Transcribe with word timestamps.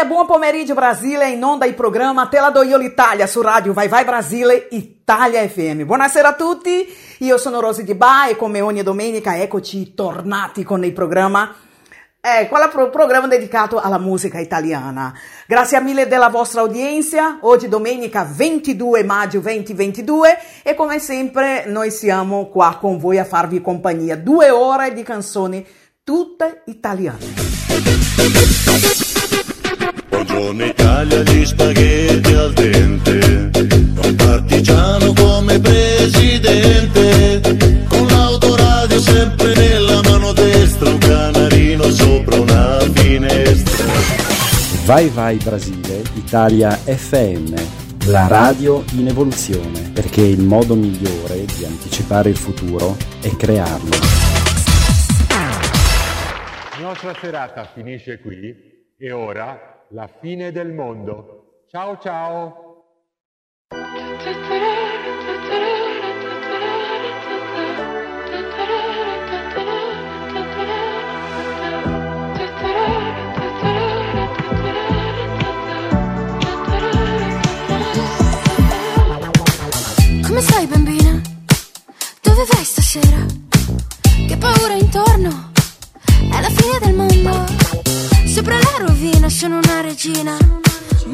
Italia, 0.00 0.16
buon 0.16 0.26
pomeriggio 0.26 0.72
Brasile, 0.72 1.28
in 1.28 1.44
onda 1.44 1.66
il 1.66 1.74
programma 1.74 2.26
Tela 2.28 2.48
do 2.48 2.62
Io 2.62 2.78
l'Italia 2.78 3.26
su 3.26 3.42
Radio 3.42 3.74
Vai 3.74 3.86
Vai 3.86 4.04
Brasile 4.04 4.68
Italia 4.70 5.46
FM. 5.46 5.82
Buonasera 5.82 6.28
a 6.28 6.32
tutti, 6.32 6.88
io 7.18 7.36
sono 7.36 7.60
Rosy 7.60 7.84
Di 7.84 7.94
Ba 7.94 8.28
e 8.28 8.34
come 8.34 8.62
ogni 8.62 8.82
domenica 8.82 9.38
eccoci 9.38 9.92
tornati 9.92 10.62
con 10.62 10.86
il 10.86 10.94
programma 10.94 11.54
eh, 12.18 12.48
qual 12.48 12.70
è 12.70 12.80
il 12.80 12.88
programma 12.88 13.26
dedicato 13.26 13.78
alla 13.78 13.98
musica 13.98 14.38
italiana. 14.38 15.12
Grazie 15.46 15.82
mille 15.82 16.08
della 16.08 16.28
vostra 16.28 16.62
udienza. 16.62 17.40
Oggi 17.42 17.68
domenica 17.68 18.26
22 18.26 19.04
maggio 19.04 19.40
2022 19.40 20.38
e 20.62 20.74
come 20.74 20.98
sempre 20.98 21.66
noi 21.66 21.90
siamo 21.90 22.48
qua 22.48 22.78
con 22.80 22.96
voi 22.96 23.18
a 23.18 23.26
farvi 23.26 23.60
compagnia. 23.60 24.16
Due 24.16 24.48
ore 24.48 24.94
di 24.94 25.02
canzoni 25.02 25.66
tutte 26.02 26.62
italiane. 26.66 29.09
Buongiorno 30.22 30.66
Italia, 30.66 31.22
gli 31.22 31.46
spaghetti 31.46 32.32
al 32.34 32.52
dente, 32.52 33.50
un 34.04 34.14
partigiano 34.16 35.14
come 35.14 35.58
presidente, 35.58 37.40
con 37.88 38.06
l'autoradio 38.06 39.00
sempre 39.00 39.54
nella 39.54 40.02
mano 40.02 40.34
destra, 40.34 40.90
un 40.90 40.98
canarino 40.98 41.90
sopra 41.90 42.38
una 42.38 42.80
finestra. 42.92 43.86
Vai 44.84 45.08
Vai 45.08 45.38
Brasile, 45.38 46.02
Italia 46.12 46.72
FM, 46.72 47.54
la 48.08 48.26
radio 48.26 48.84
in 48.96 49.08
evoluzione, 49.08 49.90
perché 49.90 50.20
il 50.20 50.42
modo 50.42 50.74
migliore 50.74 51.46
di 51.46 51.64
anticipare 51.64 52.28
il 52.28 52.36
futuro 52.36 52.94
è 53.22 53.34
crearlo. 53.36 53.96
La 55.30 56.78
nostra 56.78 57.14
serata 57.18 57.64
finisce 57.72 58.20
qui 58.20 58.54
e 58.98 59.12
ora 59.12 59.78
la 59.92 60.06
fine 60.06 60.52
del 60.52 60.72
mondo. 60.72 61.64
Ciao 61.66 61.98
ciao! 61.98 62.66
Come 80.22 80.40
stai 80.40 80.66
bambina? 80.66 81.20
Dove 82.22 82.44
vai 82.52 82.64
stasera? 82.64 83.26
Che 84.28 84.36
paura 84.36 84.74
intorno? 84.74 85.50
È 86.04 86.40
la 86.40 86.50
fine 86.50 86.78
del 86.80 86.94
mondo. 86.94 87.69
Sopra 88.32 88.54
la 88.54 88.86
rovina 88.86 89.28
sono 89.28 89.58
una 89.58 89.80
regina. 89.80 90.36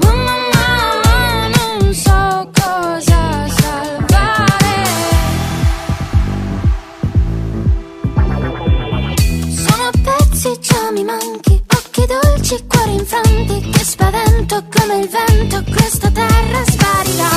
Mamma, 0.02 0.36
mamma, 0.52 1.48
non 1.48 1.94
so 1.94 2.50
cosa 2.52 3.48
salvare. 3.48 4.84
Sono 9.48 9.90
pezzi, 10.02 10.58
già 10.60 10.90
mi 10.92 11.04
manchi. 11.04 11.62
Occhi 11.74 12.04
dolci, 12.06 12.62
cuori 12.68 12.94
infranti. 12.94 13.70
Che 13.70 13.82
spavento 13.82 14.62
come 14.70 14.98
il 14.98 15.08
vento. 15.08 15.64
Questa 15.74 16.10
terra 16.10 16.64
sparirà. 16.66 17.30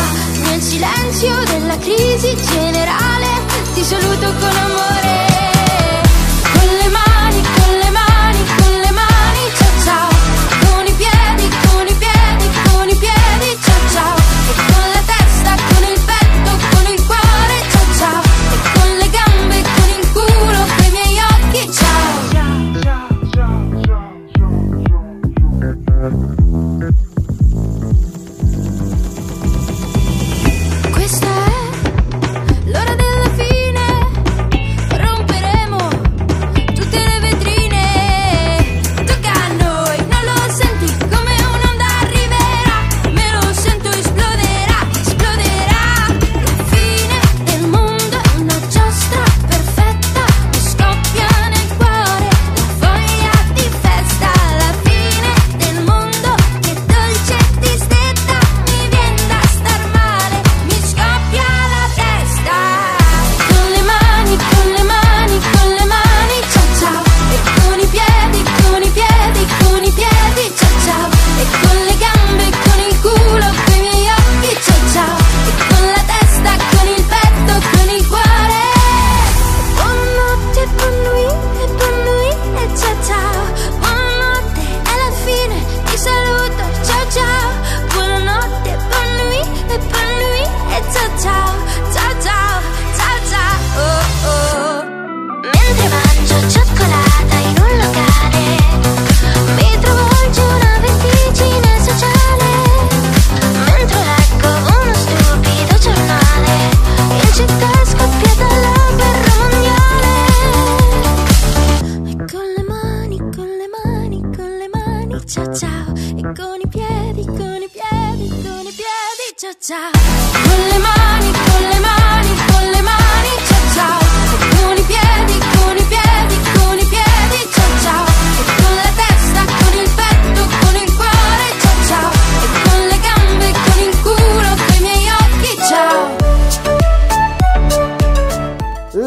Nel 0.44 0.62
silenzio 0.62 1.36
della 1.46 1.78
crisi 1.78 2.36
generale. 2.52 3.28
Ti 3.74 3.84
saluto 3.84 4.34
con 4.40 4.56
amore. 4.58 5.59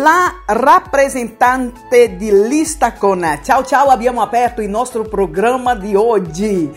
La 0.02 0.42
rappresentante 0.46 2.16
di 2.16 2.48
lista 2.48 2.92
con 2.94 3.24
Ciao 3.44 3.64
Ciao 3.64 3.86
abbiamo 3.86 4.20
aperto 4.20 4.60
il 4.60 4.68
nostro 4.68 5.04
programma 5.04 5.76
di 5.76 5.94
oggi. 5.94 6.68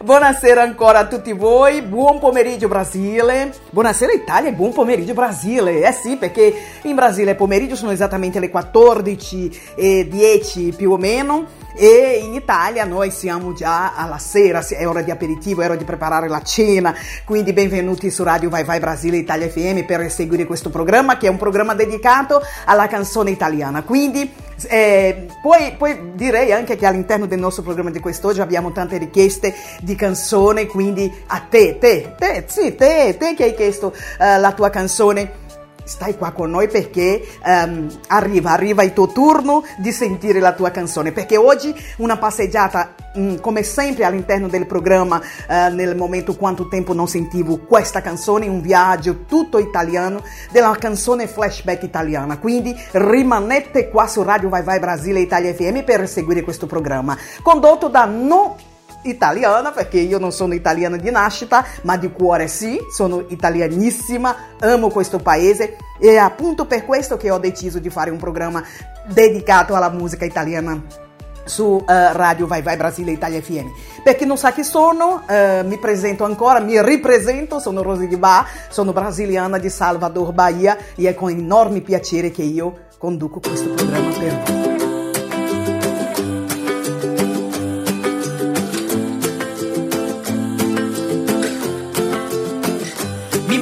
Buonasera 0.00 0.62
ancora 0.62 1.00
a 1.00 1.06
tutti 1.08 1.32
voi, 1.32 1.82
buon 1.82 2.20
pomeriggio 2.20 2.68
Brasile, 2.68 3.52
buonasera 3.70 4.12
Italia 4.12 4.50
e 4.50 4.52
buon 4.52 4.72
pomeriggio 4.72 5.12
Brasile. 5.12 5.84
Eh 5.84 5.90
sì, 5.90 6.14
perché 6.18 6.54
in 6.82 6.94
Brasile 6.94 7.34
pomeriggio 7.34 7.74
sono 7.74 7.90
esattamente 7.90 8.38
le 8.38 8.48
14 8.48 9.60
e 9.74 10.06
10 10.08 10.74
più 10.76 10.92
o 10.92 10.96
meno 10.98 11.57
e 11.78 12.20
in 12.24 12.34
Italia 12.34 12.84
noi 12.84 13.12
siamo 13.12 13.52
già 13.52 13.94
alla 13.94 14.18
sera, 14.18 14.66
è 14.66 14.86
ora 14.86 15.00
di 15.00 15.12
aperitivo, 15.12 15.62
è 15.62 15.66
ora 15.66 15.76
di 15.76 15.84
preparare 15.84 16.26
la 16.26 16.42
cena, 16.42 16.92
quindi 17.24 17.52
benvenuti 17.52 18.10
su 18.10 18.24
Radio 18.24 18.48
Vai 18.48 18.64
Vai 18.64 18.80
Brasile 18.80 19.18
Italia 19.18 19.48
FM 19.48 19.84
per 19.84 20.10
seguire 20.10 20.44
questo 20.44 20.70
programma 20.70 21.16
che 21.16 21.28
è 21.28 21.30
un 21.30 21.36
programma 21.36 21.74
dedicato 21.74 22.42
alla 22.64 22.88
canzone 22.88 23.30
italiana. 23.30 23.84
Quindi 23.84 24.28
eh, 24.66 25.28
poi, 25.40 25.76
poi 25.78 26.10
direi 26.14 26.52
anche 26.52 26.74
che 26.74 26.84
all'interno 26.84 27.26
del 27.26 27.38
nostro 27.38 27.62
programma 27.62 27.90
di 27.90 28.00
quest'oggi 28.00 28.40
abbiamo 28.40 28.72
tante 28.72 28.98
richieste 28.98 29.54
di 29.80 29.94
canzone, 29.94 30.66
quindi 30.66 31.12
a 31.28 31.46
te, 31.48 31.78
te, 31.78 32.14
te, 32.18 32.44
sì, 32.48 32.74
te, 32.74 33.14
te 33.16 33.34
che 33.34 33.44
hai 33.44 33.54
chiesto 33.54 33.94
eh, 34.18 34.36
la 34.38 34.52
tua 34.52 34.68
canzone 34.68 35.46
stai 35.88 36.16
qua 36.16 36.32
con 36.32 36.50
noi 36.50 36.68
perché 36.68 37.26
ehm, 37.42 37.88
arriva, 38.08 38.52
arriva 38.52 38.82
il 38.82 38.92
tuo 38.92 39.08
turno 39.08 39.64
di 39.78 39.90
sentire 39.90 40.38
la 40.38 40.52
tua 40.52 40.70
canzone, 40.70 41.12
perché 41.12 41.38
oggi 41.38 41.74
una 41.96 42.18
passeggiata, 42.18 42.94
mm, 43.18 43.36
come 43.36 43.62
sempre 43.62 44.04
all'interno 44.04 44.48
del 44.48 44.66
programma, 44.66 45.20
eh, 45.48 45.70
nel 45.70 45.96
momento 45.96 46.36
quanto 46.36 46.68
tempo 46.68 46.92
non 46.92 47.08
sentivo 47.08 47.58
questa 47.58 48.02
canzone, 48.02 48.46
un 48.46 48.60
viaggio 48.60 49.24
tutto 49.24 49.58
italiano 49.58 50.22
della 50.52 50.76
canzone 50.78 51.26
flashback 51.26 51.82
italiana, 51.82 52.38
quindi 52.38 52.76
rimanete 52.92 53.88
qua 53.88 54.06
su 54.06 54.22
Radio 54.22 54.50
Vai 54.50 54.62
Vai 54.62 54.78
Brasile 54.78 55.20
Italia 55.20 55.54
FM 55.54 55.84
per 55.84 56.06
seguire 56.06 56.42
questo 56.42 56.66
programma, 56.66 57.16
condotto 57.42 57.88
da 57.88 58.04
non 58.04 58.66
italiana, 59.02 59.70
perché 59.70 59.98
io 59.98 60.18
non 60.18 60.32
sono 60.32 60.54
italiana 60.54 60.96
di 60.96 61.10
nascita, 61.10 61.64
ma 61.82 61.96
di 61.96 62.10
cuore 62.10 62.48
sì, 62.48 62.78
sono 62.94 63.24
italianissima, 63.28 64.34
amo 64.60 64.88
questo 64.88 65.18
paese 65.18 65.76
e 65.98 66.16
appunto 66.16 66.66
per 66.66 66.84
questo 66.84 67.16
che 67.16 67.30
ho 67.30 67.38
deciso 67.38 67.78
di 67.78 67.90
fare 67.90 68.10
un 68.10 68.18
programma 68.18 68.62
dedicato 69.06 69.74
alla 69.74 69.90
musica 69.90 70.24
italiana 70.24 71.06
su 71.48 71.64
uh, 71.64 71.84
Radio 71.86 72.46
Vai 72.46 72.62
Vai 72.62 72.76
Brasile 72.76 73.10
Italia 73.10 73.40
FM. 73.40 73.66
Per 74.02 74.16
chi 74.16 74.26
non 74.26 74.36
sa 74.36 74.52
chi 74.52 74.62
sono, 74.62 75.24
uh, 75.26 75.66
mi 75.66 75.78
presento 75.78 76.24
ancora, 76.24 76.60
mi 76.60 76.80
ripresento, 76.82 77.58
sono 77.58 77.82
Rosy 77.82 78.06
Di 78.06 78.16
Ba, 78.16 78.46
sono 78.68 78.92
brasiliana 78.92 79.58
di 79.58 79.70
Salvador, 79.70 80.32
Bahia 80.32 80.76
e 80.94 81.08
è 81.08 81.14
con 81.14 81.30
enorme 81.30 81.80
piacere 81.80 82.30
che 82.30 82.42
io 82.42 82.86
conduco 82.98 83.40
questo 83.40 83.70
programma 83.70 84.10
per 84.10 84.42
voi. 84.44 84.97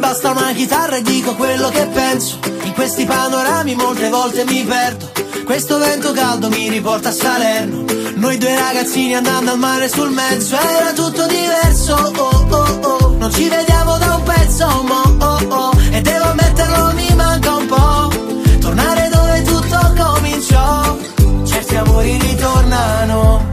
Basta 0.06 0.30
una 0.30 0.52
chitarra 0.52 0.96
e 0.98 1.02
dico 1.02 1.34
quello 1.34 1.68
che 1.68 1.84
penso. 1.86 2.38
In 2.62 2.72
questi 2.74 3.04
panorami 3.04 3.74
molte 3.74 4.08
volte 4.08 4.44
mi 4.44 4.62
perdo. 4.62 5.10
Questo 5.44 5.78
vento 5.78 6.12
caldo 6.12 6.48
mi 6.48 6.68
riporta 6.68 7.08
a 7.08 7.12
Salerno. 7.12 7.84
Noi 8.14 8.38
due 8.38 8.54
ragazzini 8.56 9.16
andando 9.16 9.50
al 9.50 9.58
mare 9.58 9.88
sul 9.88 10.10
mezzo. 10.10 10.56
Era 10.56 10.92
tutto 10.92 11.26
diverso, 11.26 11.94
oh 11.94 12.44
oh 12.48 12.78
oh. 12.82 13.16
Non 13.18 13.32
ci 13.32 13.48
vediamo 13.48 13.98
da 13.98 14.14
un 14.14 14.22
pezzo, 14.22 14.66
mo 14.84 15.02
oh 15.18 15.38
oh. 15.48 15.72
E 15.90 16.00
devo 16.00 16.24
ammetterlo, 16.26 16.92
mi 16.94 17.14
manca 17.16 17.54
un 17.56 17.66
po'. 17.66 18.10
Tornare 18.60 19.08
dove 19.12 19.42
tutto 19.42 19.92
cominciò. 19.96 20.96
Certi 21.44 21.74
amori 21.74 22.16
ritornano 22.16 23.44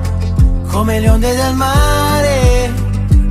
come 0.69 0.99
le 0.99 1.09
onde 1.09 1.35
del 1.35 1.53
mare. 1.55 2.73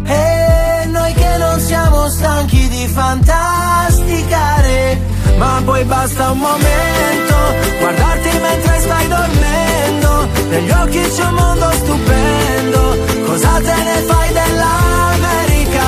E 0.06 0.86
noi 0.86 1.12
che 1.14 1.36
non 1.38 1.60
siamo 1.60 2.08
stanchi 2.08 2.51
fantasticare. 2.92 5.00
Ma 5.38 5.62
poi 5.64 5.82
basta 5.84 6.30
un 6.30 6.38
momento, 6.38 7.36
guardarti 7.80 8.38
mentre 8.38 8.80
stai 8.80 9.08
dormendo. 9.08 10.28
Negli 10.48 10.70
occhi 10.70 11.00
c'è 11.00 11.24
un 11.24 11.34
mondo 11.34 11.70
stupendo. 11.72 12.96
Cosa 13.26 13.60
te 13.66 13.74
ne 13.88 13.96
fai 14.06 14.32
dell'America? 14.32 15.86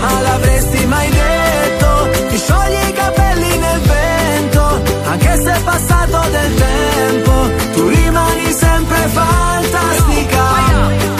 Ma 0.00 0.20
l'avresti 0.20 0.86
mai 0.86 1.10
detto? 1.10 2.08
Ti 2.28 2.38
sciogli 2.38 2.88
i 2.88 2.92
capelli 2.92 3.58
nel 3.58 3.80
vento, 3.80 4.82
anche 5.04 5.42
se 5.42 5.52
è 5.52 5.60
passato 5.62 6.20
del 6.30 6.54
tempo. 6.54 7.50
Tu 7.72 7.88
rimani 7.88 8.52
sempre 8.52 9.08
fantastica. 9.08 10.71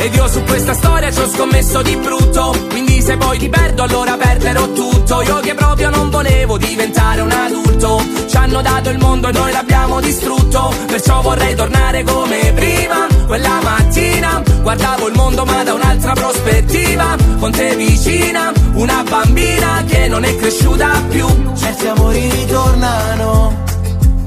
Ed 0.03 0.13
io 0.17 0.27
su 0.27 0.43
questa 0.43 0.75
storia 0.75 1.13
ci 1.13 1.21
ho 1.21 1.29
scommesso 1.29 1.81
di 1.81 1.95
brutto. 1.95 2.53
Quindi 2.71 3.01
se 3.01 3.17
poi 3.17 3.39
ti 3.39 3.49
perdo 3.49 3.85
allora 3.85 4.17
perderò 4.17 4.67
tutto. 4.73 5.23
Io 5.23 5.39
che 5.39 5.55
proprio 5.55 5.91
non 5.91 6.11
volevo 6.11 6.59
diventare 6.59 7.21
un 7.21 7.31
adulto. 7.31 8.03
Ci 8.29 8.37
hanno 8.37 8.61
dato 8.63 8.91
il 8.91 8.99
mondo 8.99 9.29
e 9.29 9.33
noi 9.33 9.53
l'abbiamo 9.53 10.01
distrutto. 10.01 10.75
Perciò 10.89 11.23
vorrei 11.23 11.55
tornare 11.55 12.03
come 12.03 12.53
prima 12.53 13.07
Quella 13.29 13.61
mattina. 13.63 14.43
Guardavo 14.63 15.07
il 15.07 15.15
mondo 15.15 15.45
ma 15.45 15.63
da 15.63 15.75
un'altra 15.75 16.15
prospettiva. 16.15 17.17
Con 17.39 17.53
te 17.53 17.77
vicina, 17.77 18.53
una 18.73 19.05
bambina 19.09 19.85
che 19.87 20.09
non 20.09 20.25
è 20.25 20.35
cresciuta 20.35 21.01
più. 21.11 21.27
Certi 21.55 21.87
amori 21.87 22.29
ritornano 22.29 23.63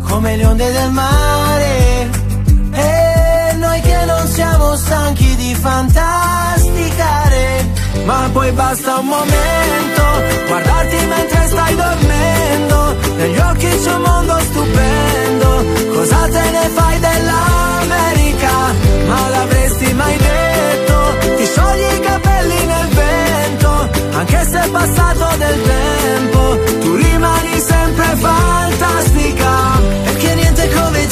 come 0.08 0.38
le 0.38 0.46
onde 0.46 0.72
del 0.72 0.92
mare. 0.92 2.25
Siamo 4.36 4.76
stanchi 4.76 5.36
di 5.38 5.56
fantasticare. 5.56 7.44
Ma 8.06 8.30
poi 8.32 8.52
basta 8.52 8.98
un 8.98 9.08
momento, 9.08 10.04
guardarti 10.48 11.06
mentre 11.06 11.48
stai 11.48 11.76
dormendo. 11.76 12.96
Negli 13.16 13.38
occhi 13.38 13.68
c'è 13.68 13.94
un 13.94 14.02
mondo 14.02 14.38
stupendo. 14.40 15.66
Cosa 15.94 16.28
te 16.36 16.50
ne 16.52 16.70
fai 16.78 17.00
dell'America? 17.00 18.52
Ma 19.08 19.30
l'avresti 19.30 19.94
mai 19.94 20.18
detto? 20.18 20.98
Ti 21.38 21.46
sciogli 21.46 21.94
i 21.96 22.00
capelli 22.02 22.66
nel 22.66 22.88
vento, 22.90 23.90
anche 24.18 24.48
se 24.52 24.60
è 24.62 24.68
passato 24.70 25.38
del 25.38 25.62
tempo. 25.62 26.60
Tu 26.82 26.96
rimani 26.96 27.60
sempre 27.60 28.16
fantastica. 28.18 29.80
Perché 30.04 30.36
niente 30.36 30.70
come 30.74 31.05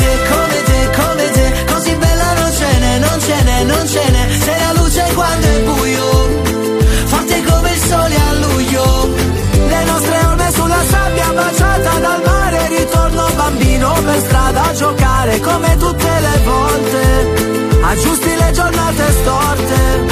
giocare 15.24 15.40
come 15.40 15.78
tutte 15.78 16.20
le 16.20 16.40
volte. 16.44 17.82
Aggiusti 17.82 18.36
le 18.36 18.52
giornate 18.52 19.12
storte. 19.12 20.06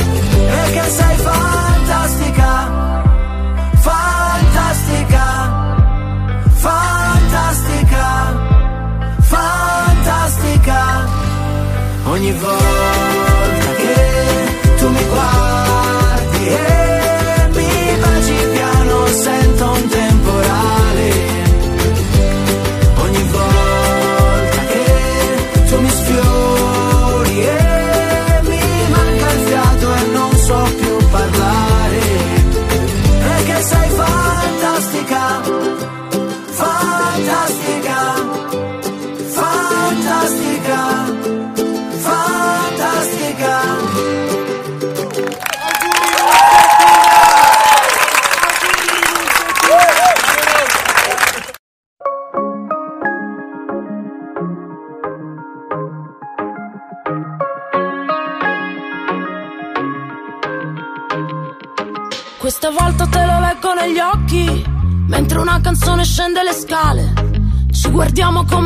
Perché 0.49 0.89
sei 0.89 1.17
fantastica. 1.17 2.69
Fantastica. 3.79 5.25
Fantastica. 6.49 8.05
Fantastica. 9.19 10.79
Ogni 12.05 12.31
volta 12.33 13.10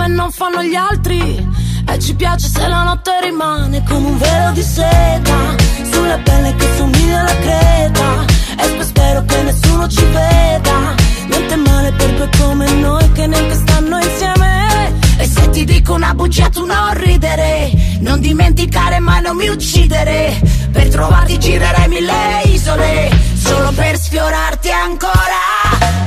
come 0.05 0.15
non 0.15 0.31
fanno 0.31 0.61
gli 0.61 0.75
altri, 0.75 1.47
e 1.87 1.99
ci 1.99 2.13
piace 2.13 2.47
se 2.47 2.67
la 2.67 2.83
notte 2.83 3.11
rimane 3.23 3.83
come 3.87 4.07
un 4.07 4.17
velo 4.17 4.51
di 4.51 4.61
seta, 4.61 5.55
sulla 5.91 6.19
pelle 6.19 6.55
che 6.55 6.67
somiglia 6.77 7.19
alla 7.21 7.37
creta. 7.39 8.25
E 8.57 8.83
spero 8.83 9.25
che 9.25 9.41
nessuno 9.41 9.87
ci 9.87 10.05
veda, 10.05 10.95
niente 11.27 11.55
male 11.55 11.91
per 11.93 12.13
due 12.13 12.29
come 12.37 12.71
noi 12.73 13.11
che 13.13 13.25
neanche 13.25 13.55
stanno 13.55 13.97
insieme. 13.97 14.93
E 15.17 15.27
se 15.27 15.49
ti 15.49 15.63
dico 15.63 15.93
una 15.93 16.13
bugia 16.13 16.49
tu 16.49 16.65
non 16.65 16.93
ridere. 16.93 17.71
Non 17.99 18.19
dimenticare 18.19 18.99
ma 18.99 19.19
non 19.19 19.35
mi 19.35 19.47
uccidere. 19.47 20.39
Per 20.71 20.87
trovarti 20.89 21.39
girerei 21.39 21.87
mille 21.87 22.41
isole. 22.45 23.09
Solo 23.35 23.71
per 23.71 23.97
sfiorarti 23.97 24.69
ancora. 24.69 25.41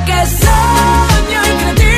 Che 0.05 0.27
sogno 0.27 1.53
incredibile 1.53 1.98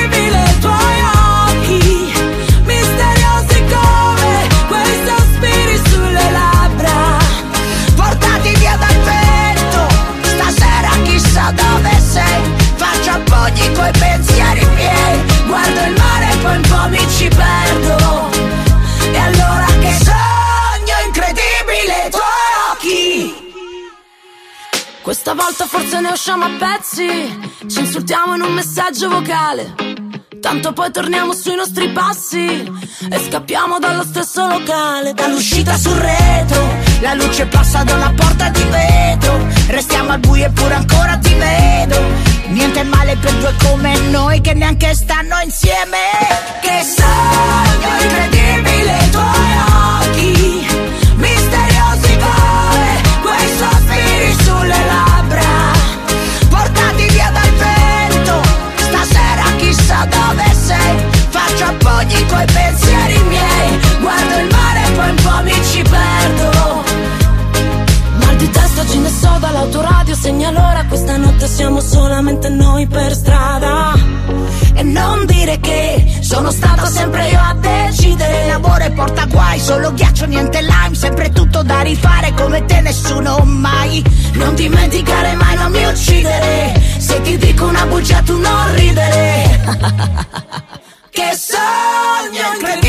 sei. 12.12 12.42
Faccio 12.76 13.10
appoggi 13.10 13.72
coi 13.72 13.90
pensieri 13.92 14.64
miei. 14.74 15.46
Guardo 15.46 15.80
il 15.84 15.94
mare 15.96 16.32
e 16.32 16.36
poi 16.38 16.56
un 16.56 16.62
po' 16.62 16.88
mi 16.88 17.10
ci 17.16 17.28
perdo. 17.28 18.30
E 19.12 19.18
allora 19.18 19.66
che 19.80 19.92
sogno 20.04 20.96
incredibile 21.06 22.06
i 22.06 22.10
tuoi 22.10 22.50
occhi. 22.72 23.48
Questa 25.02 25.34
volta 25.34 25.66
forse 25.66 26.00
ne 26.00 26.10
usciamo 26.10 26.44
a 26.44 26.50
pezzi, 26.58 27.06
ci 27.66 27.80
insultiamo 27.80 28.34
in 28.34 28.42
un 28.42 28.52
messaggio 28.52 29.08
vocale. 29.08 29.74
Tanto 30.40 30.72
poi 30.72 30.90
torniamo 30.90 31.32
sui 31.32 31.54
nostri 31.54 31.90
passi. 31.90 32.70
E 33.10 33.18
scappiamo 33.28 33.78
dallo 33.78 34.04
stesso 34.04 34.46
locale, 34.46 35.12
dall'uscita 35.12 35.76
sul 35.76 35.96
retro. 35.96 36.79
La 37.00 37.14
luce 37.14 37.46
passa 37.46 37.82
da 37.82 37.94
una 37.94 38.12
porta 38.14 38.50
di 38.50 38.62
vetro 38.62 39.46
Restiamo 39.68 40.10
al 40.12 40.18
buio 40.18 40.46
eppure 40.46 40.74
ancora 40.74 41.16
ti 41.16 41.32
vedo. 41.34 41.98
Niente 42.48 42.82
male 42.82 43.16
per 43.16 43.32
due 43.34 43.54
come 43.62 43.96
noi 44.10 44.40
che 44.40 44.52
neanche 44.52 44.94
stanno 44.94 45.36
insieme. 45.44 45.96
Che 46.60 46.82
sogno 46.82 48.02
incredibile 48.02 48.98
i 49.04 49.10
tuoi 49.10 49.52
occhi 50.02 50.66
Misteriosi 51.14 52.16
come 52.18 53.00
quei 53.22 53.48
sospiri 53.58 54.36
sulle 54.42 54.84
labbra. 54.84 55.72
Portati 56.48 57.08
via 57.08 57.30
dal 57.30 57.50
vento 57.52 58.42
Stasera 58.76 59.44
chissà 59.56 60.06
dove 60.06 60.54
sei. 60.54 61.08
Faccio 61.30 61.64
appoggi 61.64 62.26
coi 62.26 62.44
pensieri 62.46 63.22
miei 63.28 63.80
Guardo 64.00 64.38
il 64.38 64.48
mare 64.50 64.84
e 64.84 64.90
poi 64.90 65.10
un 65.10 65.16
po' 65.22 65.42
mi 65.44 65.49
siamo 71.60 71.80
solamente 71.82 72.48
noi 72.48 72.86
per 72.86 73.12
strada. 73.12 73.92
E 74.72 74.82
non 74.82 75.26
dire 75.26 75.60
che 75.60 76.18
sono 76.20 76.50
stato 76.50 76.86
sempre 76.86 77.28
io 77.28 77.38
a 77.38 77.52
decidere. 77.52 78.46
L'amore 78.46 78.90
porta 78.92 79.26
guai, 79.26 79.60
solo 79.60 79.92
ghiaccio, 79.92 80.24
niente 80.24 80.62
lime 80.62 80.94
Sempre 80.94 81.28
tutto 81.30 81.62
da 81.62 81.82
rifare 81.82 82.32
come 82.32 82.64
te 82.64 82.80
nessuno 82.80 83.40
mai. 83.44 84.02
Non 84.32 84.54
dimenticare 84.54 85.34
mai, 85.34 85.54
non 85.56 85.70
mi 85.70 85.84
uccidere. 85.84 86.80
Se 86.96 87.20
ti 87.20 87.36
dico 87.36 87.66
una 87.66 87.84
bugia 87.84 88.22
tu 88.22 88.38
non 88.38 88.74
ridere. 88.74 89.60
Che 91.12 91.36
sogno 91.36 92.54
incredibile 92.54 92.79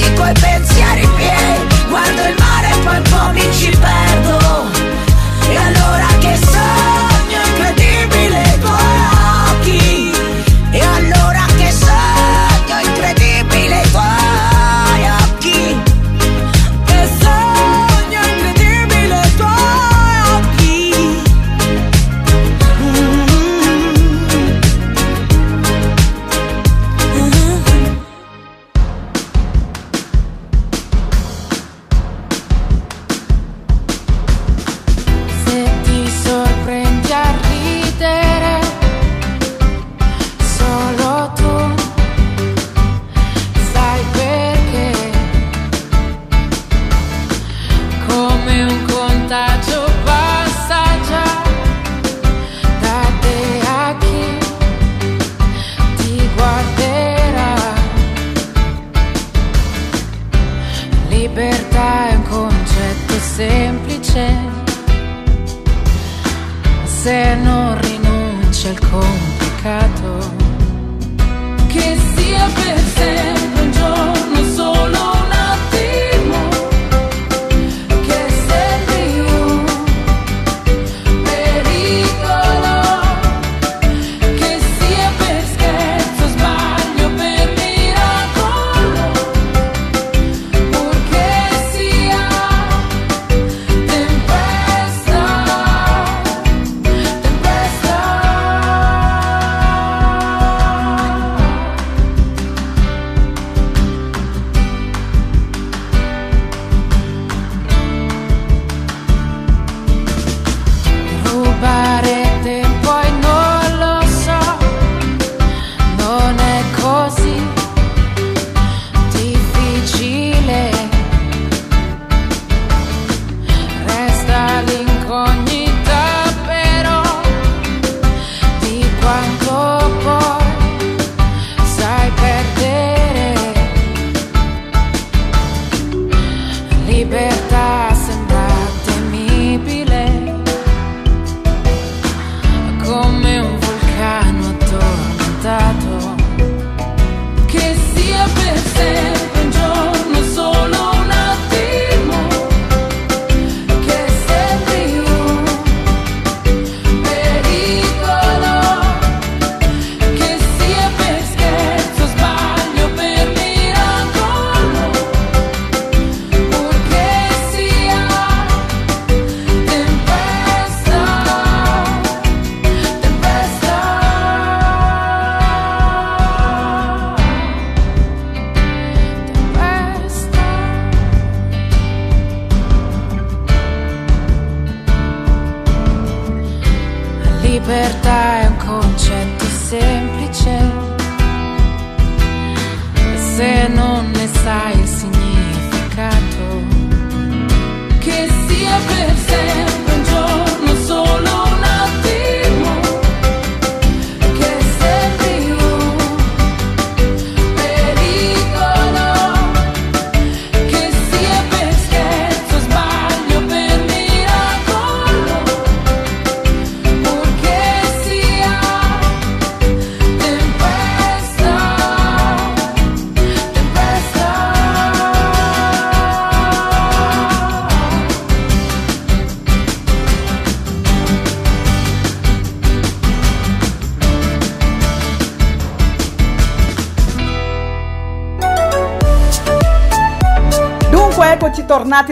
e 0.00 0.10
coi 0.16 0.32
pensa 0.34 0.67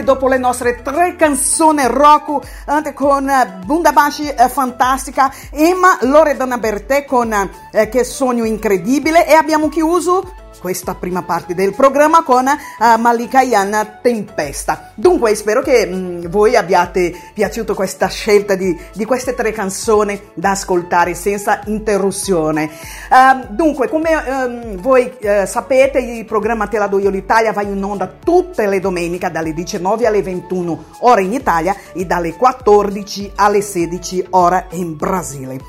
dopo 0.07 0.29
le 0.29 0.37
nostre 0.37 0.81
tre 0.81 1.17
canzoni 1.17 1.85
rock, 1.85 2.63
anche 2.67 2.93
con 2.93 3.27
eh, 3.27 3.59
Bundabashi 3.65 4.29
eh, 4.29 4.47
fantastica, 4.47 5.29
Emma 5.51 5.97
Loredana 6.03 6.57
Bertè 6.57 7.03
con 7.03 7.33
eh, 7.33 7.89
Che 7.89 8.05
sogno 8.05 8.45
incredibile 8.45 9.27
e 9.27 9.33
abbiamo 9.33 9.67
chiuso 9.67 10.45
questa 10.59 10.95
prima 10.95 11.23
parte 11.23 11.53
del 11.53 11.73
programma 11.73 12.23
con 12.23 12.45
uh, 12.45 12.99
Malika 12.99 13.41
Yan 13.41 13.99
Tempesta. 14.01 14.91
Dunque 14.95 15.35
spero 15.35 15.61
che 15.61 15.85
mh, 15.85 16.29
voi 16.29 16.55
abbiate 16.55 17.13
piaciuto 17.33 17.73
questa 17.73 18.07
scelta 18.07 18.55
di, 18.55 18.77
di, 18.93 19.05
queste 19.05 19.33
tre 19.33 19.51
canzoni 19.51 20.19
da 20.33 20.51
ascoltare 20.51 21.13
senza 21.13 21.61
interruzione. 21.65 22.69
Uh, 23.17 23.47
dunque, 23.49 23.87
come 23.87 24.13
um, 24.15 24.75
voi 24.77 25.11
uh, 25.21 25.47
sapete, 25.47 25.97
il 25.97 26.23
programma 26.25 26.67
Te 26.67 26.77
la 26.77 26.85
do 26.85 26.99
io 26.99 27.09
l'Italia 27.09 27.51
va 27.51 27.63
in 27.63 27.83
onda 27.83 28.07
tutte 28.23 28.67
le 28.67 28.79
domeniche 28.79 29.31
dalle 29.31 29.53
19 29.53 30.05
alle 30.05 30.21
21 30.21 30.83
ore 30.99 31.23
in 31.23 31.33
Italia 31.33 31.75
e 31.93 32.05
dalle 32.05 32.35
14 32.35 33.31
alle 33.37 33.61
16 33.61 34.27
ore 34.31 34.67
in 34.73 34.95
Brasile. 34.95 35.59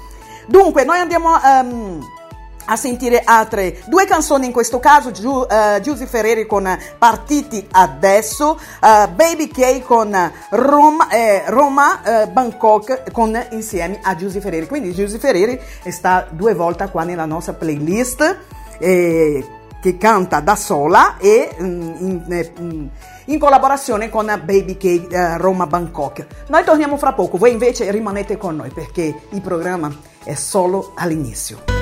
Dunque, 0.46 0.84
noi 0.84 0.98
andiamo... 0.98 1.30
Um, 1.42 2.16
a 2.68 2.76
sentire 2.76 3.22
altre 3.24 3.80
due 3.86 4.04
canzoni 4.04 4.46
in 4.46 4.52
questo 4.52 4.78
caso 4.78 5.10
Giu, 5.10 5.30
uh, 5.30 5.80
Giusy 5.80 6.06
Ferreri 6.06 6.46
con 6.46 6.78
Partiti 6.98 7.66
Adesso 7.70 8.58
uh, 8.80 9.10
Baby 9.14 9.48
K 9.48 9.82
con 9.82 10.16
Roma, 10.50 11.08
eh, 11.08 11.44
Roma 11.46 12.00
uh, 12.04 12.30
Bangkok 12.30 13.10
con, 13.12 13.38
insieme 13.50 13.98
a 14.02 14.14
Giusy 14.16 14.40
Ferreri 14.40 14.66
quindi 14.66 14.92
Giusy 14.92 15.18
Ferreri 15.18 15.60
sta 15.88 16.26
due 16.30 16.54
volte 16.54 16.88
qua 16.90 17.04
nella 17.04 17.24
nostra 17.24 17.54
playlist 17.54 18.38
eh, 18.78 19.46
che 19.80 19.96
canta 19.96 20.40
da 20.40 20.56
sola 20.56 21.16
e 21.18 21.54
mm, 21.60 21.92
in, 21.98 22.50
mm, 22.60 22.86
in, 23.26 23.38
collaborazione 23.38 24.08
con 24.08 24.26
Baby 24.44 24.76
K 24.76 25.06
uh, 25.10 25.40
Roma 25.40 25.66
Bangkok. 25.66 26.26
Noi 26.48 26.64
torniamo 26.64 26.96
fra 26.96 27.12
poco, 27.12 27.38
voi 27.38 27.52
invece 27.52 27.90
rimanete 27.90 28.36
con 28.36 28.56
noi 28.56 28.70
perché 28.70 29.14
il 29.30 29.40
programma 29.40 29.94
è 30.24 30.34
solo 30.34 30.92
all'inizio. 30.96 31.77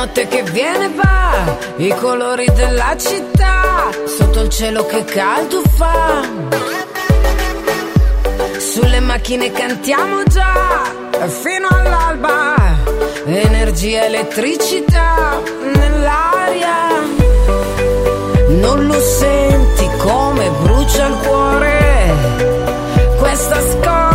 Notte 0.00 0.26
che 0.28 0.42
viene 0.44 0.88
va, 0.94 1.58
i 1.76 1.94
colori 1.94 2.46
della 2.54 2.96
città, 2.96 3.90
sotto 4.06 4.40
il 4.40 4.48
cielo 4.48 4.86
che 4.86 5.04
caldo 5.04 5.60
fa. 5.76 6.22
Sulle 8.56 9.00
macchine 9.00 9.52
cantiamo 9.52 10.22
già, 10.22 10.90
fino 11.42 11.68
all'alba, 11.68 12.54
energia, 13.26 14.06
elettricità 14.06 15.38
nell'aria. 15.74 16.76
Non 18.48 18.86
lo 18.86 18.98
senti 19.00 19.86
come 19.98 20.48
brucia 20.62 21.06
il 21.08 21.16
cuore, 21.18 22.14
questa 23.18 23.60
scossa 23.60 24.09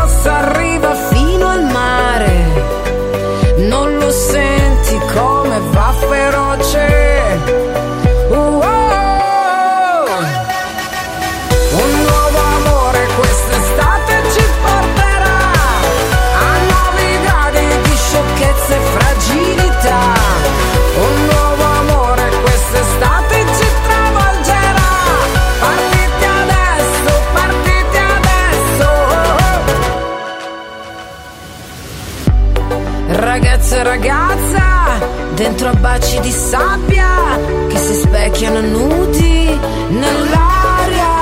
dentro 35.35 35.67
a 35.67 35.73
baci 35.73 36.19
di 36.21 36.31
sabbia 36.31 37.37
che 37.67 37.77
si 37.77 37.93
specchiano 37.93 38.61
nudi 38.61 39.59
nell'aria. 39.89 41.13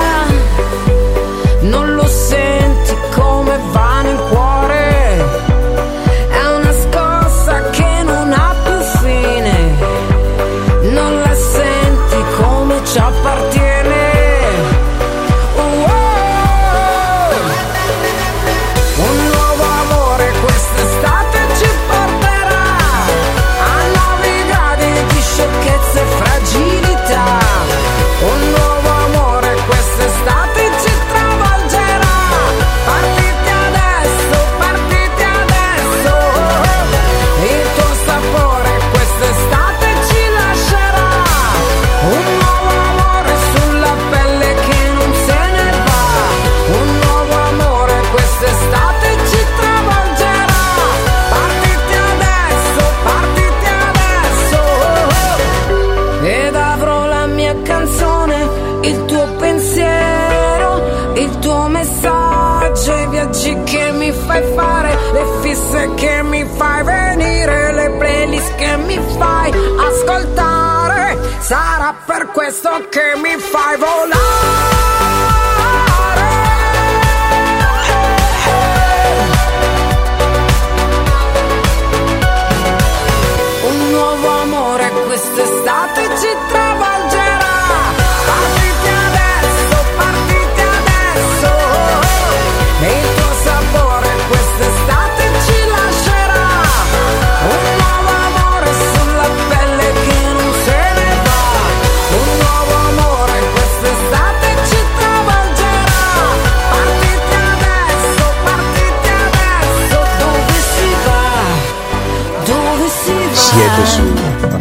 Non 1.62 1.94
lo 1.94 2.06
senti 2.06 2.94
come 3.12 3.58
va 3.72 4.02
nel 4.02 4.18
cuore. 4.28 4.43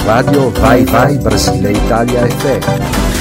Radio 0.06 0.52
Vai 0.52 0.84
Vai 0.86 1.18
Brasile 1.18 1.72
Italia 1.72 2.28
FM. 2.28 3.12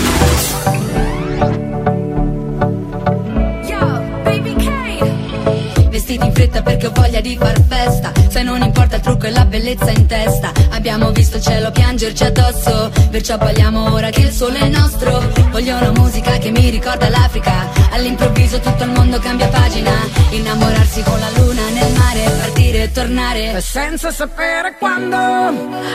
In 6.12 6.31
fretta 6.35 6.62
perché 6.62 6.88
ho 6.88 6.92
voglia 6.95 7.23
di 7.23 7.37
far 7.38 7.59
festa. 7.66 8.12
Se 8.29 8.42
non 8.42 8.61
importa 8.61 8.97
il 8.97 9.03
trucco 9.03 9.27
e 9.27 9.31
la 9.31 9.47
bellezza 9.47 9.90
in 9.90 10.07
testa. 10.07 10.53
Abbiamo 10.71 11.11
visto 11.11 11.38
il 11.38 11.42
cielo 11.42 11.71
piangerci 11.71 12.25
addosso 12.25 12.90
Perciò 13.12 13.37
balliamo 13.37 13.92
ora 13.92 14.09
che 14.09 14.22
il 14.22 14.31
sole 14.31 14.59
è 14.59 14.68
nostro. 14.68 15.20
Voglio 15.51 15.77
una 15.77 15.90
musica 15.90 16.38
che 16.38 16.51
mi 16.51 16.70
ricorda 16.70 17.11
l'Africa. 17.11 17.68
All'improvviso 17.90 18.59
tutto 18.59 18.85
il 18.85 18.90
mondo 18.90 19.18
cambia 19.18 19.48
pagina. 19.48 19.92
Innamorarsi 20.31 21.03
con 21.03 21.20
la 21.20 21.29
luna 21.37 21.68
nel 21.75 21.92
mare 21.92 22.25
Partire 22.38 22.85
e 22.85 22.90
tornare. 22.90 23.61
Senza 23.61 24.11
sapere 24.11 24.77
quando, 24.79 25.16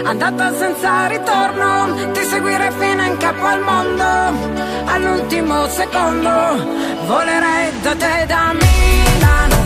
andata 0.03 0.55
senza 0.55 1.07
ritorno, 1.07 2.11
ti 2.13 2.21
seguire 2.23 2.71
fino 2.77 3.03
in 3.03 3.17
capo 3.17 3.45
al 3.45 3.61
mondo, 3.61 4.03
all'ultimo 4.85 5.67
secondo, 5.69 6.29
volerei 7.07 7.71
da 7.81 7.95
te 7.95 8.25
da 8.27 8.53
Milano 8.53 9.56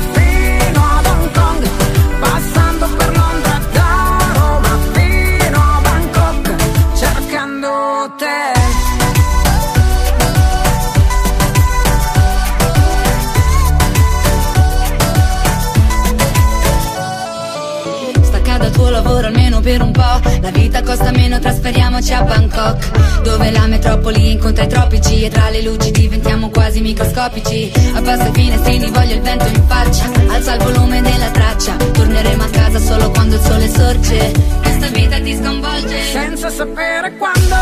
La 20.42 20.50
vita 20.50 20.82
costa 20.82 21.12
meno, 21.12 21.40
trasferiamoci 21.40 22.14
a 22.14 22.24
Bangkok. 22.24 23.22
Dove 23.22 23.52
la 23.52 23.68
metropoli 23.68 24.32
incontra 24.32 24.64
i 24.64 24.68
tropici. 24.68 25.24
E 25.24 25.30
tra 25.30 25.50
le 25.50 25.62
luci 25.62 25.92
diventiamo 25.92 26.50
quasi 26.50 26.82
microscopici. 26.82 27.72
Abbassa 27.94 28.28
i 28.28 28.34
finestrini, 28.34 28.90
voglio 28.90 29.16
il 29.16 29.22
vento 29.22 29.48
in 29.48 29.64
faccia. 29.68 30.06
Alza 30.30 30.56
il 30.56 30.64
volume 30.64 31.02
della 31.02 31.30
traccia. 31.30 31.76
Torneremo 31.76 32.44
a 32.44 32.50
casa 32.50 32.80
solo 32.80 33.12
quando 33.12 33.36
il 33.36 33.42
sole 33.42 33.70
sorge. 33.70 34.32
Questa 34.62 34.88
vita 34.88 35.20
ti 35.20 35.36
sconvolge. 35.36 36.02
Senza 36.12 36.50
sapere 36.50 37.16
quando, 37.18 37.56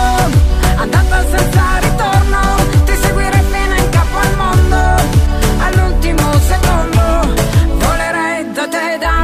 andata 0.78 1.26
senza 1.30 1.80
ritorno, 1.80 2.40
ti 2.86 2.94
seguirei 3.02 3.44
fino 3.52 3.76
in 3.76 3.90
capo 3.90 4.18
al 4.18 4.36
mondo, 4.38 4.78
all'ultimo 5.60 6.32
secondo, 6.48 7.34
volerei 7.78 8.52
da 8.54 8.68
te 8.68 8.98
da 9.00 9.19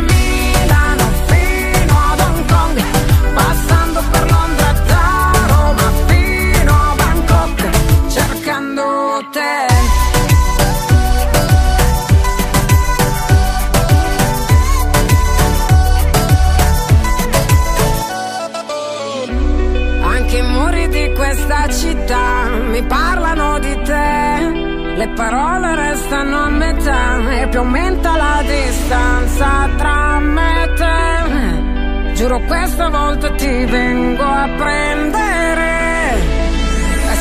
distanza 28.86 29.70
tra 29.78 30.20
me 30.20 30.64
e 30.64 30.74
te. 30.74 32.14
Giuro 32.14 32.40
questa 32.46 32.90
volta 32.90 33.32
ti 33.32 33.66
vengo 33.66 34.24
a 34.24 34.48
prendere 34.58 35.74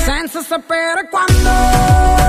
senza 0.05 0.43
sapere 0.43 1.09
quando. 1.09 2.24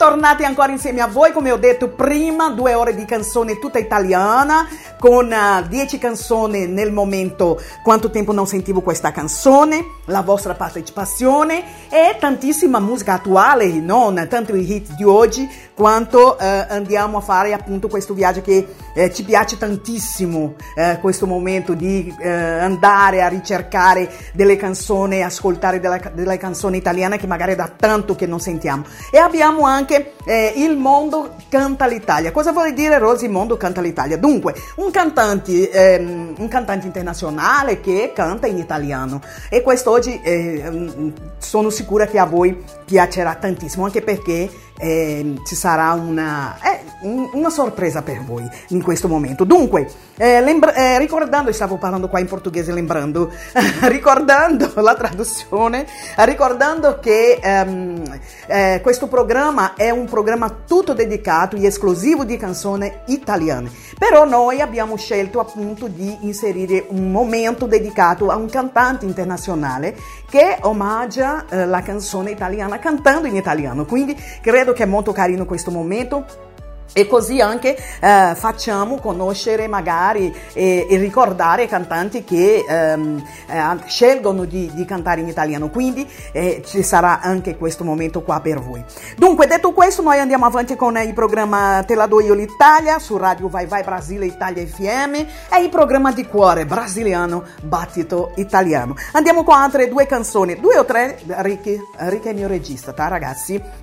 Dunque, 0.00 0.06
eccoci 0.06 0.06
tornati 0.08 0.44
ancora 0.44 0.72
insieme 0.72 1.02
a 1.02 1.06
voi, 1.06 1.30
come 1.30 1.50
ho 1.50 1.58
detto 1.58 1.90
prima, 1.90 2.48
due 2.48 2.72
ore 2.72 2.94
di 2.94 3.04
canzone 3.04 3.58
tutta 3.58 3.78
italiana, 3.78 4.66
con 5.00 5.32
eh, 5.32 5.66
10 5.66 5.98
canzoni 5.98 6.66
nel 6.66 6.92
momento, 6.92 7.58
quanto 7.82 8.10
tempo 8.10 8.32
non 8.32 8.46
sentivo 8.46 8.82
questa 8.82 9.12
canzone, 9.12 9.82
la 10.04 10.20
vostra 10.20 10.54
partecipazione 10.54 11.88
e 11.88 12.18
tantissima 12.20 12.78
musica 12.78 13.14
attuale, 13.14 13.66
non 13.72 14.26
tanto 14.28 14.54
i 14.54 14.70
hit 14.70 14.94
di 14.94 15.04
oggi, 15.04 15.48
quanto 15.74 16.38
eh, 16.38 16.44
andiamo 16.68 17.16
a 17.16 17.20
fare 17.22 17.54
appunto 17.54 17.88
questo 17.88 18.12
viaggio 18.12 18.42
che 18.42 18.66
eh, 18.92 19.10
ci 19.14 19.24
piace 19.24 19.56
tantissimo, 19.56 20.56
eh, 20.74 20.98
questo 21.00 21.26
momento 21.26 21.72
di 21.72 22.14
eh, 22.20 22.28
andare 22.28 23.22
a 23.22 23.28
ricercare 23.28 24.10
delle 24.34 24.56
canzoni, 24.56 25.22
ascoltare 25.22 25.80
della- 25.80 26.10
delle 26.12 26.36
canzoni 26.36 26.76
italiane 26.76 27.16
che 27.16 27.26
magari 27.26 27.54
da 27.54 27.72
tanto 27.74 28.14
che 28.14 28.26
non 28.26 28.38
sentiamo. 28.38 28.84
E 29.10 29.16
abbiamo 29.16 29.64
anche 29.64 30.12
eh, 30.26 30.52
Il 30.56 30.76
Mondo 30.76 31.36
Canta 31.48 31.86
l'Italia. 31.86 32.32
Cosa 32.32 32.52
vuol 32.52 32.74
dire 32.74 32.98
Rosy 32.98 33.28
Mondo 33.28 33.56
Canta 33.56 33.80
l'Italia? 33.80 34.18
Dunque, 34.18 34.54
un 34.76 34.89
cantante, 34.90 35.70
ehm, 35.70 36.34
un 36.38 36.48
cantante 36.48 36.86
internazionale 36.86 37.80
che 37.80 38.12
canta 38.14 38.46
in 38.46 38.58
italiano. 38.58 39.20
E 39.48 39.62
questo 39.62 39.90
oggi 39.90 40.20
eh, 40.22 41.12
sono 41.38 41.70
sicura 41.70 42.06
che 42.06 42.18
a 42.18 42.24
voi 42.24 42.62
piacerà 42.84 43.34
tantissimo, 43.34 43.84
anche 43.84 44.02
perché 44.02 44.50
eh, 44.82 45.34
ci 45.46 45.54
sarà 45.54 45.92
una, 45.92 46.56
eh, 46.62 46.80
un- 47.02 47.28
una 47.34 47.50
sorpresa 47.50 48.00
per 48.00 48.24
voi 48.24 48.48
in 48.68 48.82
questo 48.82 49.08
momento. 49.08 49.44
Dunque, 49.44 49.86
eh, 50.16 50.40
lembra- 50.40 50.72
eh, 50.72 50.98
ricordando, 50.98 51.52
stavo 51.52 51.76
parlando 51.76 52.08
qua 52.08 52.18
in 52.18 52.26
portoghese, 52.26 52.72
lembrando, 52.72 53.30
ricordando 53.82 54.72
la 54.76 54.94
traduzione, 54.94 55.84
ricordando 56.16 56.98
che 56.98 57.38
ehm, 57.42 58.02
eh, 58.46 58.80
questo 58.82 59.06
programma 59.06 59.74
è 59.74 59.90
un 59.90 60.06
programma 60.06 60.48
tutto 60.66 60.94
dedicato 60.94 61.56
e 61.56 61.66
esclusivo 61.66 62.24
di 62.24 62.38
canzoni 62.38 62.90
italiane. 63.08 63.70
Però 63.98 64.24
noi 64.24 64.62
abbiamo 64.62 64.79
scelto 64.96 65.40
appunto 65.40 65.88
di 65.88 66.18
inserire 66.22 66.86
un 66.88 67.10
momento 67.10 67.66
dedicato 67.66 68.30
a 68.30 68.36
un 68.36 68.48
cantante 68.48 69.04
internazionale 69.04 69.96
che 70.28 70.58
omaggia 70.62 71.46
eh, 71.48 71.66
la 71.66 71.82
canzone 71.82 72.30
italiana 72.30 72.78
cantando 72.78 73.26
in 73.26 73.36
italiano. 73.36 73.84
Quindi 73.84 74.16
credo 74.40 74.72
che 74.72 74.84
è 74.84 74.86
molto 74.86 75.12
carino 75.12 75.44
questo 75.44 75.70
momento. 75.70 76.48
E 76.92 77.06
così 77.06 77.40
anche 77.40 77.76
eh, 78.00 78.34
facciamo 78.34 78.98
conoscere 78.98 79.68
magari 79.68 80.34
e, 80.52 80.86
e 80.90 80.96
ricordare 80.96 81.68
cantanti 81.68 82.24
che 82.24 82.64
ehm, 82.68 83.24
eh, 83.46 83.76
scelgono 83.86 84.44
di, 84.44 84.70
di 84.74 84.84
cantare 84.84 85.20
in 85.20 85.28
italiano, 85.28 85.70
quindi 85.70 86.08
eh, 86.32 86.62
ci 86.66 86.82
sarà 86.82 87.20
anche 87.20 87.56
questo 87.56 87.84
momento 87.84 88.22
qua 88.22 88.40
per 88.40 88.60
voi. 88.60 88.84
Dunque, 89.16 89.46
detto 89.46 89.72
questo, 89.72 90.02
noi 90.02 90.18
andiamo 90.18 90.46
avanti 90.46 90.74
con 90.74 90.96
il 90.98 91.14
programma 91.14 91.82
Te 91.86 91.94
la 91.94 92.06
do 92.06 92.20
io 92.20 92.34
l'Italia 92.34 92.98
su 92.98 93.16
Radio 93.16 93.48
Vai 93.48 93.66
Vai 93.66 93.84
Brasile 93.84 94.26
Italia 94.26 94.66
FM 94.66 95.14
e 95.14 95.62
il 95.62 95.68
programma 95.68 96.12
di 96.12 96.26
cuore 96.26 96.66
brasiliano 96.66 97.44
Battito 97.62 98.32
Italiano. 98.36 98.94
Andiamo 99.12 99.44
con 99.44 99.54
altre 99.54 99.88
due 99.88 100.06
canzoni, 100.06 100.58
due 100.58 100.78
o 100.78 100.84
tre, 100.84 101.18
Ricky, 101.24 101.78
Ricky 101.96 102.28
è 102.28 102.30
il 102.30 102.36
mio 102.36 102.48
regista, 102.48 102.92
tá 102.92 103.08
ragazzi? 103.08 103.60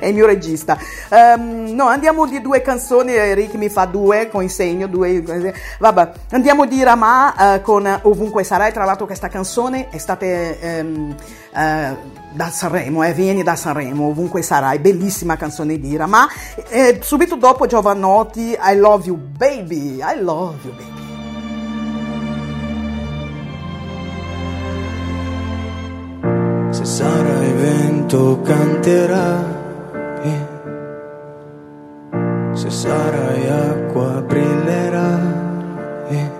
è 0.00 0.06
il 0.06 0.14
mio 0.14 0.26
regista. 0.26 0.78
Ehm, 1.08 1.74
no, 1.74 1.86
andiamo 1.86 2.17
di 2.26 2.40
due 2.40 2.62
canzoni, 2.62 3.14
eh, 3.14 3.34
Ricky 3.34 3.56
mi 3.56 3.68
fa 3.68 3.84
due 3.84 4.28
con 4.28 4.42
il 4.42 4.50
segno, 4.50 4.86
due, 4.86 5.52
vabbè. 5.78 6.12
Andiamo 6.30 6.66
di 6.66 6.82
Ramà 6.82 7.54
eh, 7.54 7.60
con 7.62 7.86
Ovunque 8.02 8.44
Sarai, 8.44 8.72
tra 8.72 8.84
l'altro 8.84 9.06
questa 9.06 9.28
canzone 9.28 9.88
è 9.90 9.98
stata 9.98 10.24
ehm, 10.24 11.14
eh, 11.54 11.96
da 12.32 12.50
Sanremo, 12.50 13.02
eh, 13.04 13.12
vieni 13.12 13.42
da 13.42 13.56
Sanremo, 13.56 14.08
Ovunque 14.08 14.42
Sarai, 14.42 14.78
bellissima 14.78 15.36
canzone 15.36 15.78
di 15.78 15.96
Ramà. 15.96 16.28
Eh, 16.68 17.00
subito 17.02 17.36
dopo 17.36 17.66
Giovanotti, 17.66 18.56
I 18.60 18.76
Love 18.76 19.06
You 19.06 19.16
Baby, 19.16 19.96
I 20.02 20.20
Love 20.20 20.56
You 20.62 20.74
Baby. 20.74 20.96
Se 26.70 26.84
sarai 26.84 27.52
vento 27.52 28.40
canterai, 28.42 29.57
sarai 32.78 33.48
acqua 33.48 34.22
brillerai, 34.22 36.30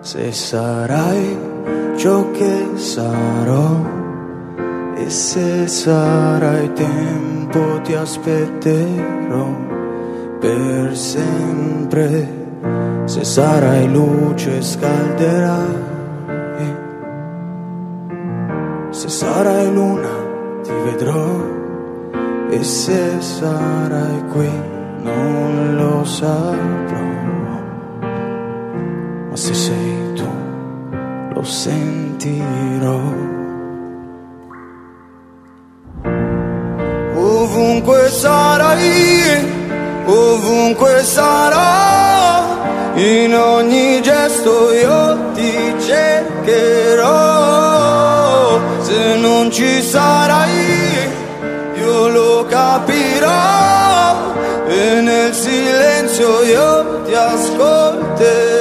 se 0.00 0.30
sarai 0.30 1.36
ciò 1.96 2.30
che 2.30 2.76
sarò 2.76 3.80
e 4.94 5.10
se 5.10 5.66
sarai 5.66 6.72
tempo 6.74 7.80
ti 7.82 7.94
aspetterò 7.94 9.48
per 10.38 10.96
sempre, 10.96 12.28
se 13.06 13.24
sarai 13.24 13.90
luce 13.90 14.62
scalderai. 14.62 15.82
Se 18.90 19.08
sarai 19.08 19.74
luna 19.74 20.14
ti 20.62 20.72
vedrò. 20.84 21.52
E 22.50 22.62
se 22.62 23.18
sarai 23.18 24.22
qui 24.30 24.73
non 25.04 25.76
lo 25.76 26.04
saprò. 26.04 27.02
Ma 29.28 29.36
se 29.36 29.54
sei 29.54 30.12
tu 30.14 30.28
lo 31.34 31.42
sentirò. 31.42 33.00
Ovunque 37.16 38.08
sarai, 38.08 38.82
ovunque 40.06 41.02
sarò, 41.02 42.42
in 42.94 43.34
ogni 43.34 44.00
gesto 44.02 44.72
io 44.72 45.32
ti 45.34 45.74
cercherò. 45.86 47.12
Se 48.80 49.16
non 49.16 49.50
ci 49.50 49.82
sarai, 49.82 51.10
io 51.74 52.08
lo 52.08 52.46
capirò 52.48 54.33
e 54.74 55.00
nel 55.00 55.32
silenzio 55.32 56.42
io 56.42 57.02
ti 57.04 57.14
ascolterò. 57.14 58.53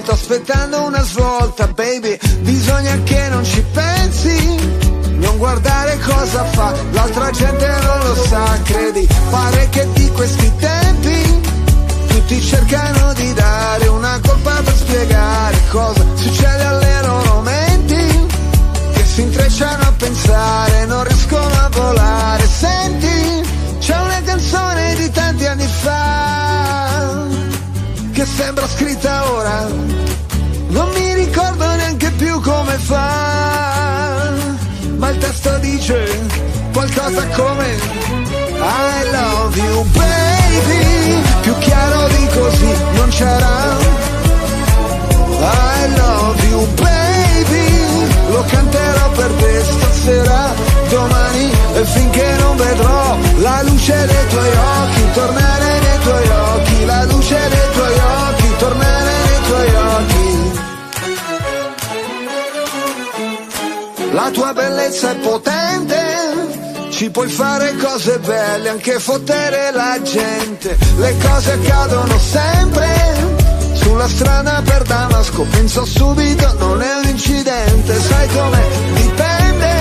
Volta, 0.00 0.12
aspettando 0.12 0.82
una 0.84 1.02
svolta, 1.02 1.66
baby, 1.68 2.18
bisogna 2.40 2.96
che 3.02 3.28
non 3.28 3.44
ci 3.44 3.62
pensi. 3.72 4.78
Non 5.16 5.36
guardare 5.36 5.98
cosa 5.98 6.44
fa, 6.44 6.72
l'altra 6.92 7.30
gente 7.30 7.66
non 7.66 7.98
lo 7.98 8.14
sa, 8.24 8.58
credi, 8.62 9.06
pare 9.28 9.68
che 9.68 9.86
di 9.92 10.10
questi 10.12 10.50
tempi 10.56 11.40
tutti 12.08 12.40
cercano 12.40 13.12
di 13.12 13.32
dare 13.34 13.86
una 13.88 14.18
colpa 14.26 14.62
per 14.62 14.74
spiegare 14.74 15.60
cosa 15.70 16.02
succede 16.14 16.64
alle 16.64 17.02
loro 17.02 17.40
menti, 17.42 18.28
che 18.94 19.04
si 19.04 19.20
intrecciano 19.20 19.82
a 19.82 19.92
pensare, 19.98 20.86
non 20.86 21.04
riescono 21.04 21.54
a 21.54 21.68
volare, 21.70 22.46
senti, 22.46 23.42
c'è 23.78 24.00
una 24.00 24.22
canzone 24.24 24.94
di 24.94 25.10
tanti 25.10 25.46
anni 25.46 25.66
fa 25.66 26.69
sembra 28.40 28.66
scritta 28.68 29.32
ora, 29.32 29.66
non 30.68 30.88
mi 30.94 31.12
ricordo 31.12 31.66
neanche 31.76 32.10
più 32.12 32.40
come 32.40 32.72
fa, 32.78 34.32
ma 34.96 35.08
il 35.10 35.18
testo 35.18 35.58
dice 35.58 36.08
qualcosa 36.72 37.26
come 37.36 37.66
I 37.66 39.10
love 39.12 39.60
you 39.60 39.84
baby, 39.92 41.22
più 41.42 41.58
chiaro 41.58 42.08
di 42.08 42.28
così 42.32 42.72
non 42.94 43.08
c'era. 43.10 43.76
I 45.42 45.96
love 45.98 46.46
you 46.48 46.66
baby, 46.80 48.08
lo 48.30 48.42
canterò 48.48 49.10
per 49.10 49.30
te 49.32 49.64
stasera, 49.64 50.54
domani 50.88 51.50
e 51.74 51.84
finché 51.84 52.36
non 52.38 52.56
vedrò 52.56 53.18
la 53.40 53.62
luce 53.64 54.06
dei 54.06 54.26
tuoi 54.28 54.48
occhi, 54.48 55.10
tornare 55.12 55.49
La 64.30 64.36
tua 64.36 64.52
bellezza 64.52 65.10
è 65.10 65.16
potente, 65.16 66.88
ci 66.90 67.10
puoi 67.10 67.28
fare 67.28 67.74
cose 67.74 68.16
belle, 68.20 68.68
anche 68.68 69.00
fottere 69.00 69.72
la 69.72 70.00
gente. 70.02 70.78
Le 70.98 71.16
cose 71.20 71.50
accadono 71.50 72.16
sempre. 72.16 72.86
Sulla 73.72 74.06
strada 74.06 74.62
per 74.64 74.84
Damasco 74.84 75.42
penso 75.50 75.84
subito, 75.84 76.54
non 76.60 76.80
è 76.80 76.94
un 77.02 77.08
incidente, 77.08 78.00
sai 78.00 78.28
com'è? 78.28 78.68
Dipende. 78.94 79.72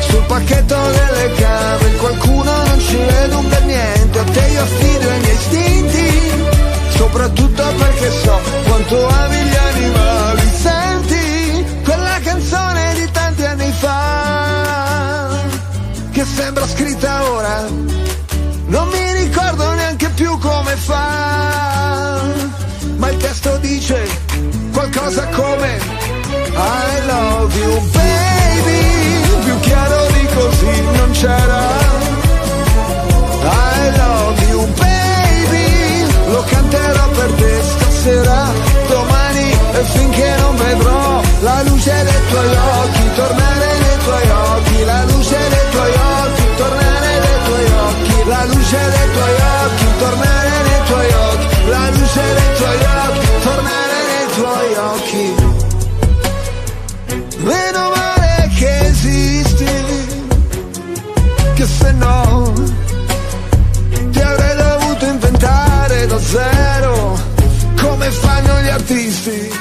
Sul 0.00 0.22
pacchetto 0.26 0.76
delle 0.76 1.32
cave, 1.32 1.96
qualcuno 1.96 2.52
non 2.66 2.78
ci 2.78 2.96
vede 2.96 3.34
un 3.34 3.48
per 3.48 3.64
niente. 3.64 4.18
A 4.18 4.24
te 4.24 4.48
io 4.52 4.60
affido 4.60 5.08
i 5.08 5.18
miei 5.18 5.34
istinti, 5.34 6.32
soprattutto 6.94 7.62
perché 7.78 8.10
so 8.22 8.38
quanto 8.66 9.08
ami 9.08 9.36
gli 9.36 9.56
animali. 9.56 10.50
Senti 10.60 10.81
che 16.22 16.28
sembra 16.28 16.66
scritta 16.68 17.30
ora. 17.32 17.64
Non 18.66 18.88
mi 18.88 19.12
ricordo 19.14 19.72
neanche 19.72 20.08
più 20.10 20.38
come 20.38 20.76
fa, 20.76 22.20
ma 22.96 23.08
il 23.10 23.16
testo 23.16 23.56
dice 23.58 24.08
qualcosa 24.72 25.26
come 25.28 25.80
I 26.54 27.06
love 27.06 27.58
you 27.58 27.80
baby, 27.90 29.44
più 29.44 29.58
chiaro 29.60 30.06
di 30.12 30.26
così 30.34 30.80
non 30.92 31.10
c'era. 31.10 31.60
I 33.44 33.96
love 33.96 34.44
you 34.48 34.66
baby, 34.74 36.06
lo 36.30 36.44
canterò 36.48 37.08
per 37.08 37.32
te 37.32 37.60
stasera, 37.62 38.52
domani 38.86 39.50
e 39.50 39.82
finché 39.92 40.34
non 40.38 40.54
vedrò 40.56 41.20
la 41.40 41.62
luce 41.64 42.04
dei 42.04 42.26
tuoi 42.28 42.56
occhi, 42.80 43.14
tornare 43.16 43.66
nei 43.80 43.98
tuoi 44.04 44.30
occhi, 44.30 44.71
luce 48.72 48.90
dei 48.90 49.10
tuoi 49.12 49.34
occhi, 49.64 49.86
tornare 49.98 50.50
nei 50.62 50.82
tuoi 50.86 51.12
occhi, 51.12 51.46
la 51.68 51.90
luce 51.90 52.22
dei 52.34 52.56
tuoi 52.56 52.76
occhi, 53.06 53.28
tornare 53.42 53.96
nei 54.08 54.26
tuoi 54.34 54.74
occhi. 54.74 55.34
Meno 57.38 57.90
male 57.90 58.50
che 58.56 58.86
esisti, 58.86 59.66
che 61.54 61.66
se 61.66 61.92
no 61.92 62.52
ti 64.10 64.20
avrei 64.20 64.56
dovuto 64.56 65.04
inventare 65.04 66.06
da 66.06 66.18
zero, 66.18 67.18
come 67.78 68.10
fanno 68.10 68.60
gli 68.60 68.68
artisti. 68.68 69.52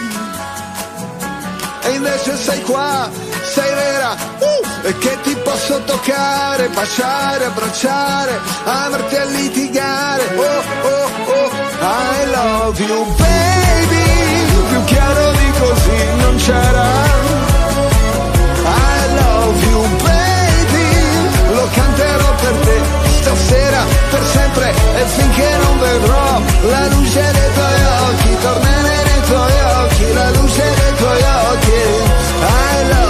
E 1.84 1.90
invece 1.90 2.38
sei 2.38 2.62
qua, 2.62 3.10
sei 3.54 3.74
vera, 3.74 4.16
e 4.84 4.98
che 4.98 5.18
ti 5.22 5.36
posso 5.44 5.82
toccare, 5.84 6.70
baciare, 6.70 7.46
abbracciare, 7.46 8.40
amarti 8.64 9.16
a 9.16 9.26
litigare. 9.26 10.24
Oh, 10.36 10.88
oh, 10.88 11.10
oh, 11.32 11.52
I 11.82 12.30
love 12.32 12.84
you, 12.84 13.06
baby, 13.16 14.06
più 14.70 14.84
chiaro 14.86 15.32
di 15.32 15.52
così 15.60 16.06
non 16.18 16.36
c'era. 16.38 16.90
I 18.64 19.14
love 19.20 19.66
you, 19.70 19.82
baby, 20.04 21.54
lo 21.54 21.68
canterò 21.74 22.36
per 22.36 22.56
te 22.66 22.82
stasera, 23.22 23.86
per 24.10 24.24
sempre 24.26 24.70
e 24.70 25.06
finché 25.06 25.58
non 25.64 25.80
vedrò 25.80 26.42
la 26.70 26.88
luce 26.88 27.22
dei 27.32 27.54
tuoi 27.54 27.84
occhi, 28.10 28.38
tornare 28.42 29.04
nei 29.04 29.22
tuoi 29.26 29.60
occhi, 29.84 30.14
la 30.14 30.30
luce 30.32 30.64
dei 30.64 30.96
tuoi 30.96 31.22
occhi. 31.22 32.20
I 32.44 32.88
love 32.90 33.01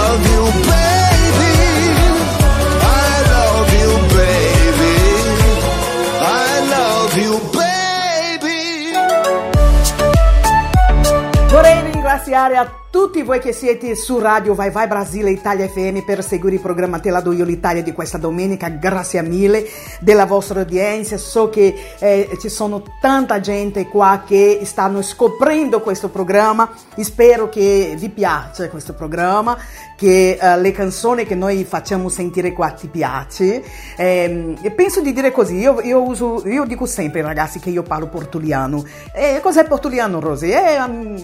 ringraziare 12.12 12.56
a 12.58 12.70
tutti 12.90 13.22
voi 13.22 13.38
che 13.38 13.54
siete 13.54 13.94
su 13.96 14.18
Radio 14.18 14.52
Vai 14.52 14.70
Vai 14.70 14.86
Brasile 14.86 15.30
Italia 15.30 15.66
FM 15.66 16.00
per 16.00 16.22
seguire 16.22 16.56
il 16.56 16.60
programma 16.60 16.98
Te 16.98 17.08
la 17.08 17.22
do 17.22 17.32
io 17.32 17.42
l'Italia 17.42 17.82
di 17.82 17.92
questa 17.92 18.18
domenica. 18.18 18.68
Grazie 18.68 19.22
mille 19.22 19.66
della 19.98 20.26
vostra 20.26 20.60
udienza. 20.60 21.16
So 21.16 21.48
che 21.48 21.74
eh, 21.98 22.28
ci 22.38 22.50
sono 22.50 22.82
tanta 23.00 23.40
gente 23.40 23.88
qua 23.88 24.24
che 24.26 24.60
stanno 24.64 25.00
scoprendo 25.00 25.80
questo 25.80 26.10
programma. 26.10 26.70
Spero 26.98 27.48
che 27.48 27.94
vi 27.96 28.10
piaccia 28.10 28.68
questo 28.68 28.92
programma, 28.92 29.56
che 29.96 30.36
eh, 30.38 30.60
le 30.60 30.72
canzoni 30.72 31.24
che 31.24 31.34
noi 31.34 31.64
facciamo 31.64 32.10
sentire 32.10 32.52
qua 32.52 32.72
ti 32.72 32.88
piace. 32.88 33.64
Ehm, 33.96 34.58
e 34.60 34.70
penso 34.70 35.00
di 35.00 35.14
dire 35.14 35.32
così, 35.32 35.56
io, 35.56 35.80
io 35.80 36.02
uso, 36.02 36.46
io 36.46 36.66
dico 36.66 36.84
sempre 36.84 37.22
ragazzi 37.22 37.58
che 37.58 37.70
io 37.70 37.82
parlo 37.82 38.08
portuliano. 38.08 38.84
E 39.14 39.40
cos'è 39.42 39.64
portuliano, 39.64 40.20
Rosy? 40.20 40.50
È 40.50 40.76
um, 40.78 41.16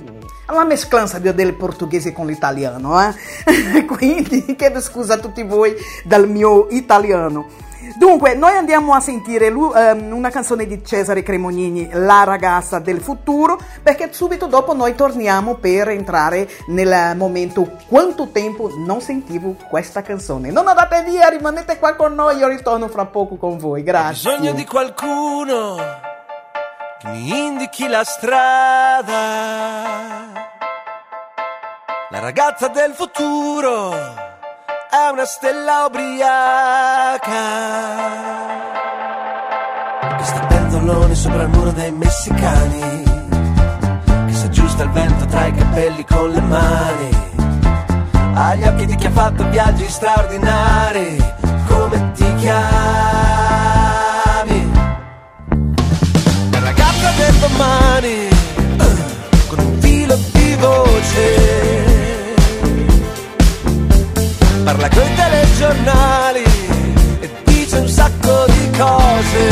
la 0.54 0.64
mesclanza 0.64 1.18
del 1.18 1.54
portoghese 1.54 2.12
con 2.12 2.26
l'italiano, 2.26 3.00
eh? 3.00 3.84
Quindi 3.86 4.54
chiedo 4.56 4.80
scusa 4.80 5.14
a 5.14 5.18
tutti 5.18 5.42
voi 5.42 5.74
dal 6.04 6.28
mio 6.28 6.68
italiano. 6.70 7.66
Dunque, 7.96 8.34
noi 8.34 8.56
andiamo 8.56 8.92
a 8.92 9.00
sentire 9.00 9.46
ehm, 9.46 10.12
una 10.12 10.30
canzone 10.30 10.66
di 10.66 10.84
Cesare 10.84 11.22
Cremonini, 11.22 11.88
La 11.92 12.24
ragazza 12.24 12.78
del 12.78 13.00
futuro, 13.00 13.58
perché 13.82 14.12
subito 14.12 14.46
dopo 14.46 14.74
noi 14.74 14.94
torniamo 14.94 15.54
per 15.54 15.88
entrare 15.88 16.48
nel 16.66 17.16
momento 17.16 17.70
quanto 17.88 18.28
tempo 18.30 18.70
non 18.76 19.00
sentivo 19.00 19.56
questa 19.68 20.02
canzone. 20.02 20.50
Non 20.50 20.68
andate 20.68 21.02
via, 21.04 21.28
rimanete 21.28 21.78
qua 21.78 21.94
con 21.94 22.14
noi, 22.14 22.36
io 22.36 22.48
ritorno 22.48 22.88
fra 22.88 23.06
poco 23.06 23.36
con 23.36 23.58
voi. 23.58 23.82
Grazie. 23.82 24.30
bisogno 24.30 24.52
di 24.52 24.64
qualcuno 24.64 26.07
mi 27.04 27.46
indichi 27.46 27.86
la 27.86 28.02
strada. 28.02 29.16
La 32.10 32.18
ragazza 32.18 32.66
del 32.68 32.92
futuro 32.92 33.92
è 33.92 35.08
una 35.12 35.24
stella 35.24 35.84
ubriaca. 35.86 37.28
Che 40.16 40.24
sta 40.24 40.46
penzoloni 40.46 41.14
sopra 41.14 41.42
il 41.42 41.48
muro 41.48 41.70
dei 41.70 41.92
messicani. 41.92 43.04
Che 44.26 44.32
si 44.32 44.46
aggiusta 44.46 44.82
il 44.82 44.90
vento 44.90 45.26
tra 45.26 45.46
i 45.46 45.54
capelli 45.54 46.04
con 46.04 46.30
le 46.30 46.40
mani. 46.40 47.26
Ha 48.34 48.54
gli 48.56 48.64
occhi 48.64 48.86
di 48.86 48.96
chi 48.96 49.06
ha 49.06 49.10
fatto 49.10 49.48
viaggi 49.50 49.88
straordinari 49.88 51.16
come 51.68 52.12
ti 52.12 52.34
chiami 52.36 53.77
bocca 56.98 57.10
del 57.12 57.34
domani 57.34 58.28
con 59.46 59.58
un 59.58 59.80
filo 59.80 60.18
di 60.32 60.56
voce. 60.56 61.86
Parla 64.64 64.88
con 64.88 65.02
i 65.02 65.14
telegiornali 65.14 66.44
e 67.20 67.30
dice 67.44 67.78
un 67.78 67.88
sacco 67.88 68.44
di 68.46 68.70
cose. 68.76 69.46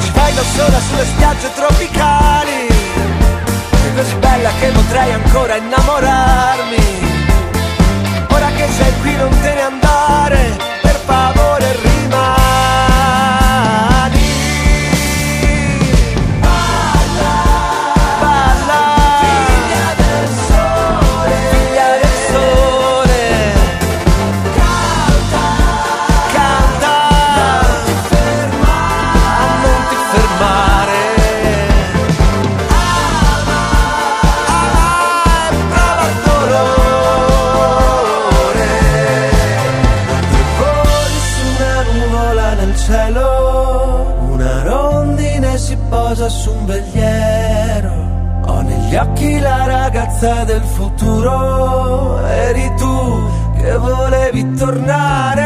Ci 0.00 0.10
fai 0.12 0.34
da 0.34 0.42
sola 0.42 0.80
sulle 0.88 1.04
spiagge 1.04 1.50
tropicali. 1.54 2.66
Sei 3.80 3.94
così 3.94 4.14
bella 4.16 4.50
che 4.58 4.68
potrei 4.68 5.12
ancora 5.12 5.56
innamorarmi. 5.56 6.76
Ora 8.30 8.48
che 8.56 8.68
sei 8.76 8.92
qui 9.00 9.16
non 9.16 9.30
te 9.40 9.54
ne 9.54 9.60
andare, 9.62 10.56
per 10.82 11.00
favore 11.04 11.87
futuro, 51.18 52.18
eri 52.26 52.72
tu 52.76 53.30
che 53.56 53.76
volevi 53.76 54.54
tornare 54.54 55.37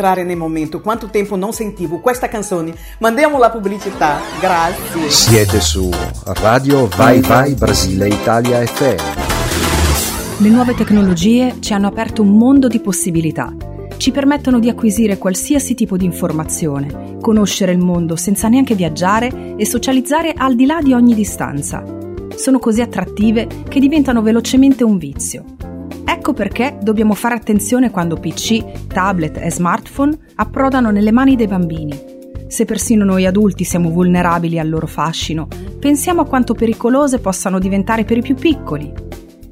entrare 0.00 0.24
nel 0.24 0.38
momento, 0.38 0.80
quanto 0.80 1.08
tempo 1.08 1.36
non 1.36 1.52
sentivo 1.52 2.00
questa 2.00 2.26
canzone? 2.26 2.74
Mandiamo 3.00 3.38
la 3.38 3.50
pubblicità, 3.50 4.18
grazie. 4.40 5.10
Siete 5.10 5.60
su 5.60 5.90
Radio 6.24 6.88
Vai 6.96 7.20
Vai 7.20 7.52
Brasile 7.52 8.08
Italia 8.08 8.64
FM. 8.64 10.42
Le 10.42 10.48
nuove 10.48 10.74
tecnologie 10.74 11.56
ci 11.60 11.74
hanno 11.74 11.88
aperto 11.88 12.22
un 12.22 12.34
mondo 12.38 12.66
di 12.66 12.80
possibilità. 12.80 13.52
Ci 13.98 14.10
permettono 14.10 14.58
di 14.58 14.70
acquisire 14.70 15.18
qualsiasi 15.18 15.74
tipo 15.74 15.98
di 15.98 16.06
informazione, 16.06 17.18
conoscere 17.20 17.72
il 17.72 17.78
mondo 17.78 18.16
senza 18.16 18.48
neanche 18.48 18.74
viaggiare 18.74 19.54
e 19.56 19.66
socializzare 19.66 20.32
al 20.34 20.54
di 20.54 20.64
là 20.64 20.80
di 20.80 20.94
ogni 20.94 21.14
distanza. 21.14 21.84
Sono 22.34 22.58
così 22.58 22.80
attrattive 22.80 23.46
che 23.68 23.78
diventano 23.78 24.22
velocemente 24.22 24.82
un 24.82 24.96
vizio. 24.96 25.44
Ecco 26.04 26.32
perché 26.32 26.78
dobbiamo 26.82 27.14
fare 27.14 27.34
attenzione 27.34 27.90
quando 27.90 28.16
PC, 28.16 28.86
tablet 28.86 29.38
e 29.38 29.50
smartphone 29.50 30.16
approdano 30.36 30.90
nelle 30.90 31.12
mani 31.12 31.36
dei 31.36 31.46
bambini. 31.46 32.18
Se 32.46 32.64
persino 32.64 33.04
noi 33.04 33.26
adulti 33.26 33.64
siamo 33.64 33.90
vulnerabili 33.90 34.58
al 34.58 34.68
loro 34.68 34.86
fascino, 34.86 35.46
pensiamo 35.78 36.22
a 36.22 36.26
quanto 36.26 36.54
pericolose 36.54 37.20
possano 37.20 37.58
diventare 37.58 38.04
per 38.04 38.16
i 38.16 38.22
più 38.22 38.34
piccoli. 38.34 38.92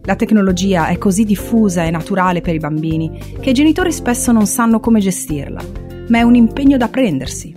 La 0.03 0.17
tecnologia 0.17 0.89
è 0.89 0.99
così 0.99 1.25
diffusa 1.25 1.85
e 1.85 1.91
naturale 1.91 2.41
per 2.41 2.55
i 2.55 2.59
bambini 2.59 3.37
che 3.41 3.51
i 3.51 3.55
genitori 3.55 3.93
spesso 3.93 4.33
non 4.33 4.47
sanno 4.47 4.81
come 4.81 5.01
gestirla, 5.01 5.63
ma 6.09 6.19
è 6.19 6.23
un 6.23 6.35
impegno 6.35 6.77
da 6.77 6.89
prendersi. 6.89 7.55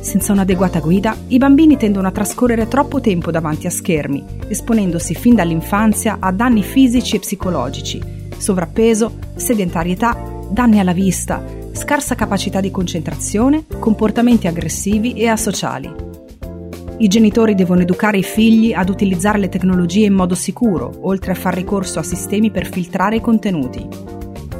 Senza 0.00 0.32
un'adeguata 0.32 0.80
guida, 0.80 1.14
i 1.28 1.36
bambini 1.36 1.76
tendono 1.76 2.08
a 2.08 2.10
trascorrere 2.10 2.68
troppo 2.68 3.00
tempo 3.00 3.30
davanti 3.30 3.66
a 3.66 3.70
schermi, 3.70 4.24
esponendosi 4.48 5.14
fin 5.14 5.34
dall'infanzia 5.34 6.16
a 6.18 6.32
danni 6.32 6.62
fisici 6.62 7.16
e 7.16 7.18
psicologici, 7.20 8.02
sovrappeso, 8.40 9.12
sedentarietà, 9.36 10.16
danni 10.50 10.80
alla 10.80 10.92
vista, 10.92 11.44
scarsa 11.72 12.14
capacità 12.14 12.60
di 12.60 12.70
concentrazione, 12.70 13.64
comportamenti 13.78 14.46
aggressivi 14.46 15.12
e 15.12 15.28
asociali. 15.28 16.08
I 16.98 17.08
genitori 17.08 17.54
devono 17.54 17.80
educare 17.80 18.18
i 18.18 18.22
figli 18.22 18.72
ad 18.72 18.90
utilizzare 18.90 19.38
le 19.38 19.48
tecnologie 19.48 20.06
in 20.06 20.12
modo 20.12 20.34
sicuro, 20.34 20.98
oltre 21.02 21.32
a 21.32 21.34
far 21.34 21.54
ricorso 21.54 21.98
a 21.98 22.02
sistemi 22.02 22.50
per 22.50 22.68
filtrare 22.68 23.16
i 23.16 23.20
contenuti. 23.20 23.86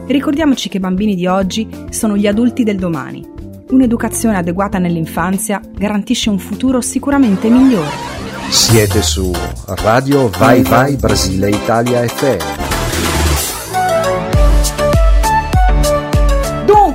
Ricordiamoci 0.06 0.68
che 0.68 0.78
i 0.78 0.80
bambini 0.80 1.14
di 1.14 1.26
oggi 1.26 1.68
sono 1.90 2.16
gli 2.16 2.26
adulti 2.26 2.64
del 2.64 2.78
domani. 2.78 3.24
Un'educazione 3.68 4.36
adeguata 4.36 4.78
nell'infanzia 4.78 5.60
garantisce 5.72 6.30
un 6.30 6.38
futuro 6.38 6.80
sicuramente 6.80 7.48
migliore. 7.48 7.90
Siete 8.48 9.02
su 9.02 9.30
Radio 9.66 10.28
Vai 10.30 10.62
Vai 10.62 10.96
Brasile 10.96 11.50
Italia 11.50 12.04
FM. 12.08 12.69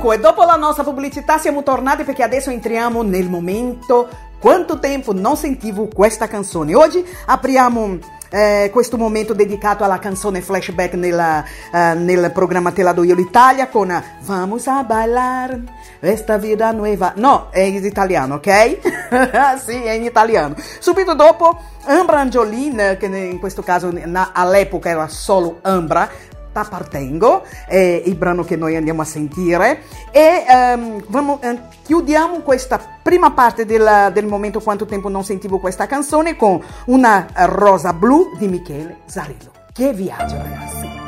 Dunque, 0.06 0.22
dopo 0.22 0.44
la 0.44 0.54
nostra 0.54 0.84
pubblicità 0.84 1.36
siamo 1.36 1.64
tornati 1.64 2.04
perché 2.04 2.22
adesso 2.22 2.50
entriamo 2.50 3.02
nel 3.02 3.28
momento 3.28 4.08
quanto 4.38 4.78
tempo 4.78 5.12
non 5.12 5.36
sentivo 5.36 5.88
questa 5.92 6.28
canzone. 6.28 6.76
Oggi 6.76 7.04
apriamo 7.24 7.98
eh, 8.30 8.70
questo 8.72 8.98
momento 8.98 9.34
dedicato 9.34 9.82
alla 9.82 9.98
canzone 9.98 10.42
flashback 10.42 10.94
nella, 10.94 11.42
eh, 11.72 11.94
nel 11.94 12.30
programma 12.32 12.70
Te 12.70 12.84
la 12.84 12.92
do 12.92 13.02
io 13.02 13.16
l'Italia 13.16 13.66
con 13.66 14.00
Vamos 14.20 14.68
a 14.68 14.84
bailar 14.84 15.58
esta 15.98 16.38
vida 16.38 16.70
nueva. 16.70 17.12
No, 17.16 17.48
è 17.50 17.62
in 17.62 17.84
italiano, 17.84 18.36
ok? 18.36 19.58
sì, 19.58 19.82
è 19.82 19.90
in 19.90 20.04
italiano. 20.04 20.54
Subito 20.78 21.14
dopo 21.14 21.58
Ambra 21.86 22.20
Angiolin, 22.20 22.96
che 22.96 23.06
in 23.06 23.40
questo 23.40 23.62
caso 23.62 23.92
all'epoca 24.32 24.88
era 24.88 25.08
solo 25.08 25.58
Ambra, 25.62 26.08
T'appartengo, 26.56 27.44
è 27.66 28.02
il 28.02 28.14
brano 28.14 28.42
che 28.42 28.56
noi 28.56 28.76
andiamo 28.76 29.02
a 29.02 29.04
sentire 29.04 29.82
e 30.10 30.42
um, 30.48 31.04
vamo, 31.08 31.38
um, 31.42 31.68
chiudiamo 31.82 32.40
questa 32.40 32.80
prima 33.02 33.32
parte 33.32 33.66
del, 33.66 34.10
del, 34.14 34.24
momento 34.24 34.60
quanto 34.60 34.86
tempo 34.86 35.10
non 35.10 35.22
sentivo 35.22 35.58
questa 35.58 35.86
canzone 35.86 36.34
con 36.34 36.58
una 36.86 37.26
rosa 37.44 37.92
blu 37.92 38.34
di 38.38 38.48
Michele 38.48 39.00
Zarillo. 39.04 39.50
Che 39.70 39.92
viaggio 39.92 40.36
ragazzi! 40.36 41.05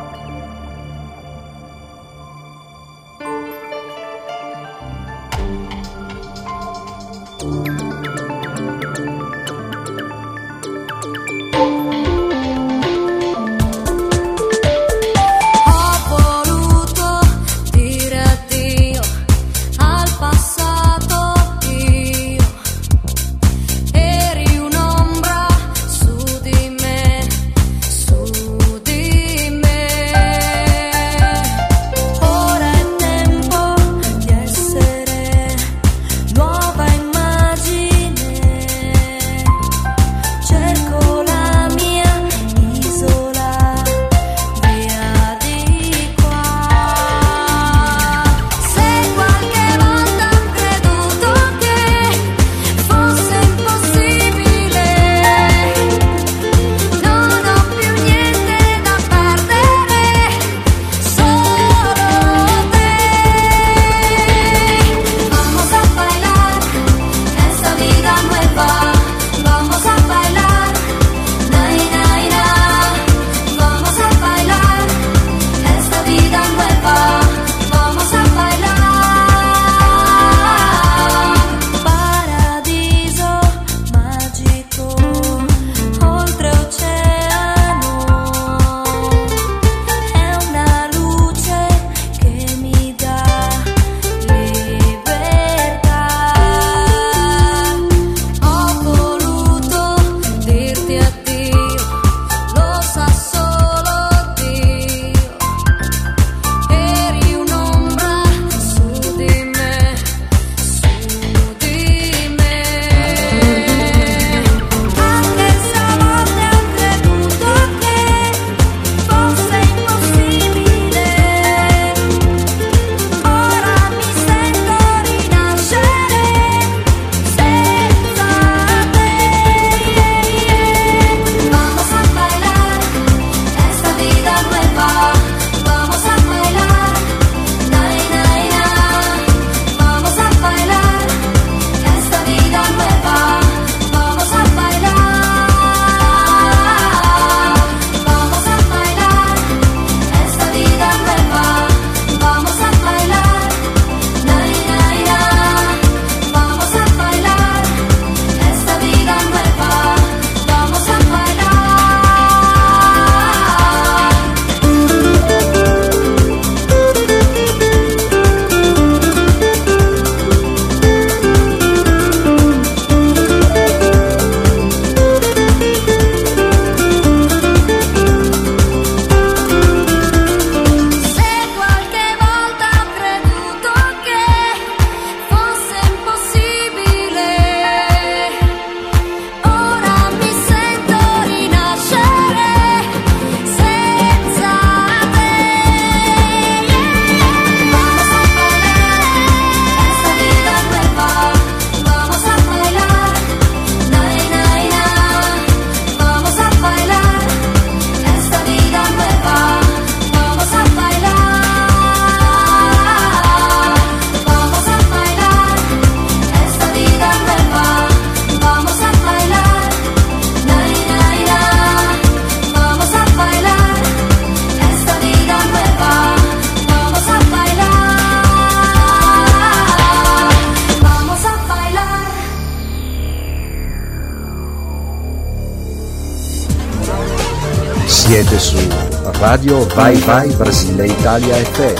Vai 239.88 239.96
Vai 240.00 240.28
Brasile 240.34 240.86
Italia 240.86 241.34
FM. 241.34 241.78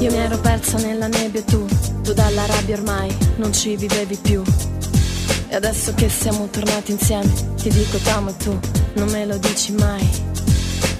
Io 0.00 0.10
mi 0.10 0.18
ero 0.18 0.36
persa 0.36 0.76
nella 0.76 1.06
nebbia 1.06 1.40
e 1.40 1.44
tu, 1.44 1.64
tu 2.02 2.12
dalla 2.12 2.44
rabbia 2.44 2.76
ormai 2.76 3.16
non 3.36 3.50
ci 3.54 3.76
vivevi 3.76 4.18
più. 4.20 4.42
E 5.48 5.54
adesso 5.54 5.94
che 5.94 6.10
siamo 6.10 6.48
tornati 6.50 6.92
insieme, 6.92 7.32
ti 7.56 7.70
dico 7.70 7.96
t'amo 7.96 8.28
e 8.28 8.36
tu 8.36 8.58
non 8.96 9.08
me 9.08 9.24
lo 9.24 9.38
dici 9.38 9.72
mai. 9.72 10.06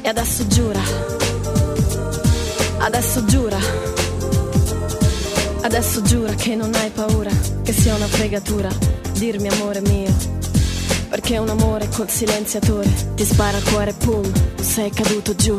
E 0.00 0.08
adesso 0.08 0.46
giura, 0.46 0.80
adesso 2.78 3.22
giura, 3.26 3.58
adesso 5.60 6.00
giura 6.00 6.32
che 6.32 6.54
non 6.54 6.72
hai 6.74 6.88
paura, 6.88 7.30
che 7.62 7.74
sia 7.74 7.94
una 7.94 8.08
fregatura, 8.08 8.70
dirmi 9.12 9.48
amore 9.48 9.82
mio. 9.82 10.35
Perché 11.26 11.42
un 11.42 11.48
amore 11.48 11.88
col 11.88 12.08
silenziatore. 12.08 12.88
Ti 13.16 13.24
spara 13.24 13.56
al 13.56 13.64
cuore, 13.64 13.92
pum, 13.94 14.22
tu 14.54 14.62
sei 14.62 14.90
caduto 14.90 15.34
giù. 15.34 15.58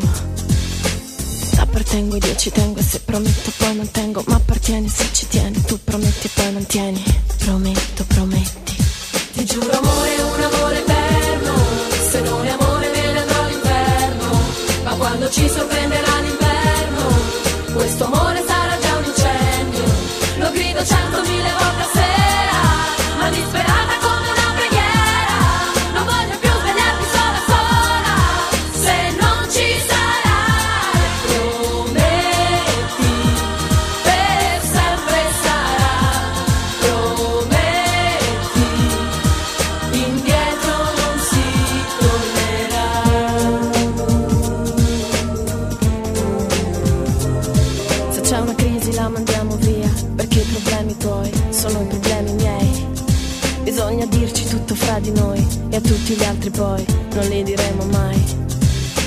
Appartengo 1.57 2.15
ed 2.15 2.24
io 2.24 2.38
ci 2.38 2.51
tengo 2.51 2.80
e 2.80 2.84
se 2.84 3.01
prometto 3.01 3.51
poi 3.57 3.76
mantengo. 3.76 4.24
Ma 4.28 4.36
appartieni 4.36 4.88
se 4.88 5.09
ci 5.11 5.28
tieni 5.28 5.61
Tu 5.63 5.78
prometti 5.84 6.28
e 6.28 6.30
poi 6.34 6.53
mantieni 6.53 7.03
Prometto, 7.39 8.05
prometti. 8.05 8.78
Ti 9.34 9.43
giuro 9.43 9.70
amore, 9.78 10.22
un 10.22 10.41
amore 10.41 10.78
eterno. 10.78 11.53
Se 12.11 12.22
non 12.22 12.45
è 12.45 12.49
amore 12.49 12.88
me 12.88 13.11
ne 13.11 13.20
andrò 13.20 13.43
all'inferno. 13.43 14.41
Ma 14.86 14.91
quando 14.93 15.30
ci 15.30 15.49
sorprenderà 15.49 16.20
l'inverno 16.22 17.74
Questo 17.74 18.05
amore 18.05 18.41
sarà 18.47 18.78
già 18.80 18.95
un 18.95 19.03
incendio. 19.03 19.84
Lo 20.38 20.51
grido 20.51 20.86
centomila 20.86 21.36
poi 56.58 56.84
non 57.14 57.28
li 57.28 57.43
diremo 57.43 57.86
mai. 57.86 58.20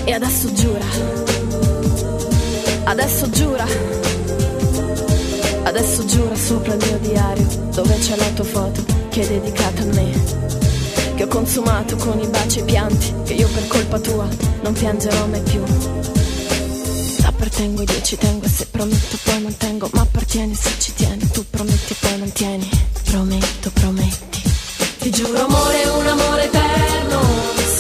E 0.05 0.13
adesso 0.13 0.53
giura. 0.53 0.85
Adesso 2.85 3.31
giura. 3.31 3.67
Adesso 5.65 6.05
giura 6.05 6.35
sopra 6.35 6.75
il 6.75 6.85
mio 6.87 6.99
diario 7.01 7.47
Dove 7.75 7.97
c'è 7.99 8.17
la 8.17 8.29
tua 8.35 8.45
foto 8.45 8.83
che 9.11 9.23
è 9.23 9.27
dedicata 9.27 9.83
a 9.83 9.85
me. 9.87 10.11
Che 11.17 11.23
ho 11.25 11.27
consumato 11.27 11.97
con 11.97 12.21
i 12.21 12.27
baci 12.29 12.61
e 12.61 12.63
i 12.63 12.65
pianti 12.65 13.13
Che 13.25 13.35
io 13.35 13.49
per 13.49 13.67
colpa 13.67 13.99
tua 13.99 14.29
non 14.63 14.73
piangerò 14.73 15.27
mai 15.27 15.43
più. 15.43 15.63
Appartengo 17.25 17.83
io 17.83 18.03
ci 18.03 18.17
tengo 18.17 18.47
e 18.47 18.49
se 18.49 18.67
prometto 18.71 19.19
poi 19.25 19.41
mantengo 19.43 19.89
Ma 19.93 20.03
appartieni 20.03 20.55
se 20.55 20.71
ci 20.79 20.95
tieni 20.95 21.29
Tu 21.31 21.45
prometti 21.49 21.93
e 21.93 21.97
poi 21.99 22.19
mantieni 22.19 22.69
Prometto, 23.05 23.71
prometti. 23.73 24.43
Ti 24.99 25.11
giuro 25.11 25.45
amore, 25.45 25.85
un 25.85 26.07
amore 26.07 26.45
eterno 26.45 26.60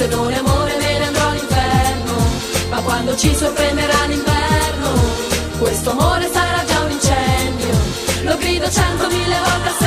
Se 0.00 0.06
non 0.06 0.32
è 0.32 0.36
amore 0.38 0.76
me 0.78 0.98
ne 0.98 1.04
andrò 1.04 1.28
all'inferno. 1.28 2.14
Ma 2.70 2.80
quando 2.80 3.14
ci 3.18 3.34
sorprenderà 3.34 4.06
l'inverno 4.06 4.88
Questo 5.58 5.90
amore 5.90 6.26
sarà 6.32 6.64
già 6.64 6.80
un 6.80 6.90
incendio. 6.90 7.74
Lo 8.22 8.36
grido 8.38 8.70
centomila 8.70 9.40
volte 9.42 9.68
a 9.68 9.79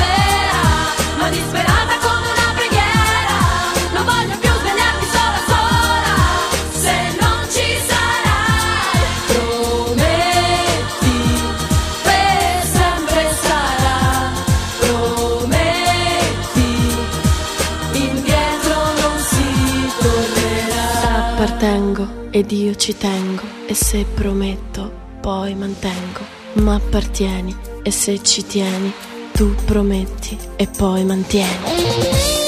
ed 22.34 22.50
io 22.50 22.74
ci 22.74 22.96
tengo 22.96 23.42
E 23.66 23.74
se 23.74 24.04
prometto 24.12 25.02
poi 25.20 25.54
mantengo. 25.54 26.20
Ma 26.54 26.74
appartieni 26.74 27.54
e 27.84 27.92
se 27.92 28.20
ci 28.22 28.44
tieni 28.44 28.92
Tu 29.32 29.54
prometti 29.64 30.36
e 30.56 30.66
poi 30.66 31.04
mantieni 31.04 32.43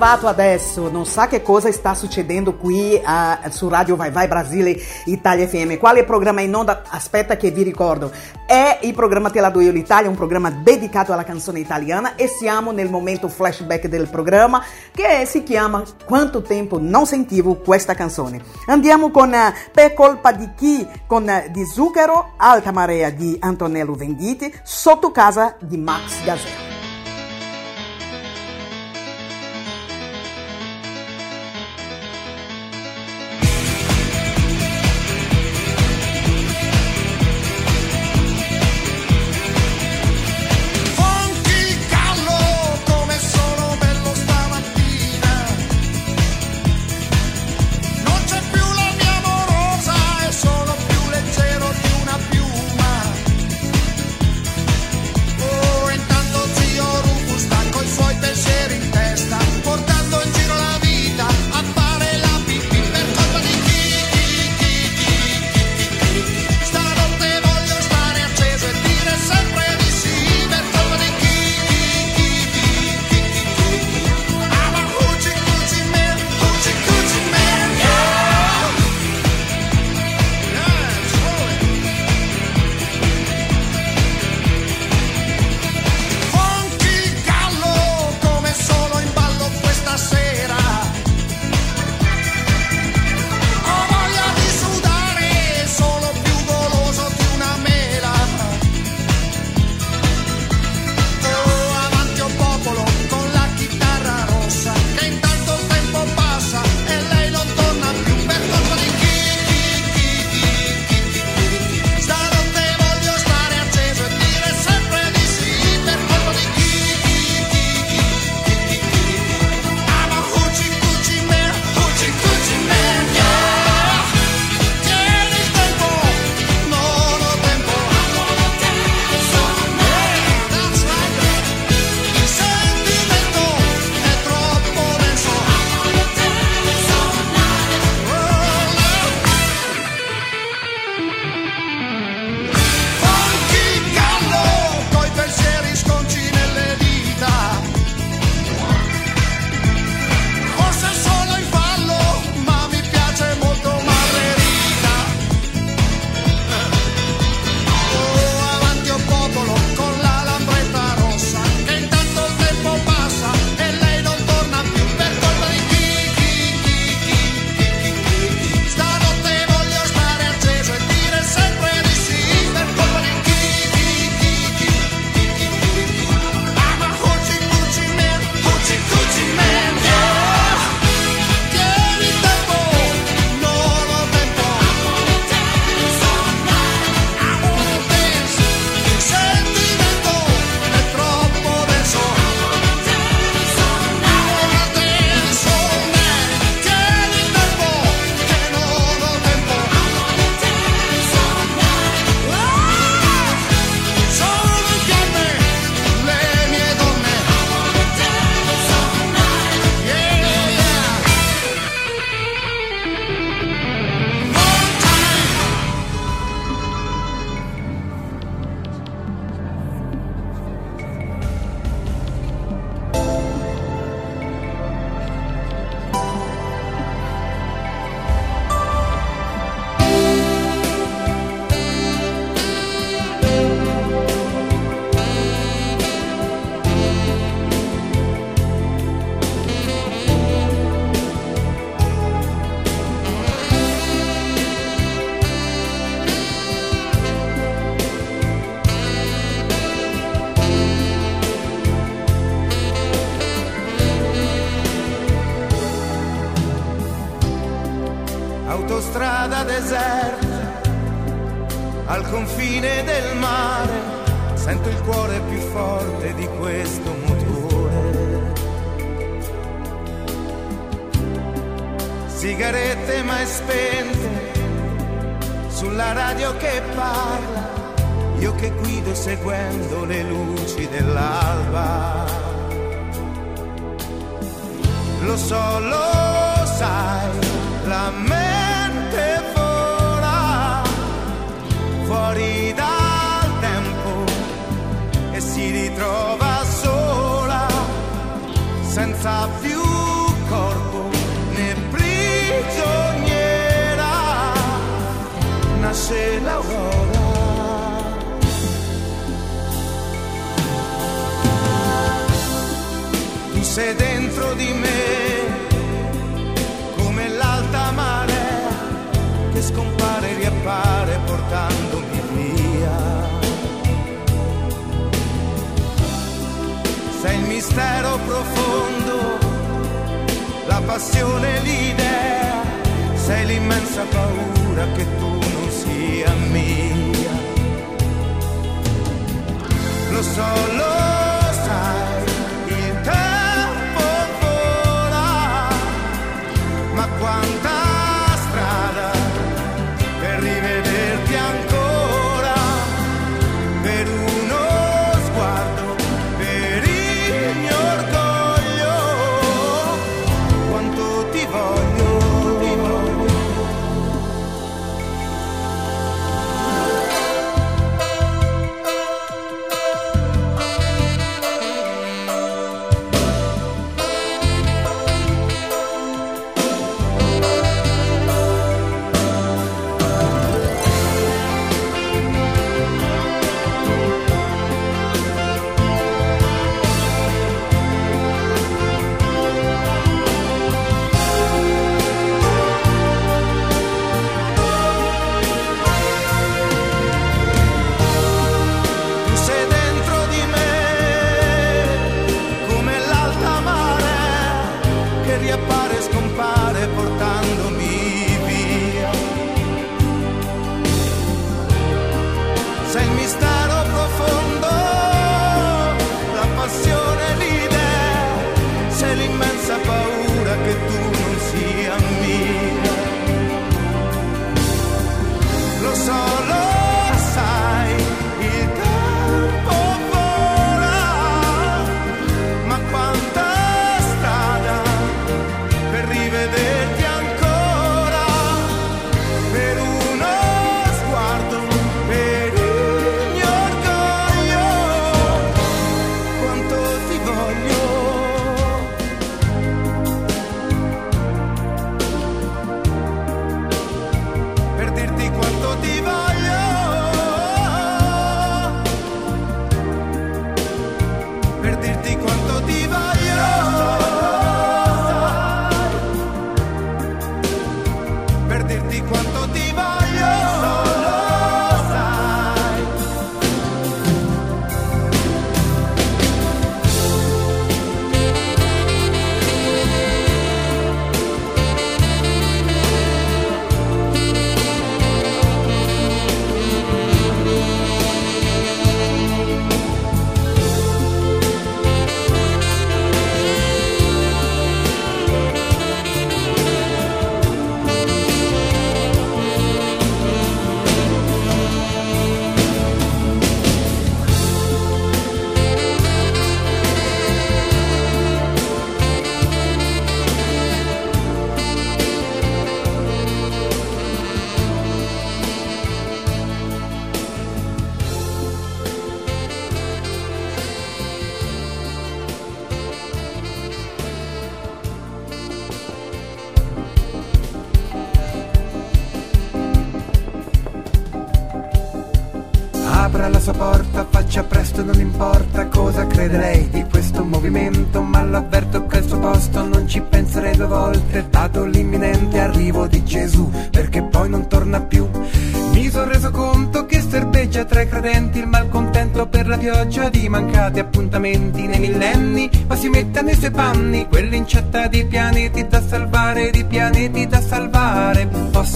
arrivato 0.00 0.28
adesso, 0.28 0.90
non 0.90 1.04
sa 1.04 1.28
che 1.28 1.42
cosa 1.42 1.70
sta 1.70 1.94
succedendo 1.94 2.54
qui 2.54 2.98
a, 3.04 3.38
su 3.50 3.68
Radio 3.68 3.96
Vai 3.96 4.10
Vai 4.10 4.28
Brasile 4.28 4.74
Italia 5.04 5.46
FM. 5.46 5.76
Quale 5.76 6.04
programma 6.04 6.40
in 6.40 6.54
onda? 6.54 6.84
Aspetta 6.88 7.36
che 7.36 7.50
vi 7.50 7.62
ricordo. 7.62 8.10
È 8.46 8.78
il 8.80 8.94
programma 8.94 9.28
Tela 9.28 9.50
do 9.50 9.60
io 9.60 9.70
l'Italia, 9.70 10.08
un 10.08 10.16
programma 10.16 10.50
dedicato 10.50 11.12
alla 11.12 11.22
canzone 11.22 11.58
italiana 11.58 12.14
e 12.14 12.28
siamo 12.28 12.72
nel 12.72 12.88
momento 12.88 13.28
flashback 13.28 13.88
del 13.88 14.08
programma 14.08 14.64
che 14.90 15.26
si 15.26 15.42
chiama 15.42 15.82
Quanto 16.06 16.40
tempo 16.40 16.78
non 16.80 17.04
sentivo 17.04 17.56
questa 17.56 17.92
canzone. 17.92 18.40
Andiamo 18.68 19.10
con 19.10 19.34
eh, 19.34 19.48
uh, 19.48 19.52
Per 19.70 19.92
colpa 19.92 20.32
di 20.32 20.48
chi 20.56 20.86
con 21.06 21.28
eh, 21.28 21.50
Di 21.52 21.66
Zucchero, 21.66 22.32
Alta 22.38 22.72
marea 22.72 23.10
di 23.10 23.36
Antonello 23.38 23.92
Venditti, 23.92 24.50
Sotto 24.62 25.10
casa 25.10 25.56
di 25.60 25.76
Max 25.76 26.24
Gazzetta. 26.24 26.59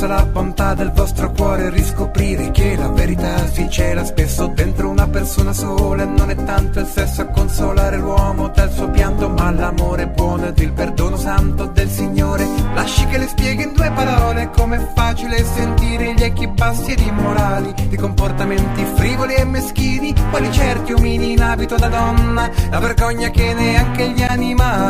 Possa 0.04 0.16
la 0.16 0.26
bontà 0.26 0.74
del 0.74 0.90
vostro 0.92 1.30
cuore 1.30 1.70
riscoprire 1.70 2.50
che 2.50 2.76
la 2.76 2.88
verità 2.88 3.46
si 3.46 3.70
cela 3.70 4.04
spesso 4.04 4.48
dentro 4.48 4.90
una 4.90 5.08
persona 5.08 5.54
sola 5.54 6.04
non 6.04 6.28
è 6.28 6.34
tanto 6.44 6.80
il 6.80 6.86
sesso 6.86 7.22
a 7.22 7.26
consolare 7.26 7.96
l'uomo 7.96 8.48
dal 8.48 8.70
suo 8.70 8.90
pianto, 8.90 9.30
ma 9.30 9.50
l'amore 9.50 10.06
buono 10.08 10.48
ed 10.48 10.58
il 10.58 10.72
perdono 10.72 11.16
santo 11.16 11.66
del 11.66 11.88
Signore. 11.88 12.46
Lasci 12.74 13.06
che 13.06 13.16
le 13.16 13.28
spieghi 13.28 13.62
in 13.62 13.72
due 13.72 13.90
parole 13.92 14.50
com'è 14.50 14.78
facile 14.94 15.42
sentire 15.42 16.12
gli 16.12 16.22
echi 16.22 16.48
bassi 16.48 16.92
ed 16.92 17.00
immorali 17.00 17.72
di 17.88 17.96
comportamenti 17.96 18.84
frivoli 18.96 19.34
e 19.34 19.44
meschini, 19.44 20.14
quali 20.28 20.52
certi 20.52 20.92
omini 20.92 21.32
in 21.32 21.42
abito 21.42 21.76
da 21.76 21.88
donna, 21.88 22.50
la 22.70 22.78
vergogna 22.78 23.30
che 23.30 23.54
neanche 23.54 24.10
gli 24.10 24.22
animali. 24.22 24.83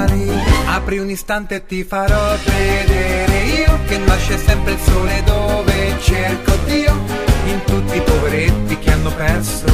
Apri 0.84 0.98
un 0.98 1.08
istante 1.08 1.54
e 1.54 1.64
ti 1.64 1.82
farò 1.82 2.36
vedere. 2.44 3.42
Io 3.56 3.78
che 3.86 3.96
nasce 3.96 4.36
sempre 4.36 4.72
il 4.72 4.78
sole 4.78 5.22
dove 5.24 5.96
cerco 6.02 6.58
Dio, 6.66 6.92
in 7.46 7.64
tutti 7.64 7.96
i 7.96 8.02
poveretti 8.02 8.78
che 8.78 8.90
hanno 8.90 9.10
perso 9.14 9.64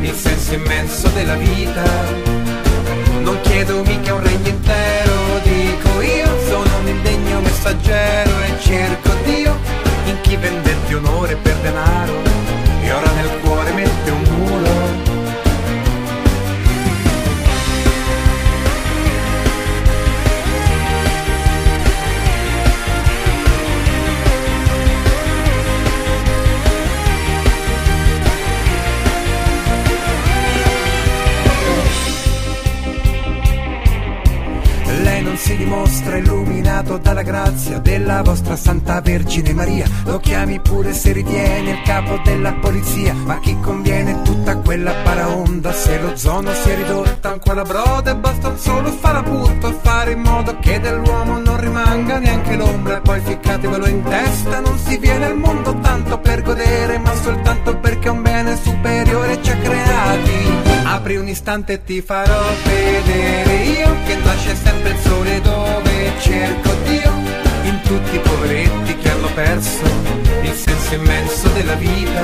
il 0.00 0.14
senso 0.14 0.54
immenso 0.54 1.08
della 1.08 1.34
vita. 1.34 1.82
Non 3.22 3.40
chiedo 3.42 3.82
mica 3.82 4.14
un 4.14 4.22
regno 4.22 4.48
intero, 4.48 5.21
Vergine 39.12 39.52
Maria. 39.52 39.86
Lo 40.06 40.18
chiami 40.20 40.58
pure 40.58 40.94
se 40.94 41.12
ritiene 41.12 41.72
il 41.72 41.82
capo 41.82 42.18
della 42.24 42.54
polizia. 42.54 43.12
Ma 43.12 43.38
chi 43.40 43.58
conviene 43.60 44.22
tutta 44.22 44.56
quella 44.56 44.94
paraonda 45.04 45.70
se 45.70 46.00
lo 46.00 46.16
zono 46.16 46.50
si 46.54 46.70
è 46.70 46.76
ridotta 46.76 47.28
ancora 47.30 47.62
broda 47.62 48.12
e 48.12 48.16
basta 48.16 48.56
solo 48.56 48.90
faraputto 48.90 49.66
a 49.66 49.74
fare 49.82 50.12
in 50.12 50.20
modo 50.20 50.56
che 50.60 50.80
dell'uomo 50.80 51.38
non 51.38 51.60
rimanga 51.60 52.18
neanche 52.20 52.56
l'ombra. 52.56 52.96
E 52.96 53.00
poi 53.02 53.20
ficcatevelo 53.20 53.86
in 53.86 54.02
testa, 54.02 54.60
non 54.60 54.78
si 54.78 54.96
viene 54.96 55.26
al 55.26 55.36
mondo 55.36 55.78
tanto 55.80 56.18
per 56.18 56.40
godere, 56.40 56.96
ma 56.96 57.14
soltanto 57.14 57.76
perché 57.76 58.08
un 58.08 58.22
bene 58.22 58.56
superiore 58.56 59.42
ci 59.42 59.50
ha 59.50 59.56
creati. 59.58 60.30
Apri 60.84 61.16
un 61.16 61.28
istante 61.28 61.74
e 61.74 61.84
ti 61.84 62.00
farò 62.00 62.40
vedere 62.64 63.54
io 63.56 63.94
che 64.06 64.16
nasce 64.24 64.56
sempre 64.56 64.90
il 64.92 64.98
sole 65.00 65.40
dove 65.42 66.12
cerco 66.18 66.70
Dio 66.84 67.11
tutti 67.92 68.16
i 68.16 68.20
poveretti 68.20 68.96
che 68.96 69.10
hanno 69.10 69.28
perso 69.34 69.84
il 70.40 70.54
senso 70.54 70.94
immenso 70.94 71.48
della 71.48 71.74
vita. 71.74 72.22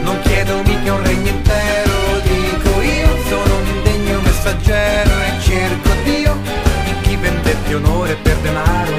Non 0.00 0.18
chiedo 0.22 0.62
mica 0.64 0.94
un 0.94 1.04
regno 1.04 1.28
intero, 1.28 1.92
dico 2.22 2.80
io, 2.80 3.08
sono 3.28 3.56
un 3.58 3.66
indegno 3.66 4.20
messaggero 4.20 5.10
e 5.10 5.40
cerco 5.42 5.90
Dio 6.04 6.38
in 6.86 7.00
chi 7.02 7.16
vendette 7.16 7.74
onore 7.74 8.14
per 8.14 8.36
denaro 8.38 8.92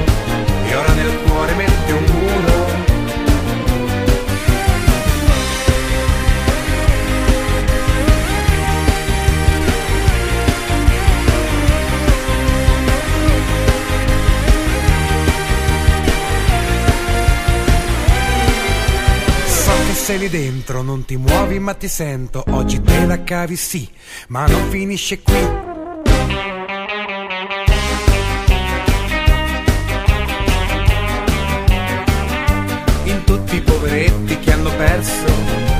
e 0.66 0.74
ora 0.76 0.92
nel 0.92 1.18
cuore 1.26 1.54
mette 1.54 1.92
un 1.92 2.04
muro. 2.04 2.63
Sei 19.94 20.18
lì 20.18 20.28
dentro, 20.28 20.82
non 20.82 21.04
ti 21.04 21.16
muovi 21.16 21.58
ma 21.60 21.72
ti 21.74 21.88
sento, 21.88 22.42
oggi 22.50 22.82
te 22.82 23.06
la 23.06 23.22
cavi 23.22 23.54
sì, 23.54 23.88
ma 24.28 24.44
non 24.46 24.68
finisce 24.68 25.20
qui. 25.22 25.38
In 33.04 33.24
tutti 33.24 33.56
i 33.56 33.60
poveretti 33.60 34.38
che 34.40 34.52
hanno 34.52 34.70
perso 34.76 35.26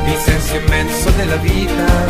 il 0.07 0.19
senso 0.25 0.57
immenso 0.57 1.11
della 1.11 1.37
vita. 1.37 2.07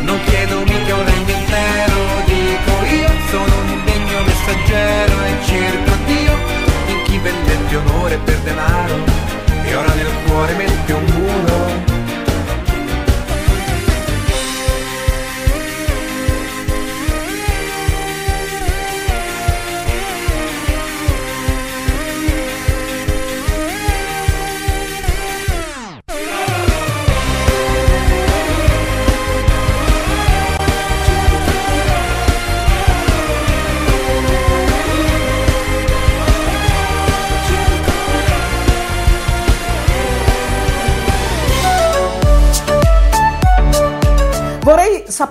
Non 0.00 0.20
chiedo 0.26 0.60
mica 0.60 0.94
un 0.94 1.04
regno 1.04 1.36
intero, 1.38 1.94
dico 2.24 2.94
io, 2.94 3.08
sono 3.30 3.60
un 3.62 3.68
indegno 3.68 4.22
messaggero 4.22 5.24
e 5.24 5.44
cerco 5.44 5.92
Dio 6.06 6.38
in 6.86 7.02
chi 7.04 7.18
vendette 7.18 7.76
onore 7.76 8.18
per 8.18 8.38
denaro 8.38 9.43
e 9.74 9.76
ora 9.76 9.92
nel 9.94 10.06
cuore 10.24 10.54
mette 10.54 10.92
un 10.92 11.04
muro. 11.04 11.93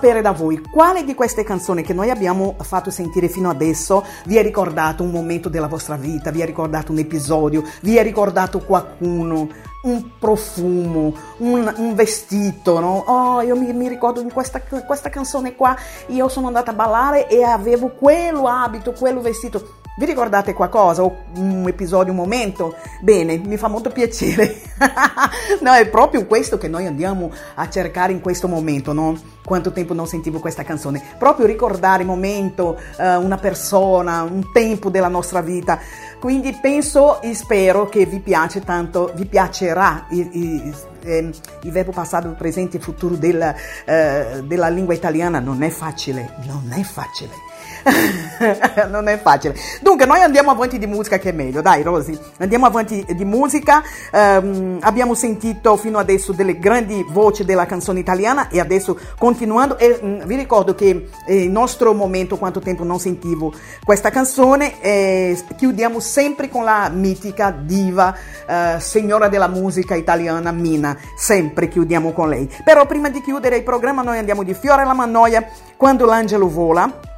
Sapere 0.04 0.20
da 0.20 0.32
voi 0.32 0.60
quale 0.60 1.02
di 1.02 1.14
queste 1.14 1.44
canzoni 1.44 1.82
che 1.82 1.94
noi 1.94 2.10
abbiamo 2.10 2.56
fatto 2.60 2.90
sentire 2.90 3.26
fino 3.26 3.48
adesso 3.48 4.04
vi 4.26 4.36
ha 4.36 4.42
ricordato 4.42 5.02
un 5.02 5.10
momento 5.10 5.48
della 5.48 5.66
vostra 5.66 5.96
vita, 5.96 6.30
vi 6.30 6.42
ha 6.42 6.44
ricordato 6.44 6.92
un 6.92 6.98
episodio, 6.98 7.64
vi 7.80 7.98
ha 7.98 8.02
ricordato 8.02 8.58
qualcuno, 8.58 9.48
un 9.84 10.10
profumo, 10.18 11.14
un, 11.38 11.72
un 11.78 11.94
vestito, 11.94 12.80
no? 12.80 13.04
Oh, 13.06 13.40
io 13.40 13.56
mi, 13.56 13.72
mi 13.72 13.88
ricordo 13.88 14.20
in 14.20 14.30
questa, 14.30 14.60
questa 14.60 15.08
canzone 15.08 15.54
qua, 15.54 15.74
io 16.08 16.28
sono 16.28 16.48
andata 16.48 16.72
a 16.72 16.74
ballare 16.74 17.26
e 17.26 17.42
avevo 17.42 17.94
quello 17.94 18.46
abito, 18.46 18.92
quello 18.92 19.22
vestito. 19.22 19.83
Vi 19.96 20.06
ricordate 20.06 20.54
qualcosa? 20.54 21.04
O 21.04 21.18
un 21.36 21.64
episodio, 21.68 22.10
un 22.10 22.18
momento? 22.18 22.74
Bene, 23.00 23.36
mi 23.38 23.56
fa 23.56 23.68
molto 23.68 23.90
piacere. 23.90 24.60
no, 25.62 25.72
è 25.72 25.88
proprio 25.88 26.26
questo 26.26 26.58
che 26.58 26.66
noi 26.66 26.86
andiamo 26.86 27.30
a 27.54 27.68
cercare 27.68 28.10
in 28.10 28.20
questo 28.20 28.48
momento, 28.48 28.92
no? 28.92 29.16
Quanto 29.44 29.70
tempo 29.70 29.94
non 29.94 30.08
sentivo 30.08 30.40
questa 30.40 30.64
canzone. 30.64 31.00
Proprio 31.16 31.46
ricordare 31.46 32.02
il 32.02 32.08
momento, 32.08 32.76
eh, 32.98 33.14
una 33.14 33.36
persona, 33.36 34.22
un 34.22 34.50
tempo 34.52 34.90
della 34.90 35.06
nostra 35.06 35.40
vita. 35.42 35.78
Quindi 36.18 36.58
penso 36.60 37.22
e 37.22 37.32
spero 37.34 37.88
che 37.88 38.04
vi 38.04 38.18
piace 38.18 38.64
tanto, 38.64 39.12
vi 39.14 39.26
piacerà 39.26 40.06
il, 40.10 40.28
il, 40.32 40.74
ehm, 41.04 41.30
il 41.62 41.70
verbo 41.70 41.92
passato, 41.92 42.34
presente 42.36 42.78
e 42.78 42.80
futuro 42.80 43.14
del, 43.14 43.54
eh, 43.84 44.42
della 44.44 44.68
lingua 44.70 44.94
italiana. 44.94 45.38
Non 45.38 45.62
è 45.62 45.70
facile, 45.70 46.34
non 46.46 46.72
è 46.76 46.82
facile. 46.82 47.53
non 48.88 49.08
è 49.08 49.18
facile. 49.20 49.54
Dunque, 49.80 50.06
noi 50.06 50.20
andiamo 50.20 50.50
avanti 50.50 50.78
di 50.78 50.86
musica 50.86 51.18
che 51.18 51.30
è 51.30 51.32
meglio, 51.32 51.60
dai 51.60 51.82
Rosy, 51.82 52.18
andiamo 52.38 52.66
avanti 52.66 53.04
di 53.08 53.24
musica. 53.24 53.82
Ehm, 54.12 54.78
abbiamo 54.80 55.14
sentito 55.14 55.76
fino 55.76 55.98
adesso 55.98 56.32
delle 56.32 56.58
grandi 56.58 57.04
voci 57.08 57.44
della 57.44 57.66
canzone 57.66 58.00
italiana 58.00 58.48
e 58.48 58.60
adesso 58.60 58.98
continuando, 59.18 59.78
e, 59.78 60.00
mm, 60.02 60.22
vi 60.24 60.36
ricordo 60.36 60.74
che 60.74 61.08
eh, 61.26 61.42
il 61.42 61.50
nostro 61.50 61.92
momento, 61.92 62.36
quanto 62.36 62.60
tempo 62.60 62.84
non 62.84 62.98
sentivo 62.98 63.52
questa 63.84 64.10
canzone, 64.10 64.80
eh, 64.80 65.38
chiudiamo 65.56 66.00
sempre 66.00 66.48
con 66.48 66.64
la 66.64 66.88
mitica 66.92 67.50
diva, 67.50 68.14
eh, 68.46 68.76
signora 68.80 69.28
della 69.28 69.48
musica 69.48 69.94
italiana 69.94 70.50
Mina, 70.52 70.96
sempre 71.16 71.68
chiudiamo 71.68 72.12
con 72.12 72.28
lei. 72.28 72.50
Però 72.64 72.86
prima 72.86 73.08
di 73.08 73.20
chiudere 73.20 73.56
il 73.56 73.62
programma 73.62 74.02
noi 74.02 74.18
andiamo 74.18 74.42
di 74.42 74.54
Fiore 74.54 74.82
alla 74.82 74.94
Mannoia, 74.94 75.46
quando 75.76 76.04
l'angelo 76.06 76.48
vola. 76.48 77.12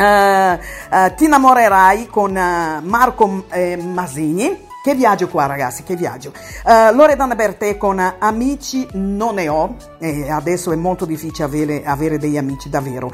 Eh, 0.00 1.14
ti 1.16 1.24
innamorerai 1.24 2.06
con 2.06 2.36
eh, 2.36 2.80
Marco 2.82 3.44
Masini. 3.78 4.68
Che 4.82 4.94
viaggio 4.94 5.28
qua 5.28 5.44
ragazzi, 5.44 5.82
che 5.82 5.94
viaggio. 5.94 6.32
Loredana 6.64 7.34
Bertè 7.34 7.76
con 7.76 8.02
Amici 8.18 8.88
non 8.92 9.34
ne 9.34 9.46
ho, 9.46 9.76
e 9.98 10.30
adesso 10.30 10.72
è 10.72 10.74
molto 10.74 11.04
difficile 11.04 11.44
avere, 11.44 11.82
avere 11.84 12.16
degli 12.16 12.38
amici 12.38 12.70
davvero. 12.70 13.10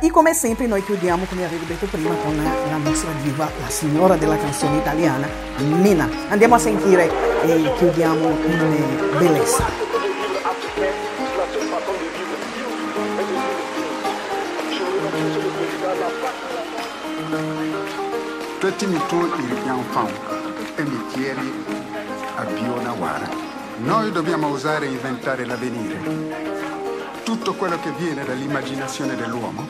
E 0.00 0.10
come 0.10 0.34
sempre 0.34 0.66
noi 0.66 0.82
chiudiamo, 0.84 1.24
come 1.28 1.44
avevo 1.44 1.64
detto 1.66 1.86
prima, 1.86 2.12
con 2.16 2.36
la 2.36 2.76
nostra 2.78 3.10
diva, 3.22 3.44
la 3.44 3.70
signora 3.70 4.16
della 4.16 4.38
canzone 4.38 4.78
italiana, 4.78 5.28
Mina. 5.58 6.08
Andiamo 6.30 6.56
a 6.56 6.58
sentire 6.58 7.08
e 7.44 7.72
chiudiamo 7.76 8.28
in 8.28 9.18
bellezza. 9.20 9.87
Totimi 18.68 19.00
tu 19.08 19.24
il 19.24 19.62
Yanfang 19.64 20.10
e 20.76 20.82
mi 20.82 21.06
chiedi 21.06 21.64
a 22.36 22.44
Bionawara. 22.44 23.26
Noi 23.78 24.12
dobbiamo 24.12 24.48
osare 24.48 24.84
inventare 24.84 25.46
l'avvenire. 25.46 25.96
Tutto 27.22 27.54
quello 27.54 27.80
che 27.80 27.90
viene 27.92 28.26
dall'immaginazione 28.26 29.16
dell'uomo 29.16 29.66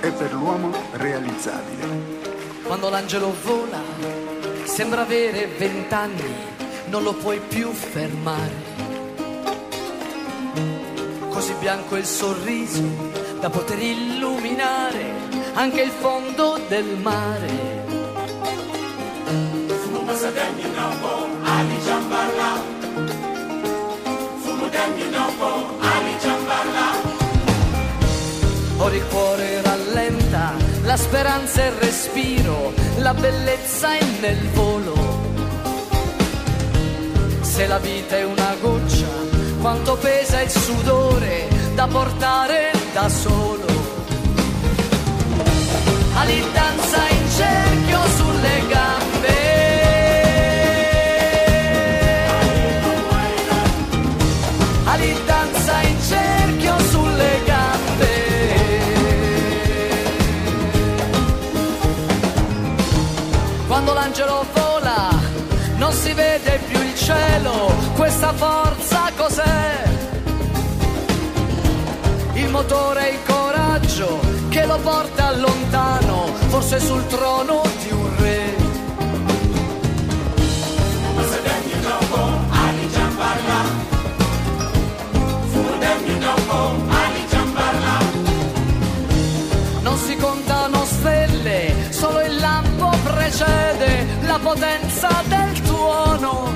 è 0.00 0.10
per 0.10 0.32
l'uomo 0.32 0.72
realizzabile. 0.92 1.86
Quando 2.62 2.88
l'angelo 2.88 3.30
vola, 3.44 3.82
sembra 4.64 5.02
avere 5.02 5.48
vent'anni, 5.58 6.34
non 6.86 7.02
lo 7.02 7.12
puoi 7.12 7.40
più 7.46 7.72
fermare. 7.72 8.70
Così 11.28 11.52
bianco 11.60 11.96
il 11.96 12.06
sorriso 12.06 12.82
da 13.38 13.50
poter 13.50 13.78
illuminare 13.78 15.12
anche 15.54 15.82
il 15.82 15.90
fondo 15.90 16.58
del 16.68 16.96
mare. 17.02 17.81
Ora 28.82 28.96
il 28.96 29.06
cuore 29.06 29.62
rallenta, 29.62 30.54
la 30.82 30.96
speranza 30.96 31.62
è 31.62 31.66
il 31.66 31.72
respiro, 31.74 32.72
la 32.96 33.14
bellezza 33.14 33.96
è 33.96 34.04
nel 34.20 34.48
volo. 34.48 34.94
Se 37.42 37.64
la 37.68 37.78
vita 37.78 38.16
è 38.16 38.24
una 38.24 38.56
goccia, 38.60 39.06
quanto 39.60 39.96
pesa 39.98 40.40
il 40.40 40.50
sudore 40.50 41.48
da 41.76 41.86
portare 41.86 42.72
da 42.92 43.08
solo. 43.08 43.66
Ali 46.14 46.38
in 46.38 47.30
cerchio 47.36 48.00
sulle 48.16 48.66
gambe. 48.68 49.41
L'angelo 64.14 64.44
vola 64.52 65.08
non 65.76 65.90
si 65.90 66.12
vede 66.12 66.60
più 66.68 66.78
il 66.82 66.94
cielo, 66.94 67.72
questa 67.94 68.30
forza 68.34 69.10
cos'è? 69.16 69.84
Il 72.34 72.50
motore 72.50 73.08
e 73.08 73.12
il 73.14 73.18
coraggio 73.26 74.20
che 74.50 74.66
lo 74.66 74.76
porta 74.80 75.34
lontano, 75.34 76.26
forse 76.48 76.78
sul 76.78 77.06
trono 77.06 77.62
potenza 94.42 95.22
del 95.28 95.60
tuono. 95.62 96.52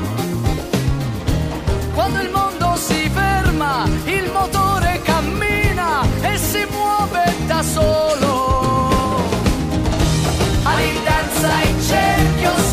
Quando 1.95 2.20
il 2.20 2.30
mondo 2.30 2.76
si 2.76 3.09
ferma, 3.09 3.84
il 4.05 4.30
motore 4.32 5.01
cammina 5.03 6.03
e 6.20 6.37
si 6.37 6.66
muove 6.70 7.24
da 7.47 7.62
solo. 7.62 9.24
Ali 10.64 11.01
danza 11.05 11.62
in 11.62 11.80
cerchio 11.80 12.66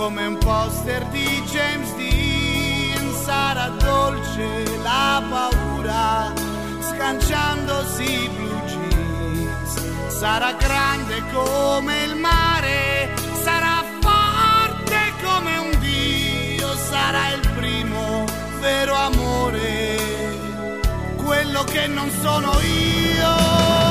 come 0.00 0.24
un 0.24 0.38
poster 0.38 1.04
di 1.08 1.42
James 1.42 1.94
Dean. 1.96 3.12
Sarà 3.22 3.68
dolce 3.68 4.64
la 4.82 5.22
paura 5.28 6.32
scanciandosi 6.80 8.30
blu 8.34 8.60
jeans. 8.64 10.08
Sarà 10.08 10.52
grande 10.54 11.22
come 11.32 12.04
il 12.04 12.16
mare 12.16 13.14
sarà 13.42 13.84
forte 14.00 15.12
come 15.22 15.58
un 15.58 15.78
dio 15.80 16.74
sarà 16.76 17.34
il 17.34 17.46
primo 17.54 18.24
vero 18.58 18.94
amore. 18.94 19.98
Quello 21.16 21.62
che 21.64 21.86
non 21.88 22.10
sono 22.22 22.52
io. 22.62 23.89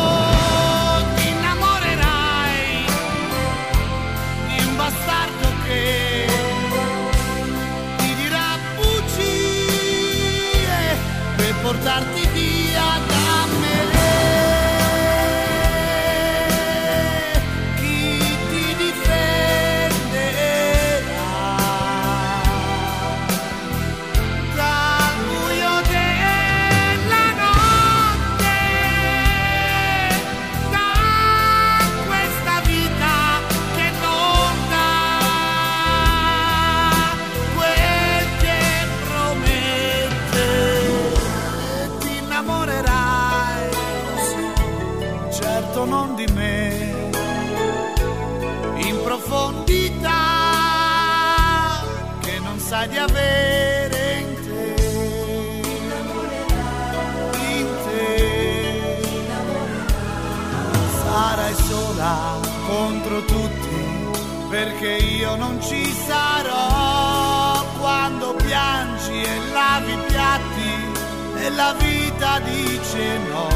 dice 72.44 73.18
no. 73.30 73.48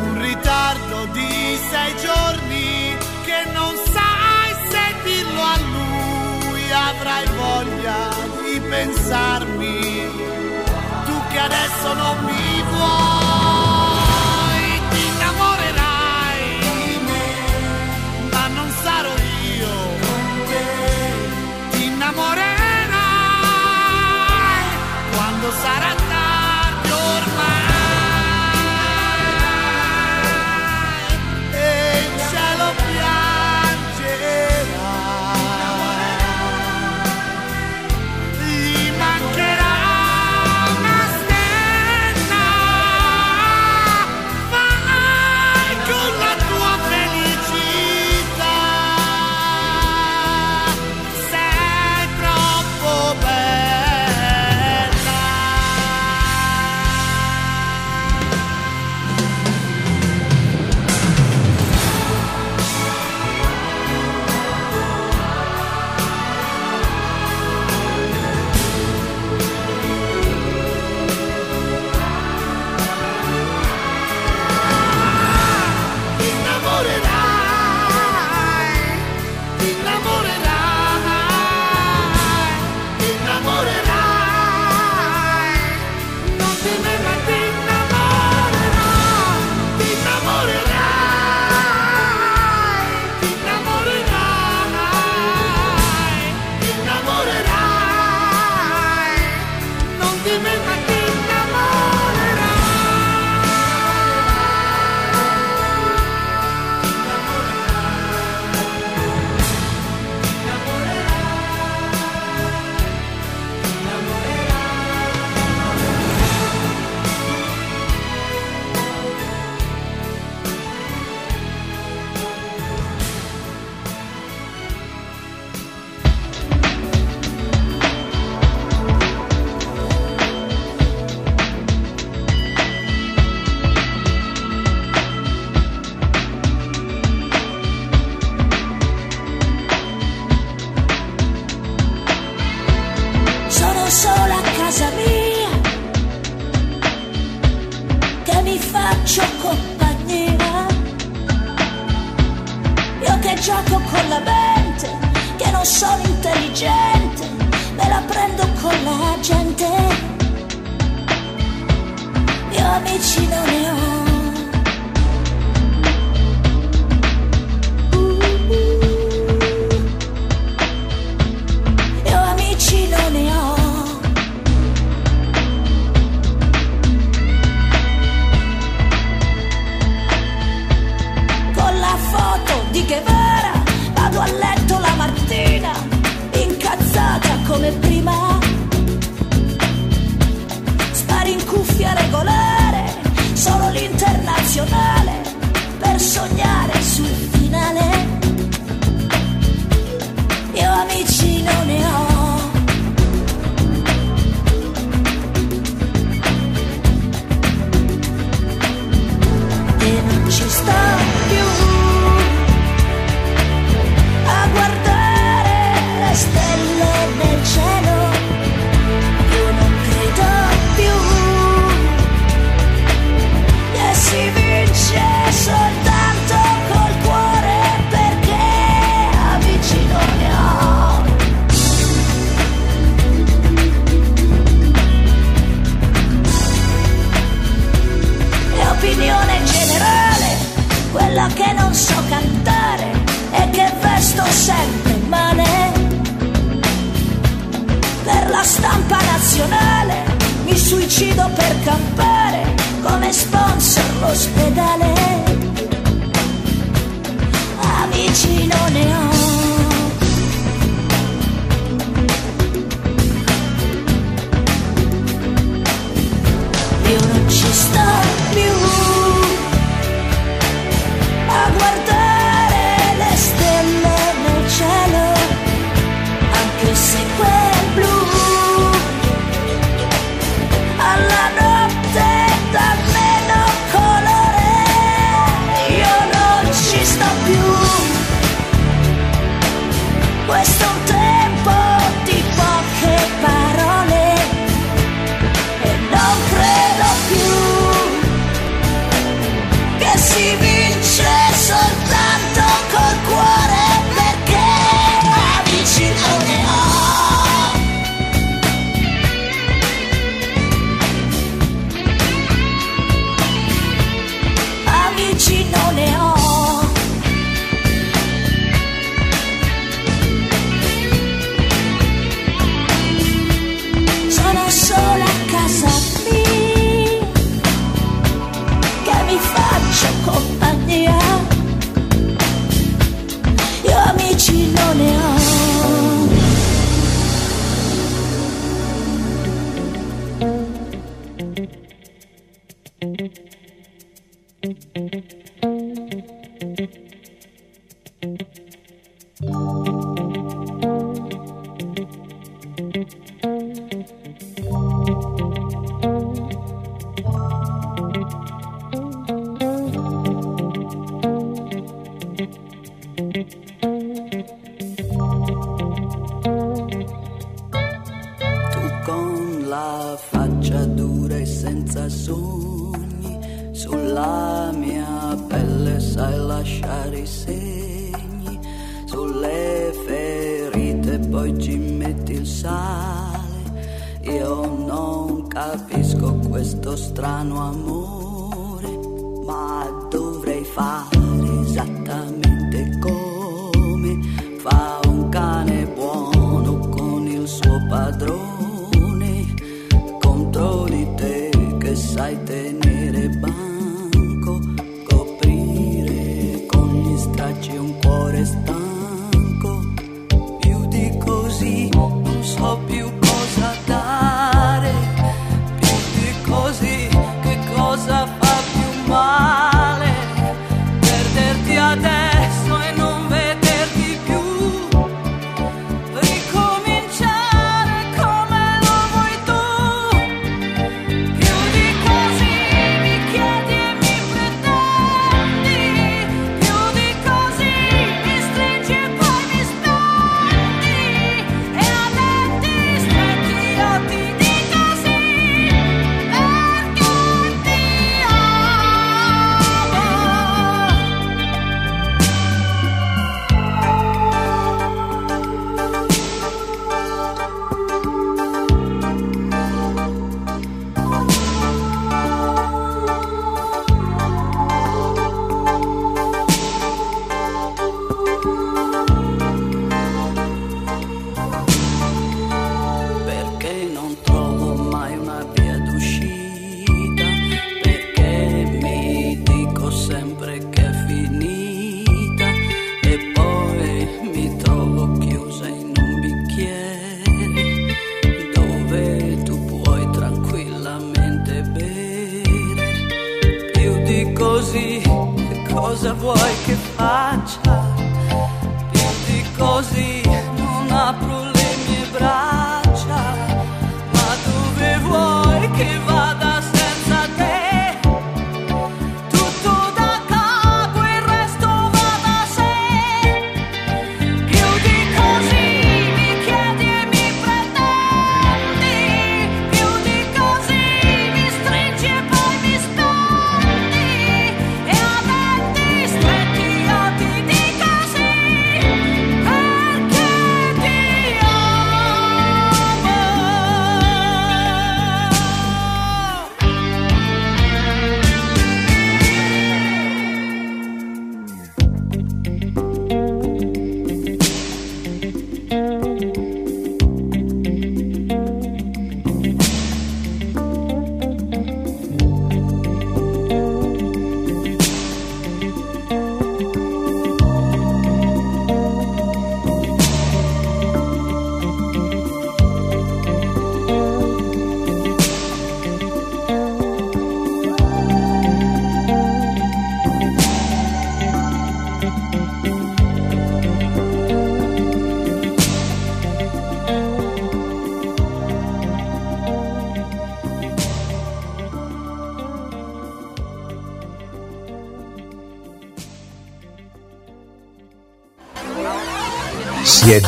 Un 0.00 0.20
ritardo 0.20 1.06
di 1.12 1.58
sei 1.70 1.94
giorni 1.96 2.96
che 3.24 3.50
non 3.52 3.74
sai 3.92 4.54
se 4.70 4.84
dirlo 5.04 5.42
a 5.42 5.58
lui. 5.58 6.72
Avrai 6.72 7.26
voglia 7.36 8.08
di 8.42 8.60
pensarmi, 8.60 10.10
tu 11.06 11.14
che 11.30 11.38
adesso 11.38 11.94
non 11.94 12.24
mi 12.24 12.62
vuoi. 12.70 13.23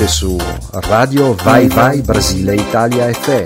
trovate 0.07 0.09
su 0.09 0.37
Radio 0.73 1.35
Vai 1.35 1.69
Vai 1.69 2.01
Brasile 2.01 2.55
Italia 2.55 3.13
FM. 3.13 3.45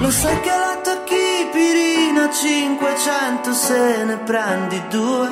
Lo 0.00 0.10
sai 0.10 0.40
che 0.40 0.50
la 0.50 0.78
tocchi 0.82 1.48
Pirina 1.52 2.28
500 2.30 3.52
se 3.52 4.04
ne 4.04 4.16
prendi 4.18 4.82
due 4.90 5.28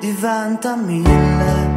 diventa 0.00 0.76
mille 0.76 1.69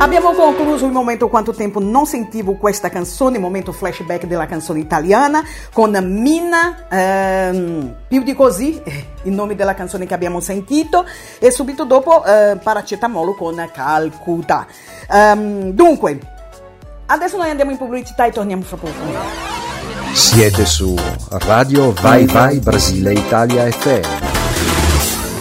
Abbiamo 0.00 0.30
concluso 0.30 0.86
il 0.86 0.92
momento 0.92 1.28
Quanto 1.28 1.52
tempo 1.52 1.80
non 1.80 2.06
sentivo 2.06 2.54
questa 2.54 2.88
canzone, 2.88 3.36
il 3.36 3.42
momento 3.42 3.72
flashback 3.72 4.26
della 4.26 4.46
canzone 4.46 4.78
italiana 4.78 5.42
con 5.72 5.90
Mina 5.90 6.86
ehm, 6.88 7.94
Più 8.06 8.22
di 8.22 8.32
così, 8.32 8.80
il 9.24 9.32
nome 9.32 9.56
della 9.56 9.74
canzone 9.74 10.06
che 10.06 10.14
abbiamo 10.14 10.38
sentito, 10.38 11.04
e 11.40 11.50
subito 11.50 11.84
dopo 11.84 12.24
eh, 12.24 12.56
Paracetamolo 12.62 13.34
con 13.34 13.68
Calcutta. 13.72 14.66
Um, 15.10 15.72
dunque, 15.72 16.18
adesso 17.06 17.36
noi 17.36 17.50
andiamo 17.50 17.72
in 17.72 17.76
pubblicità 17.76 18.24
e 18.24 18.30
torniamo 18.30 18.62
fra 18.62 18.76
poco. 18.76 18.92
Siete 20.12 20.64
su 20.64 20.96
Radio 21.28 21.92
Vai 21.92 22.24
Vai 22.26 22.60
Brasile 22.60 23.14
Italia 23.14 23.68
FM. 23.70 24.26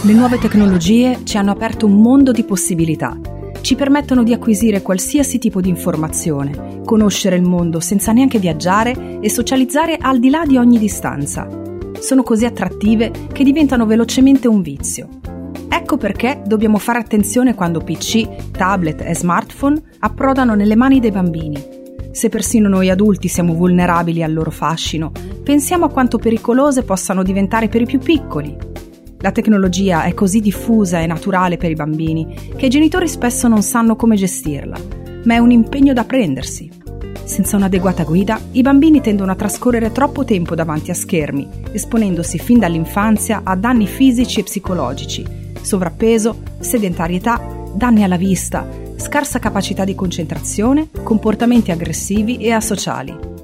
Le 0.02 0.14
nuove 0.14 0.40
tecnologie 0.40 1.20
ci 1.24 1.38
hanno 1.38 1.52
aperto 1.52 1.86
un 1.86 2.02
mondo 2.02 2.32
di 2.32 2.44
possibilità 2.44 3.36
ci 3.68 3.76
permettono 3.76 4.24
di 4.24 4.32
acquisire 4.32 4.82
qualsiasi 4.82 5.40
tipo 5.40 5.60
di 5.60 5.68
informazione, 5.68 6.84
conoscere 6.86 7.36
il 7.36 7.42
mondo 7.42 7.82
senza 7.82 8.14
neanche 8.14 8.40
viaggiare 8.40 9.20
e 9.20 9.30
socializzare 9.30 9.98
al 10.00 10.20
di 10.20 10.30
là 10.30 10.46
di 10.46 10.56
ogni 10.56 10.80
distanza. 10.80 11.46
Sono 12.00 12.24
così 12.24 12.46
attrattive 12.46 13.12
che 13.30 13.44
diventano 13.44 13.86
velocemente 13.86 14.48
un 14.48 14.62
vizio. 14.62 15.10
Ecco 15.68 15.98
perché 15.98 16.44
dobbiamo 16.46 16.78
fare 16.78 17.00
attenzione 17.00 17.56
quando 17.56 17.82
PC, 17.82 18.52
tablet 18.52 19.02
e 19.02 19.14
smartphone 19.14 19.82
approdano 20.00 20.56
nelle 20.56 20.78
mani 20.78 21.02
dei 21.02 21.12
bambini. 21.12 21.62
Se 22.12 22.30
persino 22.30 22.70
noi 22.70 22.90
adulti 22.90 23.28
siamo 23.28 23.54
vulnerabili 23.54 24.24
al 24.24 24.32
loro 24.32 24.50
fascino, 24.50 25.12
pensiamo 25.44 25.84
a 25.84 25.90
quanto 25.90 26.18
pericolose 26.20 26.84
possano 26.84 27.22
diventare 27.22 27.68
per 27.68 27.82
i 27.82 27.86
più 27.86 28.00
piccoli. 28.00 28.56
La 29.20 29.32
tecnologia 29.32 30.04
è 30.04 30.14
così 30.14 30.42
diffusa 30.42 31.00
e 31.00 31.08
naturale 31.08 31.58
per 31.58 31.72
i 31.72 31.76
bambini 31.76 32.52
che 32.56 32.68
i 32.68 32.70
genitori 32.70 33.08
spesso 33.08 33.48
non 33.48 33.64
sanno 33.64 33.96
come 33.96 34.16
gestirla, 34.16 34.78
ma 35.24 35.34
è 35.34 35.40
un 35.40 35.50
impegno 35.50 35.92
da 35.92 36.04
prendersi. 36.04 36.70
Senza 37.24 37.58
un'adeguata 37.58 38.04
guida, 38.04 38.40
i 38.52 38.62
bambini 38.62 39.02
tendono 39.02 39.32
a 39.32 39.36
trascorrere 39.36 39.92
troppo 39.92 40.24
tempo 40.24 40.54
davanti 40.54 40.92
a 40.92 40.94
schermi, 40.94 41.48
esponendosi 41.72 42.38
fin 42.38 42.60
dall'infanzia 42.60 43.42
a 43.44 43.56
danni 43.56 43.88
fisici 43.88 44.40
e 44.40 44.44
psicologici, 44.44 45.26
sovrappeso, 45.62 46.44
sedentarietà, 46.60 47.42
danni 47.74 48.04
alla 48.04 48.18
vista, 48.18 48.70
scarsa 48.98 49.40
capacità 49.40 49.84
di 49.84 49.96
concentrazione, 49.96 50.90
comportamenti 51.04 51.72
aggressivi 51.72 52.38
e 52.38 52.52
asociali. 52.52 53.37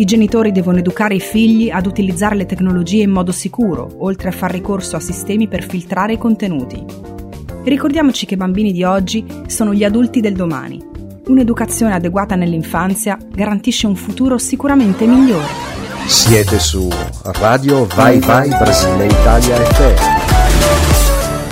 I 0.00 0.06
genitori 0.06 0.50
devono 0.50 0.78
educare 0.78 1.16
i 1.16 1.20
figli 1.20 1.68
ad 1.68 1.84
utilizzare 1.84 2.34
le 2.34 2.46
tecnologie 2.46 3.02
in 3.02 3.10
modo 3.10 3.32
sicuro, 3.32 3.86
oltre 3.98 4.30
a 4.30 4.32
far 4.32 4.50
ricorso 4.50 4.96
a 4.96 5.00
sistemi 5.00 5.46
per 5.46 5.62
filtrare 5.62 6.14
i 6.14 6.18
contenuti. 6.18 6.82
Ricordiamoci 7.64 8.24
che 8.24 8.32
i 8.32 8.38
bambini 8.38 8.72
di 8.72 8.82
oggi 8.82 9.22
sono 9.46 9.74
gli 9.74 9.84
adulti 9.84 10.20
del 10.20 10.32
domani. 10.32 10.82
Un'educazione 11.26 11.92
adeguata 11.92 12.34
nell'infanzia 12.34 13.18
garantisce 13.30 13.86
un 13.86 13.94
futuro 13.94 14.38
sicuramente 14.38 15.04
migliore. 15.04 15.48
Siete 16.06 16.58
su 16.58 16.88
Radio 17.22 17.84
Vai 17.84 18.20
Vai 18.20 18.48
Brasile 18.48 19.04
Italia 19.04 19.56
FM. 19.56 20.19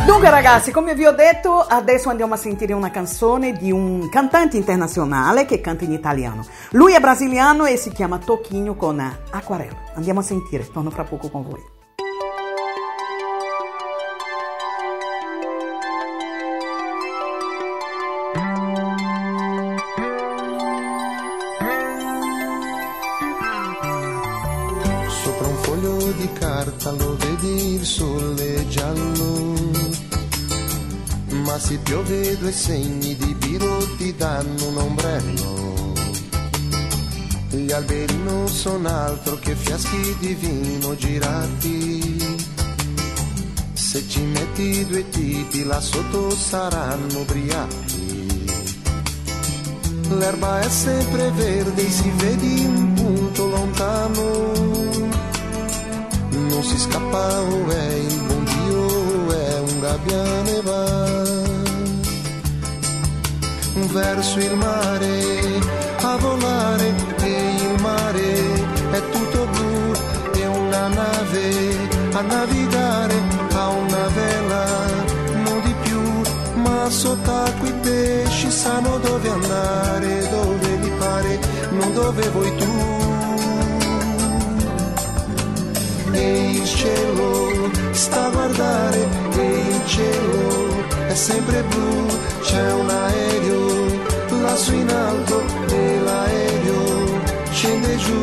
Dunque 0.09 0.31
ragazzi, 0.31 0.73
come 0.73 0.95
vi 0.95 1.05
ho 1.05 1.13
detto, 1.13 1.61
adesso 1.61 2.09
andiamo 2.09 2.33
a 2.33 2.39
sentire 2.39 2.73
una 2.73 2.91
canzone 2.91 3.53
di 3.53 3.71
un 3.71 4.09
cantante 4.09 4.57
internazionale 4.57 5.45
che 5.45 5.61
canta 5.61 5.85
in 5.85 5.93
italiano. 5.93 6.47
Lui 6.71 6.95
è 6.95 6.99
brasiliano 6.99 7.67
e 7.67 7.77
si 7.77 7.91
chiama 7.91 8.17
Tocchino 8.17 8.75
con 8.75 8.99
Acquarello. 8.99 9.77
Andiamo 9.97 10.21
a 10.21 10.23
sentire, 10.23 10.67
torno 10.73 10.89
fra 10.89 11.05
poco 11.05 11.29
con 11.29 11.43
voi. 11.43 11.78
Ma 31.59 31.65
se 31.65 31.79
piove 31.79 32.39
due 32.39 32.53
segni 32.53 33.17
di 33.17 33.35
biro 33.35 33.79
ti 33.97 34.15
danno 34.15 34.69
un 34.69 34.77
ombrello. 34.77 35.93
Gli 37.51 37.73
alberi 37.73 38.17
non 38.23 38.47
sono 38.47 38.89
altro 38.89 39.37
che 39.41 39.57
fiaschi 39.57 40.17
di 40.21 40.35
vino 40.35 40.95
girati. 40.95 42.37
Se 43.73 44.09
ci 44.09 44.21
metti 44.21 44.87
due 44.87 45.09
tipi 45.09 45.65
là 45.65 45.81
sotto 45.81 46.31
saranno 46.31 47.21
ubriachi. 47.21 48.47
L'erba 50.11 50.61
è 50.61 50.69
sempre 50.69 51.31
verde, 51.33 51.91
si 51.91 52.11
vedi 52.17 52.65
un 52.67 52.93
punto 52.95 53.49
lontano. 53.49 54.23
Non 56.31 56.63
si 56.63 56.79
scappa 56.79 57.41
o 57.41 57.69
è 57.69 57.93
il 57.95 58.21
buon 58.27 58.45
Dio 58.45 58.79
o 58.79 59.33
è 59.33 59.59
un 59.59 59.81
gabbiane 59.81 60.61
va 60.63 61.48
verso 63.87 64.39
il 64.39 64.55
mare 64.57 65.61
a 66.01 66.17
volare 66.17 66.95
e 67.23 67.55
il 67.67 67.81
mare. 67.81 68.31
È 68.91 69.01
tutto 69.11 69.47
blu 69.53 69.93
e 70.35 70.47
una 70.47 70.89
nave 70.89 71.77
a 72.13 72.21
navigare 72.23 73.15
a 73.55 73.69
una 73.69 74.07
vela 74.09 74.67
non 75.45 75.61
di 75.63 75.75
più 75.83 76.01
ma 76.63 76.89
sott'acqua 76.91 77.69
i 77.69 77.75
pesci 77.81 78.51
sanno 78.51 78.99
dove 78.99 79.29
andare 79.29 80.29
dove 80.31 80.77
li 80.77 80.91
pare 80.99 81.39
non 81.71 81.93
dove 81.93 82.29
vuoi 82.29 82.57
tu. 82.57 82.97
E 86.13 86.51
il 86.51 86.65
cielo 86.65 87.71
sta 87.93 88.27
a 88.27 88.31
guardare 88.31 89.09
e 89.37 89.59
il 89.75 89.87
cielo 89.87 90.87
è 91.07 91.15
sempre 91.15 91.63
blu 91.63 92.07
c'è 92.43 92.73
un 92.73 92.89
aereo 92.89 93.68
lassù 94.49 94.75
in 94.75 94.91
alto 94.91 95.37
e 95.69 96.01
l'aereo 96.07 96.83
scende 97.51 97.97
giù. 97.97 98.23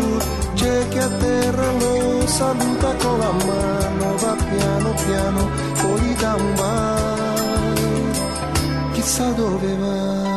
C'è 0.55 0.87
chi 0.89 0.97
a 0.97 1.09
terra 1.09 1.71
lo 1.81 2.25
saluta 2.25 2.89
con 3.01 3.19
la 3.19 3.31
mano 3.31 4.15
va 4.17 4.35
piano 4.49 4.93
piano 5.05 5.65
gli 5.99 6.15
dà 6.15 6.35
un 6.35 6.53
bacio 6.55 7.85
chissà 8.93 9.29
dove 9.31 9.75
va 9.75 10.34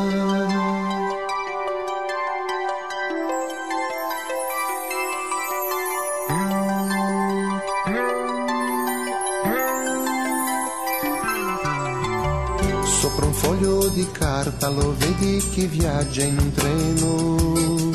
lo 14.70 14.94
vedi 14.96 15.42
che 15.52 15.66
viaggia 15.66 16.24
in 16.24 16.38
un 16.38 16.52
treno. 16.52 17.94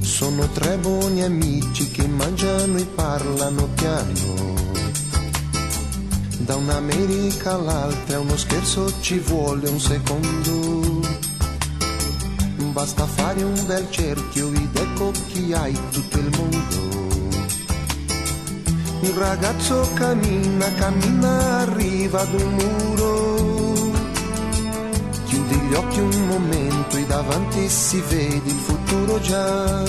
Sono 0.00 0.48
tre 0.48 0.76
buoni 0.78 1.22
amici 1.22 1.90
che 1.90 2.06
mangiano 2.06 2.76
e 2.76 2.84
parlano 2.84 3.68
piano. 3.74 4.54
Da 6.38 6.56
un'America 6.56 7.54
all'altra 7.54 8.20
uno 8.20 8.36
scherzo 8.36 8.92
ci 9.00 9.18
vuole 9.18 9.68
un 9.68 9.80
secondo. 9.80 11.00
Basta 12.72 13.06
fare 13.06 13.42
un 13.42 13.64
bel 13.66 13.86
cerchio 13.90 14.52
ed 14.52 14.76
ecco 14.76 15.10
chi 15.28 15.52
hai 15.52 15.78
tutto 15.90 16.18
il 16.18 16.30
mondo. 16.36 16.94
Un 19.00 19.18
ragazzo 19.18 19.88
cammina, 19.94 20.72
cammina, 20.74 21.58
arriva 21.60 22.20
ad 22.20 22.32
un 22.34 22.54
muro. 22.54 23.55
Gli 25.68 25.74
occhi 25.74 25.98
un 25.98 26.26
momento 26.28 26.96
e 26.96 27.06
davanti 27.06 27.68
si 27.68 28.00
vede 28.08 28.50
il 28.50 28.60
futuro 28.68 29.20
già. 29.20 29.82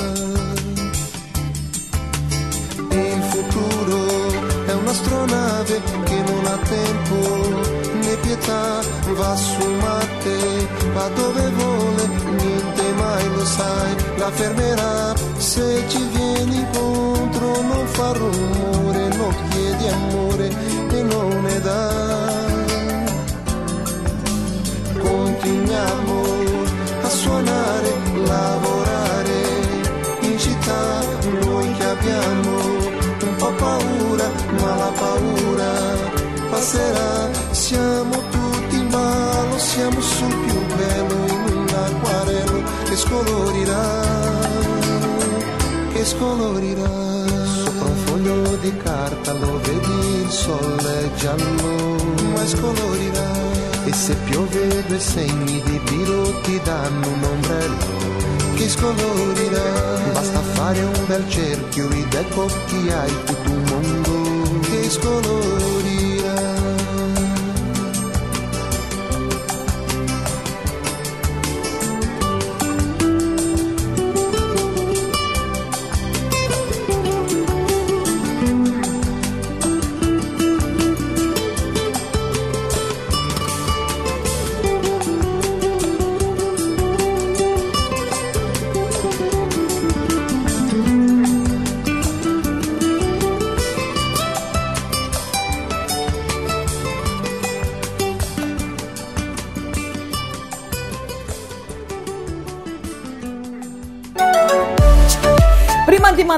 E 2.89 3.13
il 3.13 3.23
futuro 3.23 4.65
è 4.65 4.73
un'astronave 4.73 5.81
che 6.03 6.21
non 6.23 6.45
ha 6.45 6.57
tempo 6.57 7.75
né 8.01 8.15
pietà, 8.21 8.81
va 9.13 9.35
su 9.35 9.69
Marte, 9.79 10.67
va 10.93 11.07
dove 11.09 11.49
vuole, 11.49 12.07
niente 12.07 12.93
mai 12.97 13.35
lo 13.35 13.45
sai, 13.45 13.95
la 14.17 14.31
fermerà 14.31 15.13
se 15.37 15.83
ci 15.89 16.07
vieni 16.11 16.55
incontro, 16.55 17.61
non 17.61 17.87
fa 17.87 18.11
rumore, 18.13 19.07
non 19.15 19.35
chiedi 19.49 19.87
amore 19.87 20.47
e 20.89 21.01
non 21.03 21.41
ne 21.43 21.61
dà 21.61 22.26
continuiamo 25.47 26.23
a 27.03 27.09
suonare, 27.09 27.95
lavorare 28.25 29.41
in 30.21 30.37
città, 30.37 30.99
noi 31.45 31.71
che 31.77 31.85
abbiamo 31.85 32.51
un 33.21 33.35
po' 33.37 33.53
paura, 33.53 34.29
ma 34.59 34.75
la 34.75 34.91
paura 34.99 35.71
passerà, 36.49 37.29
siamo 37.51 38.15
tutti 38.29 38.75
in 38.75 38.89
ballo, 38.89 39.57
siamo 39.57 40.01
sul 40.01 40.35
più 40.35 40.65
bello 40.75 41.15
in 41.27 41.55
un 41.55 41.67
acquarello 41.69 42.63
che 42.83 42.95
scolorirà, 42.97 44.01
che 45.93 46.05
scolorirà. 46.05 47.05
Sopra 47.63 47.85
un 47.85 47.95
foglio 48.05 48.55
di 48.57 48.77
carta 48.77 49.31
lo 49.31 49.59
vedi 49.61 50.21
il 50.23 50.29
sole 50.29 51.11
giallo, 51.15 51.95
ma 52.33 52.45
scolorirà. 52.45 53.66
E 53.87 53.93
se 53.93 54.13
piove 54.25 54.83
due 54.85 54.99
segni 54.99 55.61
di 55.63 55.79
biro 55.89 56.41
ti 56.41 56.59
danno 56.61 57.07
un 57.07 57.23
ombrello 57.23 58.55
che 58.55 58.67
scolorirà. 58.67 60.11
Basta 60.11 60.41
fare 60.41 60.81
un 60.81 61.05
bel 61.07 61.29
cerchio 61.29 61.89
ed 61.91 62.13
ecco 62.13 62.47
chi 62.65 62.89
hai 62.89 63.13
tutto 63.23 63.49
un 63.49 63.63
mondo 63.63 64.59
che 64.59 64.89
scolorirà. 64.89 65.76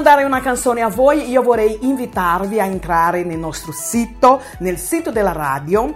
Mandare 0.10 0.24
una 0.24 0.42
canzone 0.42 0.82
a 0.82 0.88
voi, 0.88 1.30
io 1.30 1.44
vorrei 1.44 1.78
invitarvi 1.82 2.60
a 2.60 2.66
entrare 2.66 3.24
nel 3.24 3.38
nostro 3.38 3.72
sito, 3.72 4.42
nel 4.58 4.80
sito 4.80 5.12
della 5.12 5.34
radio 5.34 5.94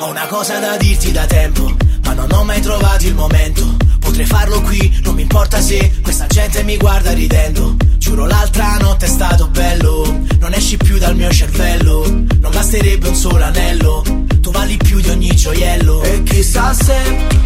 Ho 0.00 0.10
una 0.10 0.26
cosa 0.26 0.58
da 0.58 0.76
dirti 0.76 1.12
da 1.12 1.24
tempo, 1.24 1.74
ma 2.04 2.12
non 2.12 2.30
ho 2.30 2.44
mai 2.44 2.60
trovato 2.60 3.06
il 3.06 3.14
momento. 3.14 3.77
Potrei 4.00 4.26
farlo 4.26 4.60
qui, 4.62 5.00
non 5.02 5.14
mi 5.14 5.22
importa 5.22 5.60
se 5.60 5.92
questa 6.02 6.26
gente 6.26 6.62
mi 6.62 6.76
guarda 6.76 7.12
ridendo. 7.12 7.76
Giuro 7.98 8.26
l'altra 8.26 8.76
notte 8.80 9.06
è 9.06 9.08
stato 9.08 9.48
bello, 9.48 10.22
non 10.40 10.54
esci 10.54 10.76
più 10.76 10.98
dal 10.98 11.14
mio 11.14 11.30
cervello. 11.30 12.04
Non 12.08 12.50
basterebbe 12.50 13.08
un 13.08 13.14
solo 13.14 13.44
anello, 13.44 14.02
tu 14.40 14.50
vali 14.50 14.76
più 14.76 15.00
di 15.00 15.10
ogni 15.10 15.34
gioiello. 15.34 16.02
E 16.02 16.22
chissà 16.22 16.72
se 16.72 16.96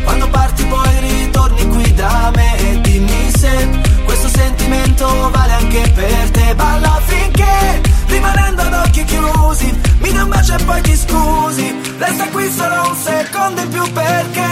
quando 0.05 0.29
parti 0.29 0.65
poi 0.65 1.01
ritorni 1.01 1.66
qui 1.69 1.95
da 1.95 2.31
me 2.35 2.59
e 2.59 2.81
dimmi 2.81 3.31
se 3.37 3.69
questo 4.05 4.29
sentimento 4.29 5.31
vale 5.31 5.53
anche 5.53 5.93
per 5.95 6.31
te. 6.31 6.55
Balla 6.55 7.01
finché 7.07 7.81
rimanendo 8.07 8.62
ad 8.62 8.73
occhi 8.74 9.05
chiusi 9.05 9.81
mi 10.01 10.12
dai 10.12 10.23
un 10.23 10.29
bacio 10.29 10.55
e 10.55 10.65
poi 10.65 10.81
ti 10.83 10.97
scusi. 10.97 11.74
Resta 11.99 12.29
qui 12.29 12.51
solo 12.51 12.89
un 12.89 12.97
secondo 12.97 13.61
in 13.62 13.69
più 13.69 13.93
perché 13.93 14.52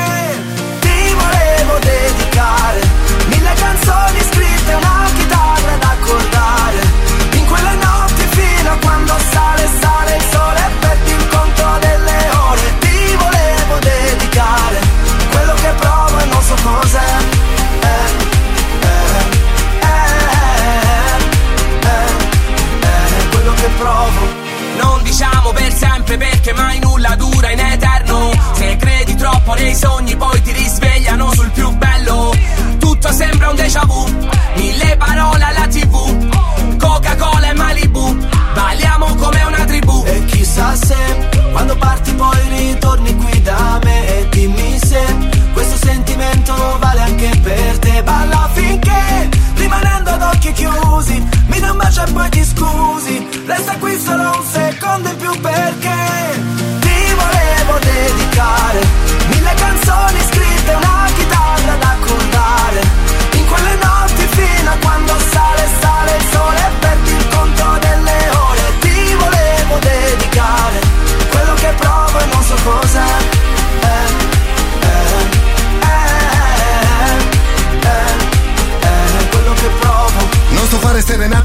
Se 40.77 40.95
quando 41.51 41.77
parti 41.77 42.13
poi 42.13 42.49
ritorni 42.49 43.15
qui 43.17 43.43
da 43.43 43.81
me 43.83 44.07
e 44.07 44.29
dimmi 44.29 44.79
se 44.79 45.03
questo 45.53 45.77
sentimento 45.77 46.55
vale 46.79 47.01
anche 47.01 47.31
per 47.43 47.79
te. 47.79 48.03
Balla 48.03 48.49
finché 48.53 49.29
rimanendo 49.57 50.11
ad 50.11 50.23
occhi 50.23 50.53
chiusi 50.53 51.29
mi 51.47 51.59
dai 51.59 51.71
un 51.71 51.77
bacio 51.77 52.05
e 52.05 52.13
poi 52.13 52.29
ti 52.31 52.45
scusi. 52.45 53.29
Resta 53.47 53.77
qui 53.79 53.99
solo 53.99 54.31
un 54.31 54.45
secondo 54.45 55.09
in 55.09 55.17
più 55.17 55.41
perché 55.41 55.99
ti 56.81 57.15
volevo 57.17 57.79
dedicare 57.81 58.90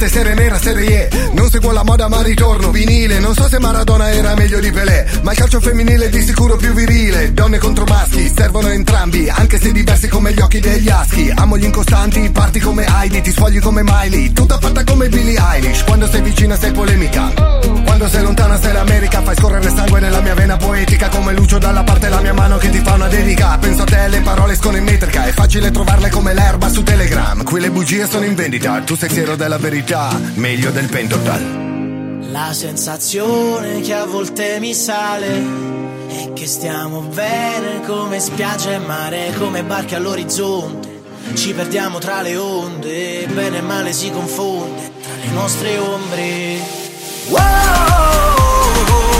serenate, 0.08 0.10
serie 0.10 0.34
nera, 0.34 0.60
serie 0.60 1.08
E 1.08 1.30
Non 1.34 1.50
seguo 1.50 1.72
la 1.72 1.84
moda 1.84 2.08
ma 2.08 2.22
ritorno 2.22 2.72
vinile. 2.72 3.20
Non 3.20 3.34
so 3.34 3.48
se 3.48 3.60
Maradona 3.60 4.12
era 4.12 4.36
meglio 4.36 4.60
di 4.60 4.72
Pelé 4.72 5.06
Ma 5.22 5.32
il 5.32 5.38
calcio 5.38 5.60
femminile 5.60 6.06
è 6.06 6.10
di 6.10 6.22
sicuro 6.22 6.56
più 6.56 6.74
virile. 6.74 7.34
Donne 7.34 7.58
contro 7.58 7.86
maschi, 7.86 8.32
servono 8.36 8.70
entrambi 8.70 9.30
Anche 9.30 9.60
se 9.60 9.72
diversi 9.72 10.08
come 10.08 10.34
gli 10.34 10.40
occhi 10.40 10.60
degli 10.60 10.90
aschi. 10.90 11.32
Amo 11.36 11.58
gli 11.58 11.66
incostanti, 11.66 12.30
parti 12.30 12.60
come 12.60 12.86
Heidi 12.86 13.22
Ti 13.22 13.32
sfogli 13.32 13.60
come 13.60 13.82
Miley, 13.84 14.32
tutta 14.34 14.58
fatta 14.60 14.84
come 14.84 15.10
Billie 15.10 15.40
Eilish. 15.54 15.84
Quando 15.84 16.08
sei 16.08 16.22
vicina 16.22 16.58
sei 16.58 16.72
polemica. 16.72 17.34
Quando 17.86 18.08
sei 18.08 18.24
lontana 18.24 18.60
sei 18.60 18.74
l'America. 18.74 19.22
Fai 19.22 19.36
scorrere 19.36 19.70
sangue 19.70 20.00
nella 20.00 20.22
mia 20.22 20.34
vena 20.34 20.58
poetica. 20.58 21.10
Come 21.10 21.34
Lucio 21.34 21.58
dalla 21.58 21.84
parte 21.84 22.10
la 22.10 22.22
mia 22.22 22.34
mano 22.34 22.58
che 22.58 22.70
ti 22.70 22.80
fa 22.80 22.94
una 22.94 23.08
dedica. 23.08 23.58
Penso 23.60 23.84
a 23.84 23.86
te, 23.86 24.08
le 24.08 24.20
parole 24.22 24.54
escono 24.54 24.78
in 24.78 24.84
metrica. 24.84 25.26
È 25.26 25.32
facile 25.32 25.72
trovarle 25.72 26.10
come 26.10 26.34
l'erba 26.34 26.70
su 26.70 26.84
Telegram. 26.84 27.44
Qui 27.44 27.60
le 27.60 27.70
bugie 27.70 28.08
sono 28.08 28.26
in 28.26 28.36
vendita. 28.36 28.82
Tu 28.82 28.96
sei 28.96 29.10
siero 29.10 29.36
della 29.36 29.58
verità 29.58 29.95
Meglio 29.96 30.72
del 30.72 30.90
pentotal 30.90 32.28
La 32.30 32.52
sensazione 32.52 33.80
che 33.80 33.94
a 33.94 34.04
volte 34.04 34.60
mi 34.60 34.74
sale 34.74 35.42
è 36.10 36.34
che 36.34 36.46
stiamo 36.48 37.00
bene 37.00 37.80
come 37.86 38.20
spiaggia 38.20 38.74
e 38.74 38.80
mare, 38.80 39.34
come 39.38 39.64
barche 39.64 39.96
all'orizzonte. 39.96 41.02
Ci 41.34 41.54
perdiamo 41.54 42.00
tra 42.00 42.22
le 42.22 42.36
onde, 42.36 43.26
bene 43.32 43.60
e 43.60 43.62
male 43.62 43.94
si 43.94 44.12
confonde 44.12 44.92
tra 45.02 45.14
le 45.24 45.32
nostre 45.32 45.78
ombre. 45.78 46.60
Wow! 47.30 49.15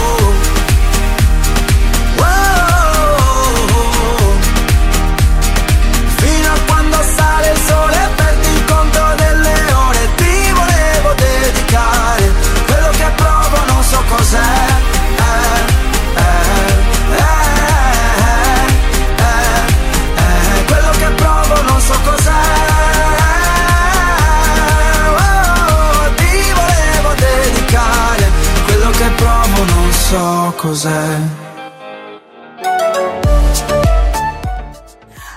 So 30.06 30.54
cos'è 30.56 31.18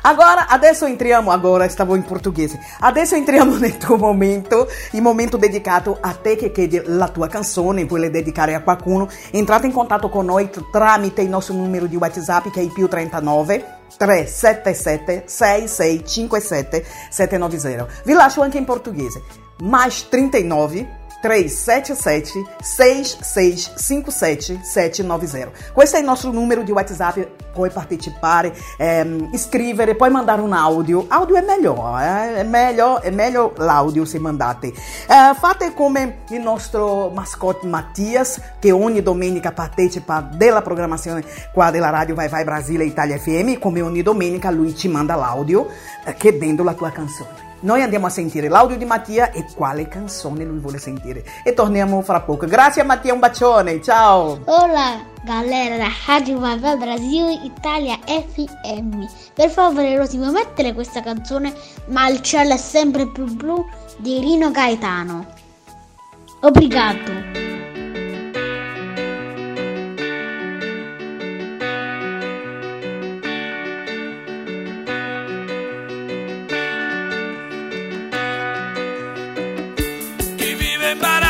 Agora, 0.02 0.48
adesso 0.48 0.86
entriamo, 0.86 1.30
agora 1.30 1.68
stavo 1.68 1.94
in 1.94 2.04
portoghese. 2.04 2.58
Adesso 2.80 3.16
entriamo 3.16 3.58
nel 3.58 3.78
tuo 3.78 3.98
momento, 3.98 4.68
il 4.92 5.02
momento 5.02 5.38
dedicato 5.38 5.98
a 6.00 6.14
te 6.14 6.36
che 6.36 6.52
chiedi 6.52 6.82
la 6.86 7.10
tua 7.10 7.28
canzone, 7.28 7.86
vuole 7.86 8.10
dedicare 8.10 8.56
a 8.56 8.62
qualcuno. 8.62 9.10
Entrate 9.32 9.68
in 9.68 9.74
contatto 9.74 10.10
con 10.10 10.26
noi 10.26 10.50
tramite 10.72 11.22
il 11.22 11.30
nostro 11.30 11.54
numero 11.54 11.86
di 11.86 11.96
WhatsApp 11.96 12.48
che 12.48 12.62
è 12.62 12.68
più 12.68 12.88
39 12.88 13.78
377 13.98 15.24
6657 15.28 16.86
790. 17.10 17.88
Vi 18.04 18.14
lascio 18.14 18.42
anche 18.42 18.58
in 18.58 18.66
portoghese. 18.66 19.22
Mais 19.60 20.08
39 20.08 20.99
377 21.22 22.46
6657 22.62 24.60
790. 24.64 25.52
Questo 25.74 25.98
è 25.98 26.00
il 26.00 26.06
nostro 26.06 26.32
numero 26.32 26.64
di 26.64 26.72
WhatsApp. 26.72 27.18
Puoi 27.52 27.70
partecipare, 27.72 28.56
ehm, 28.78 29.30
iscrivere, 29.34 29.96
puoi 29.96 30.10
mandare 30.10 30.42
un 30.42 30.54
audio. 30.54 31.06
Audio 31.10 31.36
è 31.36 31.42
meglio, 31.42 31.76
eh? 32.00 32.36
è 32.36 32.44
meglio, 32.44 33.02
è 33.02 33.10
meglio 33.10 33.54
l'audio 33.58 34.06
se 34.06 34.20
mandate. 34.20 34.68
Eh, 34.68 35.36
fate 35.38 35.74
come 35.74 36.20
il 36.30 36.40
nostro 36.40 37.10
mascotte 37.10 37.68
Mattias, 37.68 38.40
che 38.60 38.72
ogni 38.72 39.02
domenica 39.02 39.52
partecipa 39.52 40.22
della 40.22 40.62
programmazione 40.62 41.24
qua 41.52 41.70
della 41.72 41.90
radio 41.90 42.16
Vai 42.16 42.30
Vai 42.30 42.44
Brasile 42.46 42.86
Italia 42.86 43.18
FM. 43.18 43.60
Come 43.60 43.82
ogni 43.82 44.04
domenica 44.04 44.52
lui 44.52 44.76
ci 44.76 44.88
manda 44.88 45.16
l'audio 45.16 45.68
eh, 46.06 46.14
chiedendo 46.16 46.64
la 46.64 46.74
tua 46.74 46.92
canzone. 46.92 47.49
Noi 47.62 47.82
andiamo 47.82 48.06
a 48.06 48.10
sentire 48.10 48.48
l'audio 48.48 48.78
di 48.78 48.86
Mattia 48.86 49.32
e 49.32 49.46
quale 49.54 49.88
canzone 49.90 50.46
lui 50.46 50.60
vuole 50.60 50.78
sentire. 50.78 51.24
E 51.44 51.54
torniamo 51.54 52.02
fra 52.02 52.22
poco. 52.22 52.46
Grazie 52.46 52.84
Mattia, 52.84 53.14
un 53.14 53.20
bacione, 53.20 53.82
ciao! 53.82 54.40
Olá, 54.46 55.02
galera 55.24 55.88
Vai 56.06 56.60
Vai 56.60 56.78
Brasil 56.78 57.42
Italia 57.44 58.00
FM. 58.06 59.04
Per 59.34 59.50
favore, 59.50 59.98
Rosimo, 59.98 60.32
mettere 60.32 60.74
questa 60.74 61.02
canzone 61.02 61.54
Ma 61.88 62.08
il 62.08 62.22
cielo 62.22 62.54
è 62.54 62.58
sempre 62.58 63.08
più 63.08 63.26
blu 63.26 63.66
di 63.98 64.20
Rino 64.20 64.52
Gaetano. 64.52 65.26
Obrigado. 66.42 67.69
embarazo. 80.92 81.29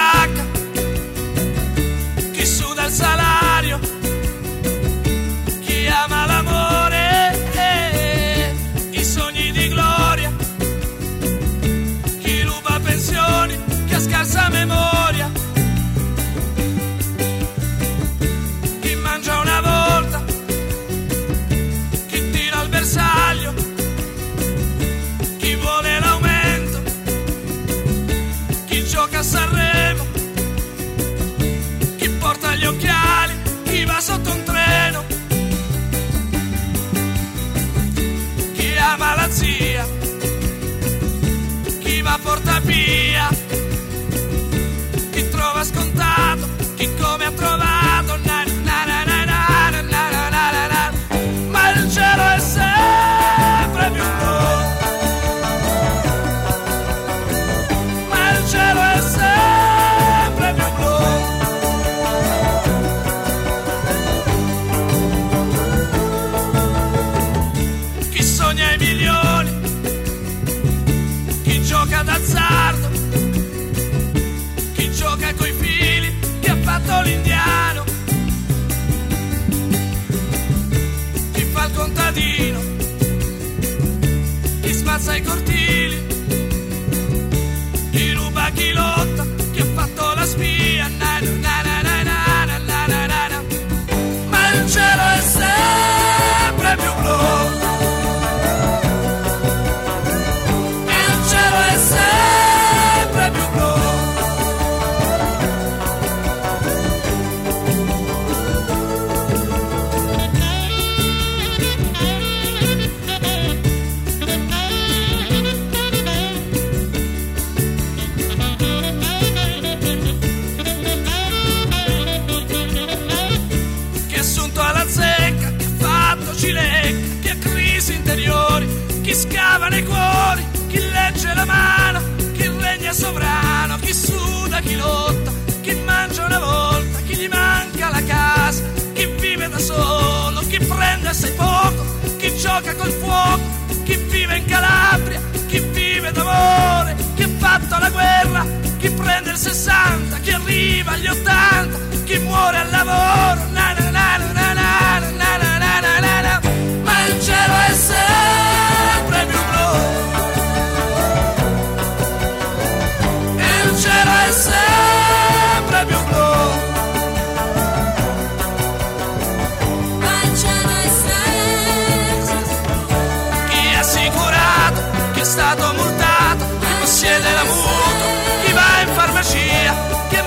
Gioca 142.61 142.75
col 142.75 142.91
fuoco, 142.91 143.39
chi 143.83 143.95
vive 143.95 144.37
in 144.37 144.45
Calabria, 144.45 145.21
chi 145.47 145.59
vive 145.59 146.11
d'amore, 146.11 146.95
chi 147.15 147.23
ha 147.23 147.29
fatto 147.37 147.77
la 147.77 147.89
guerra, 147.89 148.45
chi 148.77 148.89
prende 148.91 149.31
il 149.31 149.37
60, 149.37 150.17
chi 150.19 150.31
arriva 150.31 150.91
agli 150.91 151.07
80, 151.07 151.77
chi 152.03 152.17
muore 152.19 152.57
al 152.57 152.69
lavoro, 152.69 153.48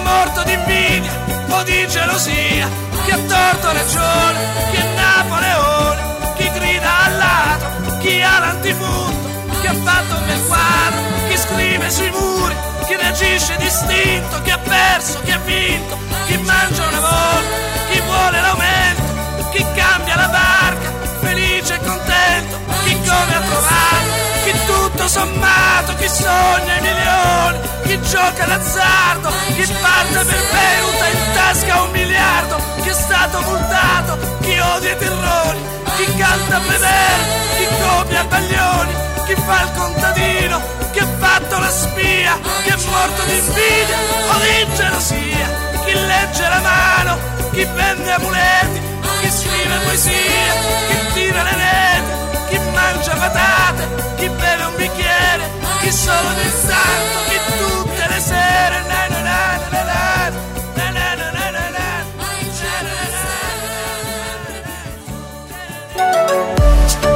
morto 0.02 0.42
di 0.44 0.52
invidia 0.52 1.12
o 1.48 1.62
di 1.62 1.86
gelosia, 1.88 2.68
chi 3.04 3.10
ha 3.10 3.18
torto 3.18 3.72
ragione, 3.72 4.38
chi 4.70 4.76
è 4.76 4.94
Napoleone, 4.94 6.00
chi 6.36 6.50
grida 6.52 7.04
al 7.04 7.16
ladro, 7.16 7.98
chi 7.98 8.22
ha 8.22 8.38
l'antifurto, 8.38 9.28
chi 9.60 9.66
ha 9.66 9.74
fatto 9.74 10.16
un 10.16 10.26
bel 10.26 10.46
quadro, 10.46 11.00
chi 11.28 11.36
scrive 11.36 11.90
sui 11.90 12.10
muri, 12.10 12.54
chi 12.86 12.96
reagisce 12.96 13.56
distinto, 13.56 14.42
chi 14.42 14.50
ha 14.50 14.58
perso, 14.58 15.20
chi 15.24 15.32
ha 15.32 15.38
vinto, 15.38 15.98
chi 16.26 16.36
mangia 16.38 16.86
una 16.86 17.00
volta, 17.00 17.56
chi 17.90 18.00
vuole 18.00 18.40
l'aumento, 18.40 19.02
chi 19.52 19.64
cambia 19.74 20.16
la 20.16 20.28
barca, 20.28 20.92
felice 21.20 21.74
e 21.74 21.78
contento, 21.84 22.58
chi 22.84 22.94
come 22.94 23.36
ha 23.36 23.40
tutto 23.40 23.91
sommato, 25.12 25.94
chi 25.96 26.08
sogna 26.08 26.76
i 26.78 26.80
milioni, 26.80 27.58
chi 27.84 28.00
gioca 28.00 28.46
d'azzardo, 28.46 29.28
chi 29.54 29.66
parte 29.82 30.24
per 30.24 30.42
bevuta 30.52 31.06
in 31.06 31.32
tasca 31.34 31.82
un 31.82 31.90
miliardo, 31.90 32.56
chi 32.80 32.88
è 32.88 32.92
stato 32.94 33.42
multato, 33.42 34.18
chi 34.40 34.58
odia 34.58 34.92
i 34.92 34.96
terroni, 34.96 35.60
chi 35.96 36.16
canta 36.16 36.58
bevere, 36.60 37.22
chi 37.56 37.66
copia 37.82 38.24
baglioni, 38.24 38.92
chi 39.26 39.34
fa 39.44 39.62
il 39.64 39.72
contadino, 39.76 40.62
chi 40.92 40.98
ha 41.00 41.08
fatto 41.18 41.58
la 41.58 41.70
spia, 41.70 42.38
chi 42.62 42.70
è 42.70 42.76
morto 42.88 43.22
di 43.24 43.36
invidia 43.36 43.98
o 44.30 44.34
di 44.40 44.76
gelosia, 44.76 45.48
chi 45.84 45.92
legge 45.92 46.48
la 46.48 46.60
mano, 46.60 47.18
chi 47.52 47.64
vende 47.64 48.12
amuleti, 48.12 48.80
chi 49.20 49.30
scrive 49.30 49.76
poesia, 49.84 50.52
chi 50.88 51.12
tira 51.12 51.42
le 51.42 51.54
reti, 51.54 52.12
chi 52.48 52.58
mangia 52.72 53.14
patate, 53.14 54.12
chi 54.16 54.28
beve 54.28 54.64
un 54.64 54.76
bicchiere, 54.76 54.91
chi 54.91 54.91
solo 55.92 56.34
pensar 56.36 57.28
que. 57.28 57.62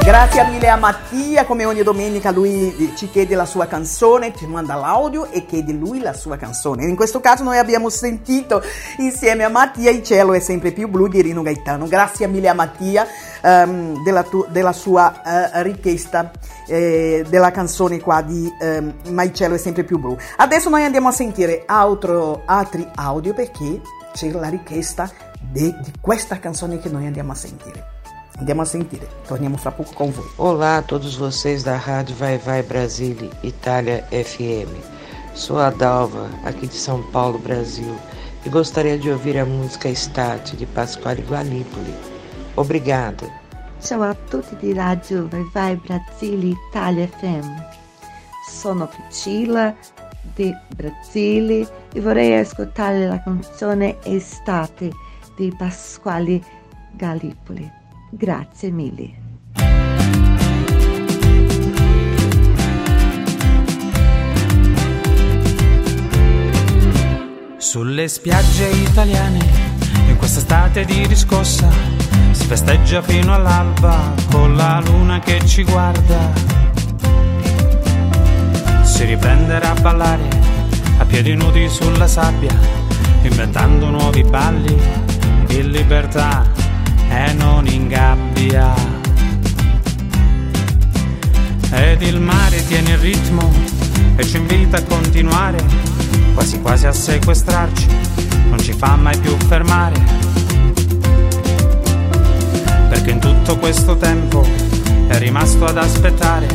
Grazie 0.07 0.45
mille 0.45 0.69
a 0.69 0.77
Mattia, 0.77 1.45
come 1.45 1.65
ogni 1.65 1.83
domenica 1.83 2.31
lui 2.31 2.93
ci 2.95 3.11
chiede 3.11 3.35
la 3.35 3.45
sua 3.45 3.67
canzone, 3.67 4.33
ci 4.37 4.47
manda 4.47 4.77
l'audio 4.77 5.29
e 5.33 5.45
chiede 5.47 5.73
lui 5.73 5.99
la 5.99 6.13
sua 6.13 6.37
canzone. 6.37 6.85
In 6.85 6.95
questo 6.95 7.19
caso 7.19 7.43
noi 7.43 7.59
abbiamo 7.59 7.89
sentito 7.89 8.63
insieme 8.99 9.43
a 9.43 9.49
Mattia 9.49 9.91
Il 9.91 10.05
cielo 10.05 10.33
è 10.33 10.39
sempre 10.39 10.71
più 10.71 10.87
blu 10.87 11.09
di 11.09 11.23
Rino 11.23 11.43
Gaetano. 11.43 11.89
Grazie 11.89 12.29
mille 12.29 12.49
a 12.49 12.55
Mattia 12.55 13.05
ehm, 13.43 14.05
della, 14.05 14.23
tu- 14.23 14.47
della 14.49 14.73
sua 14.73 15.51
eh, 15.53 15.63
richiesta 15.65 16.31
eh, 16.69 17.27
della 17.29 17.51
canzone 17.51 17.99
qua 17.99 18.23
di 18.23 18.49
ehm, 18.61 18.95
Ma 19.11 19.25
il 19.25 19.33
cielo 19.33 19.57
è 19.57 19.59
sempre 19.59 19.83
più 19.83 19.99
blu. 19.99 20.17
Adesso 20.37 20.69
noi 20.69 20.85
andiamo 20.85 21.09
a 21.09 21.13
sentire 21.13 21.65
altro- 21.67 22.43
altri 22.45 22.89
audio 22.95 23.35
perché 23.35 23.81
c'è 24.13 24.31
la 24.31 24.49
richiesta 24.49 25.11
de- 25.41 25.75
di 25.83 25.93
questa 26.01 26.39
canzone 26.39 26.79
che 26.79 26.91
noi 26.91 27.07
andiamo 27.07 27.33
a 27.33 27.35
sentire. 27.35 27.95
Andiamo 28.39 28.61
a 28.61 28.67
sentire, 28.67 29.09
torniamo 29.27 29.57
fra 29.57 29.71
poco 29.71 29.95
con 29.95 30.11
voi. 30.11 30.29
Olá 30.37 30.77
a 30.77 30.83
todos 30.83 31.17
vocês 31.17 31.63
da 31.63 31.75
Rádio 31.75 32.15
Vai 32.17 32.37
Vai 32.37 32.63
Brasília, 32.63 33.31
Itália 33.43 34.07
FM. 34.11 34.69
Sou 35.33 35.59
a 35.59 35.71
Dalva, 35.71 36.29
aqui 36.45 36.67
de 36.67 36.75
São 36.75 37.03
Paulo, 37.13 37.39
Brasil, 37.39 37.97
e 38.45 38.51
gostaria 38.51 38.99
de 38.99 39.11
ouvir 39.11 39.39
a 39.39 39.47
música 39.47 39.89
Estate 39.89 40.55
de 40.55 40.67
Pasquale 40.67 41.23
Gualipoli. 41.23 41.95
Obrigada. 42.57 43.27
Ciao 43.81 44.03
a 44.03 44.15
tutti 44.15 44.55
di 44.57 44.75
Radio 44.75 45.27
Vai 45.29 45.45
Vai 45.55 45.77
Brasile 45.77 46.55
Italia 46.69 47.09
FM. 47.09 47.49
Sono 48.51 48.87
Priscilla 48.87 49.75
di 50.35 50.55
Brasile 50.75 51.67
e 51.95 52.01
vorrei 52.03 52.39
ascoltare 52.39 53.07
la 53.07 53.23
canzone 53.23 53.97
Estate 54.05 54.93
di 55.37 55.55
Pasquale 55.57 56.43
Gallipoli. 56.93 57.76
Grazie 58.19 58.71
mille. 58.71 59.11
Sulle 67.59 68.09
spiagge 68.09 68.69
italiane, 68.69 69.39
in 70.09 70.17
questa 70.17 70.39
estate 70.39 70.87
di 70.87 71.07
riscossa, 71.07 71.69
si 72.31 72.47
festeggia 72.47 73.03
fino 73.03 73.35
all'alba 73.35 74.15
con 74.31 74.57
la 74.57 74.81
luna 74.83 75.19
che 75.19 75.45
ci 75.45 75.63
guarda. 75.65 76.33
Si 78.83 79.05
riprenderà 79.05 79.73
a 79.73 79.81
ballare 79.83 80.29
a 80.97 81.05
piedi 81.05 81.35
nudi 81.35 81.69
sulla 81.69 82.07
sabbia, 82.07 82.59
inventando 83.21 83.91
nuovi 83.91 84.23
balli 84.23 84.75
in 85.49 85.71
libertà 85.71 86.66
e 87.17 87.33
non 87.33 87.67
in 87.67 87.89
gabbia. 87.89 88.75
Ed 91.71 92.03
il 92.03 92.21
mare 92.21 92.67
tiene 92.67 92.91
il 92.91 92.99
ritmo 92.99 93.51
e 94.17 94.25
ci 94.25 94.37
invita 94.37 94.77
a 94.77 94.83
continuare, 94.83 95.65
quasi 96.35 96.61
quasi 96.61 96.87
a 96.87 96.93
sequestrarci, 96.93 97.87
non 98.51 98.59
ci 98.59 98.73
fa 98.73 98.97
mai 98.97 99.17
più 99.19 99.35
fermare. 99.49 99.95
Perché 102.91 103.11
in 103.11 103.19
tutto 103.19 103.57
questo 103.57 103.97
tempo 103.97 104.47
è 105.09 105.19
rimasto 105.19 105.65
ad 105.65 105.79
aspettare 105.79 106.47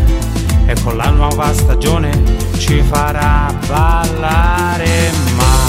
e 0.67 0.75
con 0.83 0.95
la 0.95 1.09
nuova 1.09 1.51
stagione 1.53 2.11
ci 2.59 2.81
farà 2.81 3.51
ballare. 3.67 5.09
Ma 5.35 5.59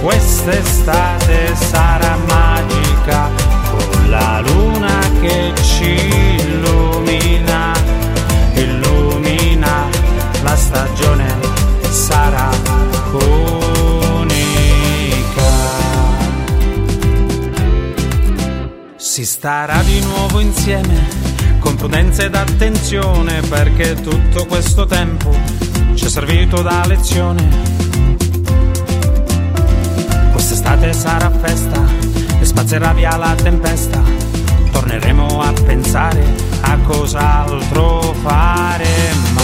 quest'estate 0.00 1.54
sarà 1.54 2.16
magica 2.26 2.83
con 3.04 4.08
la 4.08 4.40
luna 4.40 4.98
che 5.20 5.52
ci 5.62 5.94
illumina, 6.40 7.72
illumina 8.54 9.86
la 10.42 10.56
stagione 10.56 11.36
sarà 11.90 12.48
unica. 13.12 14.32
Si 18.96 19.24
starà 19.26 19.82
di 19.82 20.00
nuovo 20.00 20.40
insieme 20.40 21.22
con 21.58 21.76
prudenza 21.76 22.24
ed 22.24 22.34
attenzione 22.34 23.42
perché 23.42 24.00
tutto 24.00 24.46
questo 24.46 24.86
tempo 24.86 25.36
ci 25.94 26.06
è 26.06 26.08
servito 26.08 26.62
da 26.62 26.86
lezione. 26.86 27.72
Quest'estate 30.32 30.92
sarà 30.94 31.30
festa 31.30 32.03
spazzerà 32.54 32.92
via 32.92 33.16
la 33.16 33.34
tempesta. 33.34 34.00
Torneremo 34.70 35.40
a 35.40 35.52
pensare 35.52 36.24
a 36.60 36.78
cos'altro 36.86 38.14
fare, 38.22 38.86
ma 39.34 39.42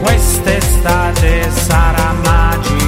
quest'estate 0.00 1.50
sarà 1.50 2.14
magica 2.24 2.83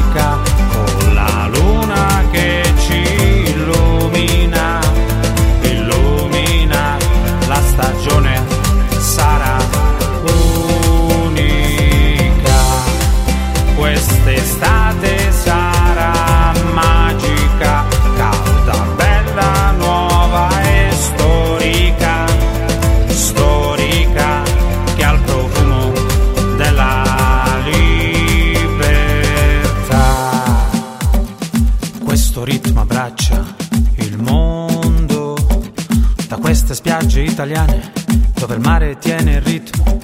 italiane 37.36 37.92
dove 38.32 38.54
il 38.54 38.60
mare 38.60 38.96
tiene 38.96 39.32
il 39.32 39.40
ritmo 39.42 39.98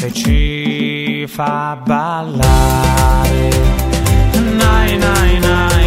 e 0.00 0.12
ci 0.12 1.26
fa 1.26 1.76
ballare. 1.84 3.50
Nai, 4.56 4.96
nai, 4.96 5.38
nai, 5.40 5.77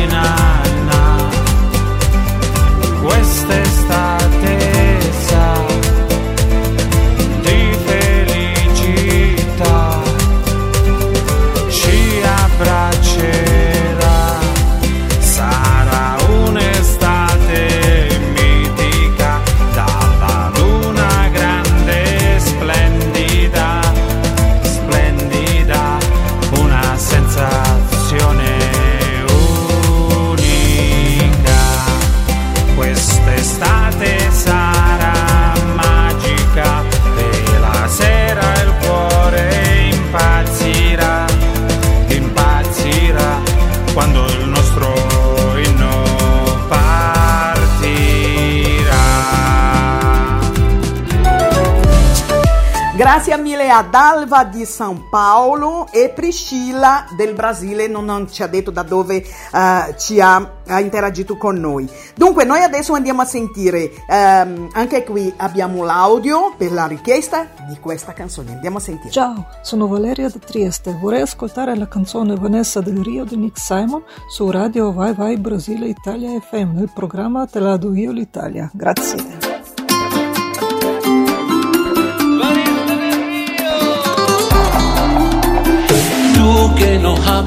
Grazie 53.71 53.79
mille 53.79 53.79
a 53.79 53.83
Dalva 53.83 54.43
di 54.43 54.65
San 54.65 55.09
Paolo 55.09 55.87
e 55.91 56.11
Priscilla 56.13 57.05
del 57.15 57.33
Brasile, 57.33 57.87
non, 57.87 58.05
non 58.05 58.29
ci 58.29 58.43
ha 58.43 58.47
detto 58.47 58.69
da 58.69 58.83
dove 58.83 59.15
eh, 59.15 59.95
ci 59.97 60.19
ha, 60.19 60.51
ha 60.67 60.79
interagito 60.79 61.37
con 61.37 61.55
noi. 61.55 61.89
Dunque, 62.15 62.43
noi 62.43 62.61
adesso 62.61 62.93
andiamo 62.93 63.21
a 63.21 63.25
sentire, 63.25 63.91
ehm, 64.07 64.69
anche 64.73 65.03
qui 65.03 65.33
abbiamo 65.37 65.83
l'audio 65.83 66.53
per 66.57 66.71
la 66.71 66.85
richiesta 66.85 67.47
di 67.67 67.77
questa 67.79 68.13
canzone. 68.13 68.51
Andiamo 68.53 68.77
a 68.77 68.81
sentire. 68.81 69.11
Ciao, 69.11 69.47
sono 69.61 69.87
Valeria 69.87 70.29
da 70.29 70.39
Trieste. 70.39 70.97
Vorrei 70.99 71.21
ascoltare 71.21 71.75
la 71.75 71.87
canzone 71.87 72.35
Vanessa 72.35 72.81
del 72.81 73.01
Rio 73.01 73.23
di 73.23 73.37
Nick 73.37 73.59
Simon 73.59 74.03
su 74.27 74.49
Radio 74.51 74.91
Vai 74.91 75.13
Vai 75.13 75.37
Brasile 75.37 75.87
Italia 75.87 76.37
FM, 76.39 76.79
il 76.79 76.91
programma 76.93 77.45
Te 77.45 77.59
la 77.59 77.77
do 77.77 77.93
io 77.93 78.11
l'Italia. 78.11 78.69
Grazie. 78.73 79.50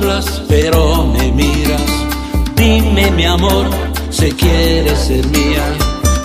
Burlas, 0.05 0.43
pero 0.49 1.07
me 1.07 1.33
miras. 1.33 1.83
Dime 2.57 3.11
mi 3.13 3.25
amor, 3.25 3.67
si 4.11 4.31
quieres 4.33 4.99
ser 4.99 5.27
mía. 5.29 5.65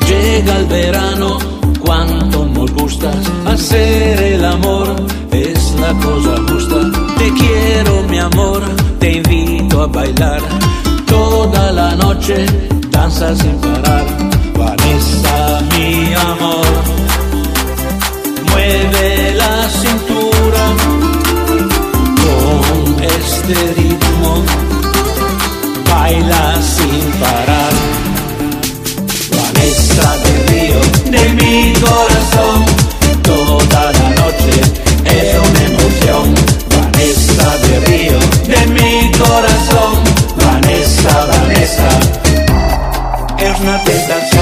Llega 0.07 0.57
el 0.57 0.65
verano, 0.65 1.37
cuánto 1.79 2.45
nos 2.45 2.71
gusta 2.71 3.11
hacer 3.45 4.21
el 4.21 4.45
amor, 4.45 4.95
es 5.31 5.75
la 5.79 5.93
cosa 6.05 6.35
justa. 6.47 6.77
Te 7.17 7.33
quiero 7.33 8.03
mi 8.09 8.19
amor, 8.19 8.61
te 8.99 9.13
invito 9.13 9.83
a 9.83 9.87
bailar 9.87 10.41
toda 11.05 11.71
la 11.71 11.95
noche, 11.95 12.45
danza 12.89 13.35
sin 13.35 13.55
parar. 13.57 14.05
Vanessa, 14.57 15.61
mi 15.71 16.13
amor, 16.13 16.65
mueve 18.51 19.33
la 19.35 19.69
cintura 19.69 20.38
este 23.01 23.55
ritmo, 23.77 24.43
baila 25.89 26.55
sin 26.61 27.05
parar. 27.21 27.73
Vanessa 29.37 30.17
del 30.23 30.47
río 30.47 30.79
de 31.11 31.29
mi 31.39 31.73
corazón, 31.79 32.65
toda 33.23 33.91
la 33.91 34.09
noche 34.21 34.53
es 35.05 35.35
una 35.47 35.61
emoción. 35.71 36.35
Vanessa 36.75 37.57
del 37.67 37.85
río 37.85 38.19
de 38.47 38.65
mi 38.67 39.11
corazón, 39.11 39.91
Vanessa, 40.37 41.25
Vanessa, 41.25 41.89
es 43.39 43.59
una 43.59 43.83
tentación. 43.83 44.38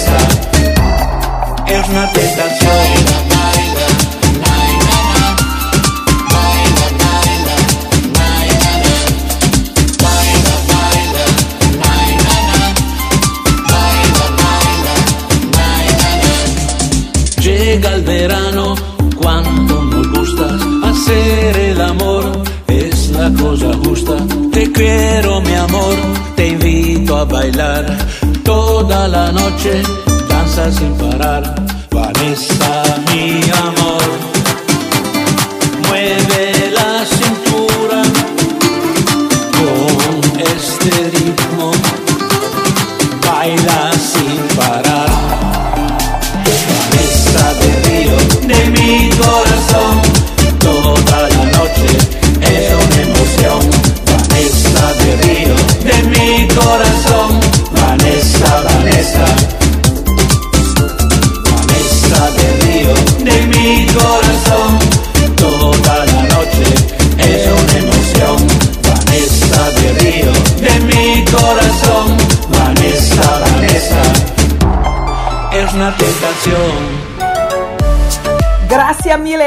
Vanessa, 0.00 0.18
es 1.66 1.88
una 1.88 2.12
tentación. 2.12 3.20
Llega 17.42 17.94
el 17.94 18.02
verano 18.02 18.74
cuando 19.16 19.82
nos 19.84 20.08
gusta 20.10 20.44
hacer 20.88 21.56
el 21.56 21.80
amor, 21.80 22.42
es 22.68 23.10
la 23.10 23.30
cosa 23.32 23.72
justa. 23.84 24.16
Te 24.52 24.70
quiero 24.72 25.09
la 29.08 29.30
noche, 29.32 29.82
danza 30.28 30.70
sin 30.70 30.92
parar. 30.96 31.42
Vanessa, 31.90 32.59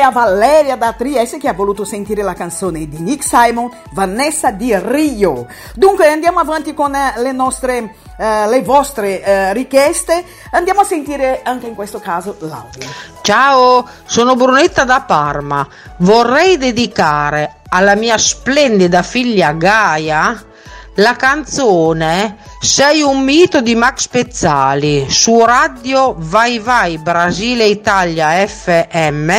a 0.03 0.11
Valeria 0.11 0.75
da 0.75 0.91
Trieste 0.91 1.38
che 1.38 1.47
ha 1.47 1.53
voluto 1.53 1.85
sentire 1.85 2.23
la 2.23 2.34
canzone 2.34 2.88
di 2.88 2.99
Nick 2.99 3.23
Simon, 3.23 3.71
Vanessa 3.93 4.51
di 4.51 4.77
Rio. 4.77 5.47
Dunque 5.73 6.09
andiamo 6.09 6.39
avanti 6.39 6.73
con 6.73 6.93
eh, 6.93 7.13
le 7.17 7.31
nostre, 7.31 7.95
eh, 8.17 8.47
le 8.47 8.61
vostre 8.63 9.23
eh, 9.23 9.53
richieste. 9.53 10.23
Andiamo 10.51 10.81
a 10.81 10.84
sentire 10.84 11.41
anche 11.43 11.67
in 11.67 11.75
questo 11.75 11.99
caso 11.99 12.35
l'audio. 12.39 12.89
Ciao, 13.21 13.88
sono 14.05 14.35
Brunetta 14.35 14.84
da 14.84 15.01
Parma. 15.01 15.65
Vorrei 15.99 16.57
dedicare 16.57 17.61
alla 17.69 17.95
mia 17.95 18.17
splendida 18.17 19.01
figlia 19.03 19.53
Gaia 19.53 20.51
la 20.97 21.15
canzone 21.15 22.38
Sei 22.64 23.02
un 23.02 23.22
mito 23.22 23.60
di 23.60 23.76
Max 23.76 24.07
Pezzali 24.07 25.07
su 25.10 25.44
Radio 25.44 26.15
Vai 26.18 26.60
Vai 26.60 26.98
Brasile 26.98 27.65
Italia 27.65 28.48
FM 28.48 29.31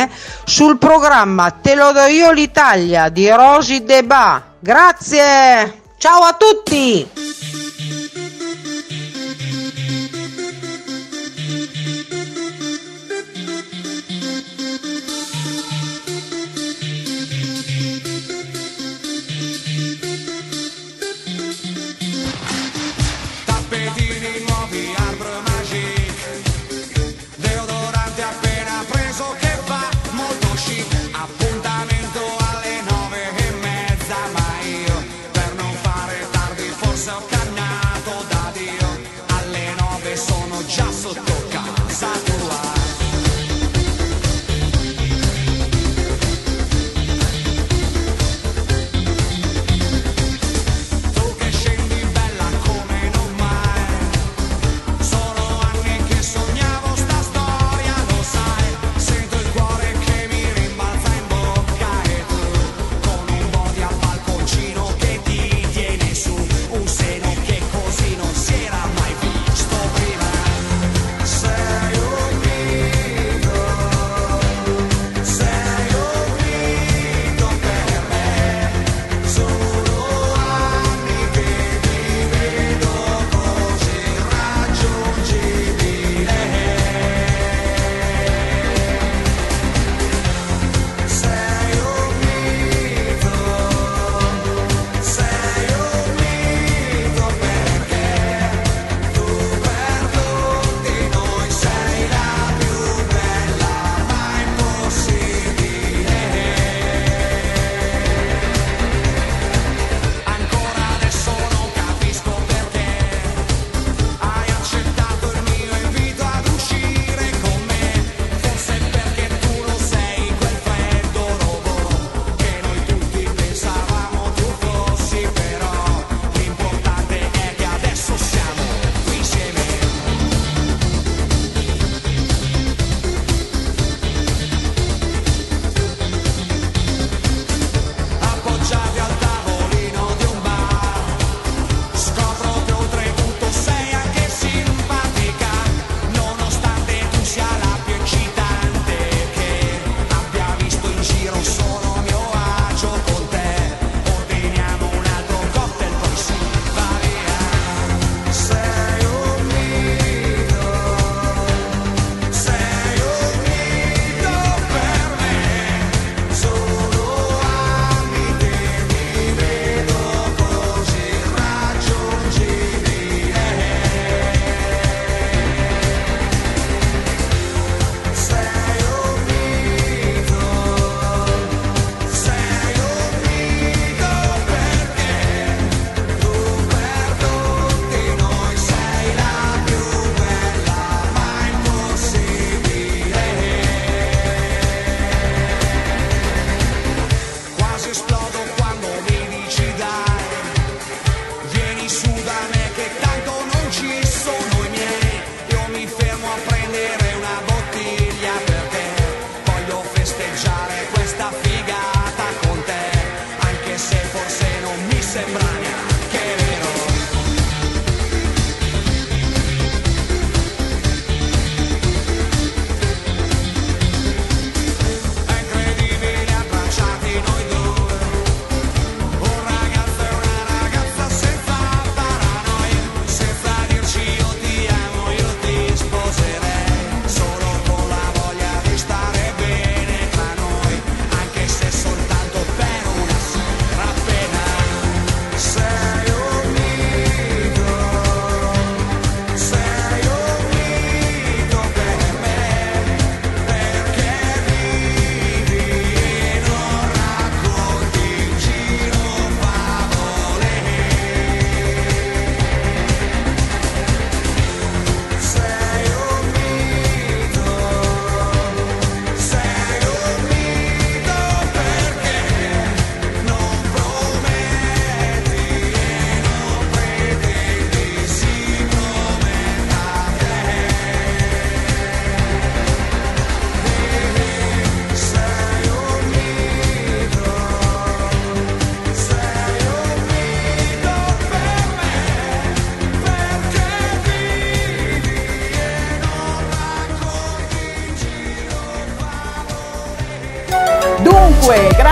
sul 0.43 0.77
programma 0.77 1.49
Te 1.49 1.73
lo 1.73 1.91
do 1.91 2.05
io 2.05 2.31
l'Italia 2.31 3.09
di 3.09 3.27
Rosy 3.27 3.83
Deba. 3.83 4.57
Grazie! 4.59 5.81
Ciao 5.97 6.21
a 6.21 6.37
tutti! 6.37 7.44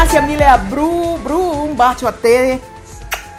Grazie 0.03 0.21
mille 0.27 0.45
a 0.45 0.57
Bru, 0.57 1.17
Bru, 1.21 1.63
un 1.63 1.75
bacio 1.75 2.07
a 2.07 2.11
te, 2.11 2.59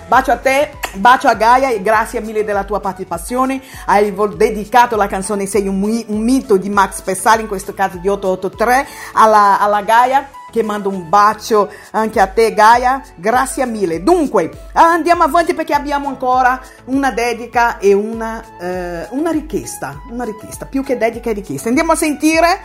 bacio 0.08 0.32
a 0.32 0.38
te, 0.38 0.70
bacio 0.94 1.28
a 1.28 1.34
Gaia 1.34 1.68
e 1.68 1.82
grazie 1.82 2.22
mille 2.22 2.42
della 2.42 2.64
tua 2.64 2.80
partecipazione. 2.80 3.60
Hai 3.84 4.14
dedicato 4.34 4.96
la 4.96 5.06
canzone 5.06 5.44
Sei 5.44 5.68
un, 5.68 5.82
un 6.06 6.20
mito 6.22 6.56
di 6.56 6.70
Max 6.70 7.02
Pezzali, 7.02 7.42
in 7.42 7.48
questo 7.48 7.74
caso 7.74 7.98
di 7.98 8.08
883, 8.08 8.86
alla, 9.12 9.60
alla 9.60 9.82
Gaia 9.82 10.26
che 10.50 10.62
mando 10.62 10.88
un 10.88 11.06
bacio 11.10 11.70
anche 11.90 12.18
a 12.18 12.28
te 12.28 12.54
Gaia, 12.54 13.02
grazie 13.16 13.66
mille. 13.66 14.02
Dunque, 14.02 14.50
andiamo 14.72 15.24
avanti 15.24 15.52
perché 15.52 15.74
abbiamo 15.74 16.08
ancora 16.08 16.58
una 16.86 17.10
dedica 17.10 17.76
e 17.76 17.92
una, 17.92 18.42
eh, 18.58 19.06
una 19.10 19.30
richiesta, 19.30 20.00
una 20.10 20.24
richiesta, 20.24 20.64
più 20.64 20.82
che 20.82 20.96
dedica 20.96 21.28
e 21.28 21.34
richiesta. 21.34 21.68
Andiamo 21.68 21.92
a 21.92 21.96
sentire, 21.96 22.60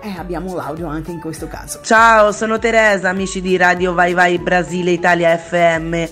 eh, 0.00 0.14
abbiamo 0.16 0.54
l'audio 0.54 0.86
anche 0.86 1.10
in 1.10 1.20
questo 1.20 1.48
caso. 1.48 1.80
Ciao, 1.82 2.32
sono 2.32 2.58
Teresa, 2.58 3.08
amici 3.08 3.40
di 3.40 3.56
Radio 3.56 3.94
Vai 3.94 4.14
Vai 4.14 4.38
Brasile 4.38 4.92
Italia 4.92 5.36
FM. 5.36 6.04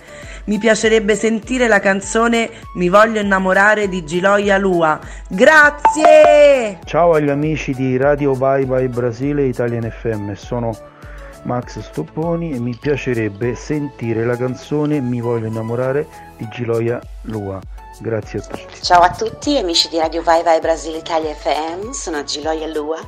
Mi 0.46 0.58
piacerebbe 0.58 1.16
sentire 1.16 1.66
la 1.66 1.80
canzone 1.80 2.50
Mi 2.74 2.88
voglio 2.88 3.20
innamorare 3.20 3.88
di 3.88 4.04
Giloia 4.04 4.58
Lua. 4.58 4.98
Grazie! 5.28 6.78
Ciao 6.84 7.12
agli 7.12 7.30
amici 7.30 7.74
di 7.74 7.96
Radio 7.96 8.34
Vai 8.34 8.64
Vai 8.64 8.88
Brasile 8.88 9.44
Italian 9.44 9.90
FM, 9.90 10.32
sono 10.34 10.76
Max 11.42 11.78
Stopponi 11.80 12.52
e 12.52 12.58
mi 12.58 12.76
piacerebbe 12.80 13.54
sentire 13.54 14.24
la 14.24 14.36
canzone 14.36 15.00
Mi 15.00 15.20
voglio 15.20 15.46
innamorare 15.46 16.06
di 16.36 16.48
Giloia 16.48 17.00
Lua. 17.22 17.60
Grazie 17.98 18.40
a 18.40 18.42
tutti. 18.42 18.82
Ciao 18.82 19.00
a 19.00 19.10
tutti 19.10 19.56
amici 19.56 19.88
di 19.88 19.98
Radio 19.98 20.22
Vai 20.22 20.42
Vai 20.42 20.60
Brasile 20.60 20.98
Italia 20.98 21.34
FM, 21.34 21.90
sono 21.90 22.22
Giloia 22.24 22.66
Lua 22.66 22.98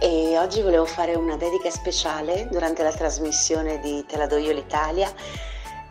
e 0.00 0.38
oggi 0.38 0.62
volevo 0.62 0.84
fare 0.84 1.14
una 1.14 1.36
dedica 1.36 1.70
speciale 1.70 2.48
durante 2.50 2.82
la 2.82 2.92
trasmissione 2.92 3.78
di 3.80 4.04
Te 4.06 4.16
la 4.16 4.26
do 4.26 4.36
io 4.36 4.52
l'Italia. 4.52 5.12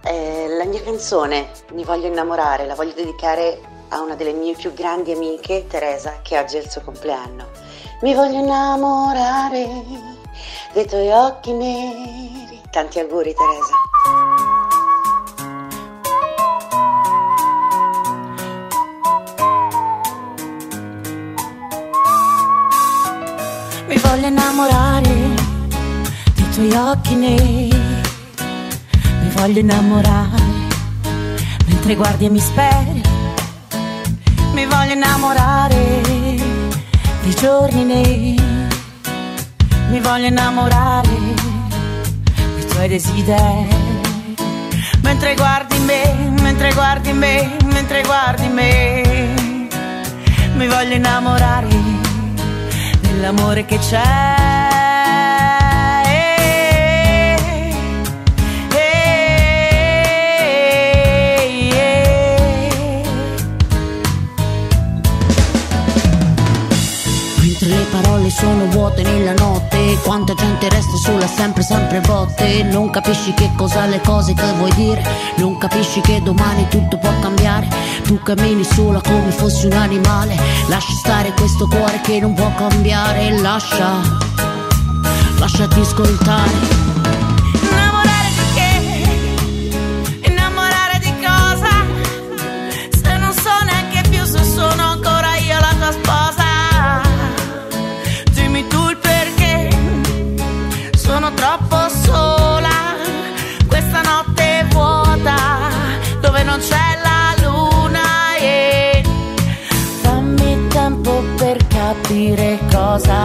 Eh, 0.03 0.47
la 0.49 0.63
mia 0.63 0.81
canzone 0.81 1.49
Mi 1.73 1.83
voglio 1.83 2.07
innamorare 2.07 2.65
la 2.65 2.75
voglio 2.75 2.93
dedicare 2.93 3.59
a 3.89 4.01
una 4.01 4.15
delle 4.15 4.33
mie 4.33 4.53
più 4.53 4.73
grandi 4.73 5.11
amiche, 5.11 5.65
Teresa, 5.67 6.19
che 6.21 6.37
oggi 6.37 6.57
è 6.57 6.61
il 6.61 6.69
suo 6.69 6.81
compleanno. 6.81 7.49
Mi 8.01 8.13
voglio 8.13 8.39
innamorare 8.39 9.67
dei 10.73 10.85
tuoi 10.85 11.09
occhi 11.11 11.53
neri. 11.53 12.61
Tanti 12.69 12.99
auguri 12.99 13.33
Teresa. 13.33 14.26
Mi 23.87 23.97
voglio 23.99 24.27
innamorare 24.27 25.15
dei 26.35 26.49
tuoi 26.53 26.73
occhi 26.73 27.15
neri. 27.15 27.69
Mi 29.21 29.29
voglio 29.33 29.59
innamorare 29.59 30.43
mentre 31.67 31.95
guardi 31.95 32.25
e 32.25 32.29
mi 32.29 32.39
speri. 32.39 33.01
Mi 34.53 34.65
voglio 34.65 34.91
innamorare 34.91 36.01
dei 37.21 37.35
giorni 37.39 37.83
neri. 37.85 38.35
Mi 39.89 39.99
voglio 40.01 40.25
innamorare 40.27 41.17
dei 42.55 42.67
tuoi 42.67 42.89
desideri. 42.89 43.95
Mentre 45.01 45.33
guardi 45.35 45.77
me, 45.79 46.33
mentre 46.41 46.73
guardi 46.73 47.13
me, 47.13 47.55
mentre 47.63 48.01
guardi 48.03 48.47
me. 48.47 49.35
Mi 50.55 50.67
voglio 50.67 50.95
innamorare 50.95 51.86
dell'amore 53.17 53.65
che 53.65 53.79
c'è. 53.79 54.35
Mentre 67.41 67.67
le 67.69 67.85
parole 67.91 68.29
sono 68.29 68.65
vuote 68.67 69.01
nella 69.01 69.33
notte 69.33 69.67
Quanta 70.03 70.33
gente 70.35 70.69
resta 70.69 70.95
sola 70.95 71.27
sempre 71.27 71.63
sempre 71.63 71.99
botte. 72.01 72.63
Non 72.63 72.89
capisci 72.89 73.33
che 73.33 73.49
cosa 73.55 73.85
le 73.85 73.99
cose 74.01 74.33
che 74.33 74.53
vuoi 74.57 74.71
dire 74.73 75.03
Non 75.35 75.57
capisci 75.57 76.01
che 76.01 76.21
domani 76.21 76.67
tutto 76.69 76.97
può 76.97 77.11
cambiare 77.19 77.67
Tu 78.07 78.17
cammini 78.23 78.63
sola 78.63 79.01
come 79.01 79.31
fossi 79.31 79.65
un 79.65 79.73
animale. 79.73 80.37
Lascia 80.69 80.93
stare 80.93 81.33
questo 81.33 81.67
cuore 81.67 81.99
che 82.01 82.21
non 82.21 82.33
può 82.33 82.49
cambiare. 82.55 83.37
Lascia, 83.41 83.99
lasciati 85.37 85.81
ascoltare 85.81 87.26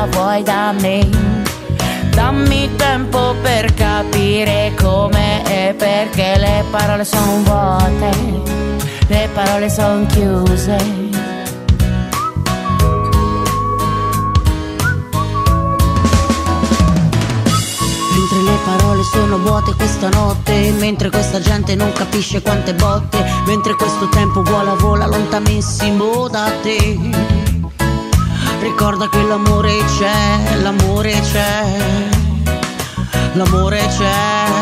vuoi 0.06 0.42
da 0.42 0.72
me. 0.72 1.08
Dammi 2.10 2.76
tempo 2.76 3.34
per 3.42 3.72
capire 3.74 4.72
come 4.80 5.42
e 5.44 5.74
perché 5.74 6.36
le 6.38 6.64
parole 6.70 7.04
sono 7.04 7.42
vuote, 7.42 8.10
le 9.08 9.28
parole 9.32 9.70
sono 9.70 10.06
chiuse. 10.06 11.10
Parole 18.64 19.02
sono 19.02 19.38
vuote 19.38 19.74
questa 19.74 20.08
notte 20.08 20.72
Mentre 20.78 21.10
questa 21.10 21.40
gente 21.40 21.74
non 21.74 21.92
capisce 21.92 22.40
quante 22.40 22.72
botte 22.74 23.18
Mentre 23.46 23.74
questo 23.74 24.08
tempo 24.08 24.42
vola 24.42 24.74
vola 24.74 25.06
lontanissimo 25.06 26.28
da 26.28 26.50
te 26.62 27.51
Ricorda 28.62 29.08
che 29.08 29.20
l'amore 29.22 29.76
c'è, 29.98 30.60
l'amore 30.62 31.20
c'è 31.20 32.12
L'amore 33.32 33.80
c'è. 33.88 34.60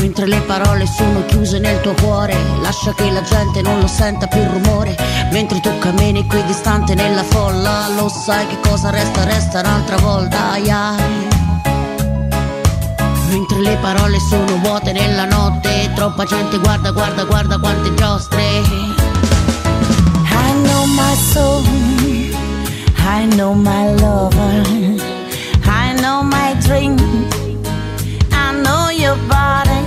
Mentre 0.00 0.26
le 0.26 0.40
parole 0.40 0.84
sono 0.86 1.24
chiuse 1.26 1.60
nel 1.60 1.80
tuo 1.80 1.94
cuore 2.02 2.36
Lascia 2.60 2.92
che 2.94 3.08
la 3.10 3.22
gente 3.22 3.62
non 3.62 3.78
lo 3.78 3.86
senta 3.86 4.26
più 4.26 4.40
il 4.40 4.48
rumore. 4.48 4.96
Mentre 5.30 5.60
tu 5.60 5.70
cammini 5.78 6.26
qui 6.26 6.42
distante 6.44 6.94
nella 6.94 7.22
folla 7.22 7.88
Lo 7.96 8.08
sai 8.08 8.48
che 8.48 8.58
cosa 8.68 8.90
resta, 8.90 9.22
resta 9.22 9.60
un'altra 9.60 9.96
volta 9.98 10.50
ai. 10.50 10.72
Mentre 13.28 13.60
le 13.60 13.76
parole 13.80 14.18
sono 14.18 14.56
vuote 14.58 14.92
nella 14.92 15.24
notte 15.24 15.90
Troppa 15.94 16.24
gente 16.24 16.58
guarda, 16.58 16.90
guarda, 16.90 17.24
guarda 17.24 17.58
quante 17.58 17.94
giostre 17.94 18.83
my 21.14 21.20
soul. 21.20 21.62
I 22.98 23.26
know 23.36 23.54
my 23.54 23.84
lover. 24.02 24.54
I 25.82 25.94
know 26.02 26.18
my 26.36 26.50
dreams 26.66 27.02
I 28.32 28.46
know 28.64 28.82
your 29.02 29.16
body. 29.34 29.82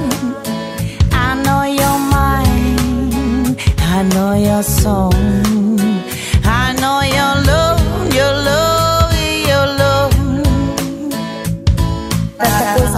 I 1.26 1.28
know 1.46 1.64
your 1.82 1.98
mind. 2.16 3.58
I 3.96 4.04
know 4.14 4.32
your 4.48 4.64
song 4.64 5.14
I 6.46 6.66
know 6.82 7.00
your 7.18 7.34
love 7.50 7.82
Your 8.20 8.34
love, 8.50 9.14
your 9.50 9.68
love. 9.82 10.16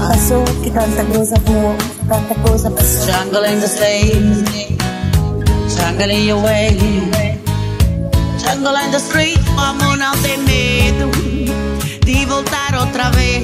Passou, 0.09 0.43
que 0.61 0.69
tanta 0.69 1.03
coisa 1.05 1.35
voou, 1.45 1.75
tanta 2.07 2.35
coisa 2.43 2.69
passou. 2.69 3.05
Jungle 3.07 3.45
in 3.45 3.59
the 3.59 3.69
Jungle 5.75 6.11
in 6.11 6.27
your 6.27 6.41
way 6.43 7.28
Jungle 8.49 8.77
in 8.77 8.89
the 8.89 8.97
street 8.97 9.39
Vamos 9.55 9.95
não 9.99 10.11
ter 10.23 10.37
medo 10.39 11.11
De 12.03 12.25
voltar 12.25 12.73
outra 12.73 13.11
vez. 13.11 13.43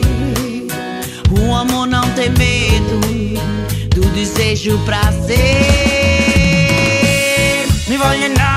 O 1.40 1.54
amor 1.54 1.86
não 1.86 2.10
tem 2.14 2.32
medo 2.32 3.00
Do 3.92 4.02
desejo 4.16 4.80
pra 4.80 5.04
ser 5.28 5.38
Mi 7.88 7.98
voglio 7.98 8.26
innamorare 8.26 8.55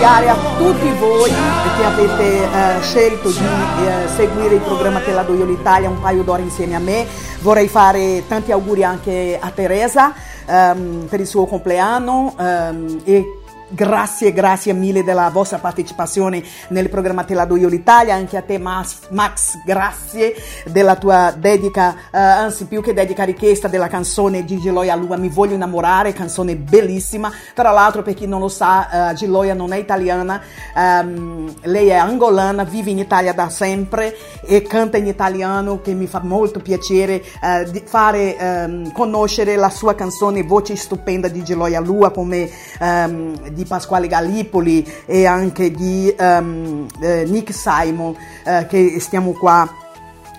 ringraziare 0.00 0.28
a 0.30 0.36
tutti 0.56 0.90
voi 0.98 1.30
che 1.76 1.84
avete 1.84 2.44
eh, 2.44 2.80
scelto 2.80 3.28
di 3.28 3.36
eh, 3.36 4.08
seguire 4.08 4.54
il 4.54 4.60
programma 4.62 5.00
Te 5.00 5.12
la 5.12 5.22
do 5.22 5.34
io 5.34 5.44
l'Italia 5.44 5.90
un 5.90 6.00
paio 6.00 6.22
d'ore 6.22 6.40
insieme 6.40 6.74
a 6.74 6.78
me. 6.78 7.06
Vorrei 7.40 7.68
fare 7.68 8.24
tanti 8.26 8.50
auguri 8.50 8.82
anche 8.82 9.38
a 9.38 9.50
Teresa 9.50 10.14
ehm, 10.46 11.06
per 11.08 11.20
il 11.20 11.26
suo 11.26 11.44
compleanno 11.44 12.34
ehm, 12.38 13.00
e 13.04 13.39
Grazie, 13.72 14.32
grazie 14.32 14.72
mille 14.72 15.04
della 15.04 15.30
vostra 15.30 15.58
partecipazione 15.58 16.42
nel 16.70 16.88
programma 16.88 17.22
Te 17.22 17.34
la 17.34 17.44
do 17.44 17.54
io 17.54 17.68
l'Italia, 17.68 18.14
anche 18.14 18.36
a 18.36 18.42
te 18.42 18.58
Max, 18.58 19.08
Max 19.10 19.62
grazie 19.64 20.34
della 20.64 20.96
tua 20.96 21.32
dedica, 21.38 21.94
eh, 22.10 22.18
anzi 22.18 22.64
più 22.64 22.82
che 22.82 22.92
dedica 22.92 23.22
richiesta 23.22 23.68
della 23.68 23.86
canzone 23.86 24.44
di 24.44 24.58
Giloia 24.58 24.96
Lua 24.96 25.16
Mi 25.16 25.28
voglio 25.28 25.54
innamorare, 25.54 26.12
canzone 26.12 26.56
bellissima, 26.56 27.30
tra 27.54 27.70
l'altro 27.70 28.02
per 28.02 28.14
chi 28.14 28.26
non 28.26 28.40
lo 28.40 28.48
sa 28.48 29.10
eh, 29.10 29.14
Giloia 29.14 29.54
non 29.54 29.72
è 29.72 29.76
italiana, 29.76 30.42
ehm, 30.74 31.54
lei 31.62 31.88
è 31.88 31.94
angolana, 31.94 32.64
vive 32.64 32.90
in 32.90 32.98
Italia 32.98 33.32
da 33.32 33.48
sempre 33.50 34.16
e 34.44 34.62
canta 34.62 34.96
in 34.96 35.06
italiano 35.06 35.80
che 35.80 35.94
mi 35.94 36.08
fa 36.08 36.20
molto 36.24 36.58
piacere 36.58 37.22
eh, 37.40 37.70
di 37.70 37.82
fare 37.84 38.36
ehm, 38.36 38.90
conoscere 38.90 39.54
la 39.54 39.70
sua 39.70 39.94
canzone 39.94 40.42
Voce 40.42 40.74
stupenda 40.74 41.28
di 41.28 41.44
Giloia 41.44 41.78
Lua 41.78 42.10
come 42.10 42.50
ehm, 42.80 43.58
di 43.60 43.66
Pasquale 43.66 44.06
Gallipoli 44.06 44.86
e 45.04 45.26
anche 45.26 45.70
di 45.70 46.12
ehm, 46.16 46.86
eh, 47.00 47.24
Nick 47.26 47.52
Simon 47.52 48.16
eh, 48.44 48.66
che 48.66 48.98
stiamo 49.00 49.32
qua 49.32 49.68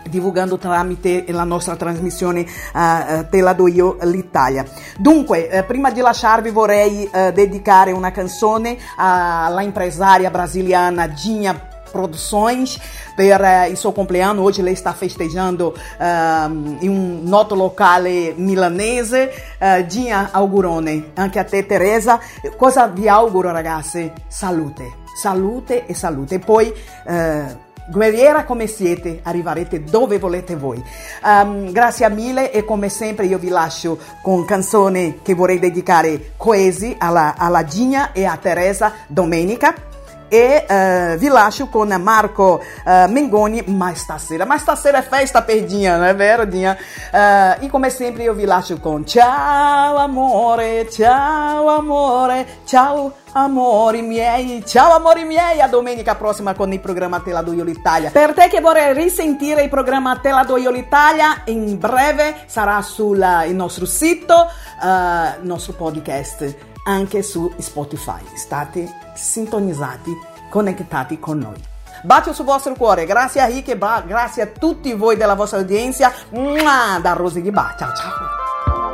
divulgando 0.10 0.58
tramite 0.58 1.26
la 1.28 1.44
nostra 1.44 1.76
trasmissione 1.76 2.40
eh, 2.42 3.28
Te 3.30 3.42
la 3.42 3.54
do 3.54 3.68
io 3.68 3.98
l'Italia. 4.02 4.66
Dunque, 4.98 5.48
eh, 5.50 5.64
prima 5.64 5.92
di 5.92 6.02
lasciarvi 6.02 6.50
vorrei 6.50 7.08
eh, 7.12 7.32
dedicare 7.32 7.92
una 7.92 8.12
canzone 8.12 8.76
alla 8.98 9.62
impresaria 9.62 10.32
brasiliana 10.32 11.14
Ginha 11.14 11.70
Produções 11.92 12.80
eh, 13.18 13.70
il 13.70 13.78
suo 13.78 13.92
compleanno. 13.92 14.42
Oggi 14.42 14.62
lei 14.62 14.76
sta 14.76 14.94
festeggiando 14.94 15.76
ehm, 16.00 16.78
in 16.80 16.90
un 16.90 17.20
noto 17.24 17.56
locale 17.56 18.34
milanese. 18.36 19.32
Eh, 19.60 19.86
Ginha 19.88 20.30
Augurone, 20.32 21.12
anche 21.16 21.40
a 21.40 21.44
te 21.44 21.66
Teresa. 21.66 22.20
Cosa 22.58 22.88
vi 22.88 23.08
auguro 23.08 23.52
ragazze? 23.52 24.14
Salute, 24.28 24.94
salute 25.22 25.86
e 25.86 25.94
salute. 25.94 26.36
E 26.36 26.40
poi... 26.40 26.74
eh, 27.08 27.70
Guerriera 27.92 28.46
come 28.46 28.68
siete, 28.68 29.20
arriverete 29.24 29.84
dove 29.84 30.18
volete 30.18 30.56
voi. 30.56 30.82
Um, 31.26 31.72
grazie 31.72 32.10
mille 32.10 32.52
e 32.52 32.64
come 32.64 32.88
sempre 32.88 33.26
io 33.26 33.38
vi 33.38 33.50
lascio 33.50 33.98
con 34.22 34.46
canzone 34.46 35.18
che 35.22 35.34
vorrei 35.34 35.60
dedicare 35.60 36.32
coesi 36.38 36.96
alla, 36.98 37.36
alla 37.36 37.66
Gigna 37.66 38.14
e 38.14 38.24
a 38.24 38.38
Teresa 38.38 38.94
domenica. 39.08 39.90
E 40.34 40.66
eh, 40.66 41.18
vi 41.18 41.28
lascio 41.28 41.68
con 41.68 41.90
Marco 42.02 42.64
eh, 42.86 43.06
Mengoni, 43.10 43.66
ma 43.68 43.94
stasera, 43.94 44.46
ma 44.46 44.58
stasera 44.58 45.00
è 45.00 45.02
festa 45.02 45.42
per 45.42 45.66
Dinha, 45.66 45.98
non 45.98 46.06
è 46.06 46.16
vero 46.16 46.46
Dinha? 46.46 46.78
Eh, 47.12 47.66
e 47.66 47.70
come 47.70 47.90
sempre 47.90 48.24
io 48.24 48.34
vi 48.34 48.46
lascio 48.46 48.80
con 48.80 49.06
ciao 49.06 49.98
amore, 49.98 50.90
ciao 50.90 51.68
amore, 51.68 52.48
ciao 52.64 53.12
amori 53.34 54.02
miei, 54.04 54.64
ciao 54.66 54.94
amori 54.94 55.26
miei, 55.26 55.60
a 55.60 55.68
domenica 55.68 56.16
prossima 56.16 56.54
con 56.54 56.72
il 56.72 56.80
programma 56.80 57.20
Te 57.20 57.34
la 57.34 57.42
do 57.42 57.52
io 57.52 57.66
l'Italia. 57.66 58.10
Per 58.10 58.32
te 58.34 58.48
che 58.48 58.62
vorrei 58.62 58.94
risentire 58.94 59.64
il 59.64 59.70
programma 59.70 60.18
Te 60.20 60.32
la 60.32 60.46
do 60.46 60.56
io 60.56 60.72
l'Italia, 60.72 61.42
in 61.48 61.78
breve 61.78 62.44
sarà 62.46 62.82
sul 62.82 63.18
il 63.48 63.56
nostro 63.56 63.86
sito, 63.86 64.48
eh, 64.82 65.42
il 65.42 65.46
nostro 65.46 65.74
podcast, 65.74 66.71
anche 66.84 67.24
su 67.24 67.52
Spotify. 67.58 68.22
State 68.36 68.88
sintonizzati, 69.16 70.12
connettati 70.50 71.20
con 71.20 71.40
noi. 71.40 71.70
Bacio 72.04 72.34
sul 72.34 72.46
vostro 72.46 72.74
cuore, 72.74 73.06
grazie 73.06 73.42
a 73.42 73.46
Rick 73.46 73.76
grazie 74.06 74.42
a 74.42 74.48
tutti 74.48 74.94
voi 74.94 75.18
della 75.18 75.36
vostra 75.36 75.60
udienza. 75.60 76.12
Da 76.32 77.14
Rosy 77.14 77.42
di. 77.42 77.76
Ciao 77.78 77.94
ciao. 77.96 78.91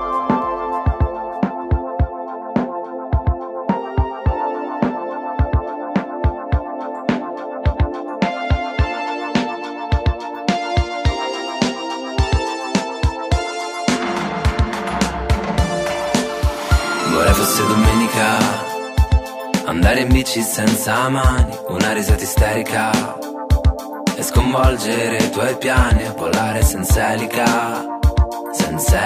Fosse 17.48 17.66
domenica. 17.66 18.38
Andare 19.68 20.02
in 20.02 20.12
bici 20.12 20.42
senza 20.42 21.08
mani, 21.08 21.58
una 21.70 21.94
risata 21.94 22.22
isterica. 22.22 22.92
E 24.18 24.22
sconvolgere 24.22 25.18
i 25.18 25.30
tuoi 25.30 25.56
piani 25.56 26.04
e 26.04 26.14
volare 26.18 26.62
senza 26.64 27.14
elica. 27.14 27.86
Senza 28.52 29.00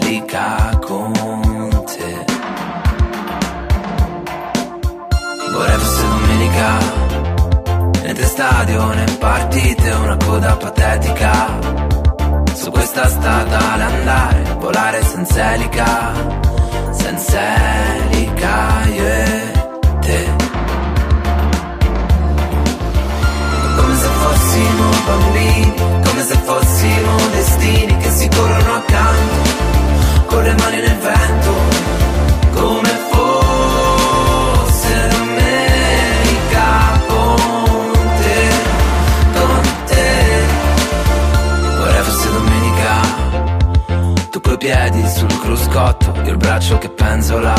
elica 0.00 0.78
con 0.80 1.12
te. 1.84 2.24
Vorrei 5.52 5.78
fosse 5.78 6.08
domenica. 6.08 6.68
Niente 8.02 8.24
stadio 8.24 8.86
né 8.94 9.04
partite, 9.18 9.90
una 9.90 10.16
coda 10.16 10.56
patetica. 10.56 11.58
Su 12.54 12.70
questa 12.70 13.06
strada 13.06 13.58
andare, 13.74 14.56
volare 14.58 15.02
senza 15.02 15.52
elica 15.54 16.45
Senza 16.98 17.40
elica, 18.10 18.82
io 18.86 19.04
e 19.04 19.52
te 20.00 20.28
Come 23.76 23.94
se 23.96 24.08
fossimo 24.08 24.90
bambini, 25.06 25.74
come 25.76 26.22
se 26.24 26.36
fossimo 26.44 27.16
destini 27.32 27.96
Che 27.98 28.10
si 28.10 28.28
corrono 28.28 28.74
accanto, 28.74 29.50
con 30.26 30.42
le 30.42 30.54
mani 30.54 30.80
nel 30.80 30.98
vento 30.98 31.75
piedi 44.66 45.06
sul 45.08 45.38
cruscotto 45.38 46.12
Io 46.24 46.30
il 46.32 46.36
braccio 46.36 46.76
che 46.78 46.88
penzola 46.88 47.54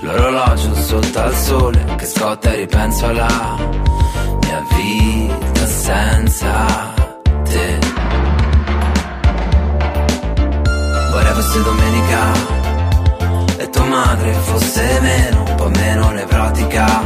L'orologio 0.00 0.74
sotto 0.74 1.20
al 1.20 1.34
sole 1.34 1.94
Che 1.96 2.06
scotta 2.06 2.52
e 2.52 2.56
ripenso 2.56 3.06
alla 3.06 3.56
Mia 4.42 4.64
vita 4.74 5.66
senza 5.66 6.92
te. 7.44 7.78
Vorrei 11.12 11.32
fosse 11.34 11.62
domenica 11.62 12.20
E 13.58 13.70
tua 13.70 13.84
madre 13.84 14.32
fosse 14.32 14.98
meno 15.00 15.44
Un 15.46 15.54
po' 15.54 15.68
meno 15.68 16.10
nevrotica. 16.10 17.02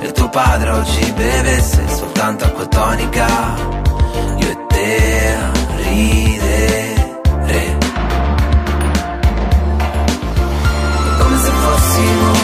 E 0.00 0.12
tuo 0.12 0.28
padre 0.28 0.70
oggi 0.70 1.12
bevesse 1.12 1.88
Soltanto 1.88 2.44
acqua 2.44 2.66
tonica. 2.66 3.26
Io 4.36 4.48
e 4.48 4.66
te 4.68 5.36
ridere 5.82 6.93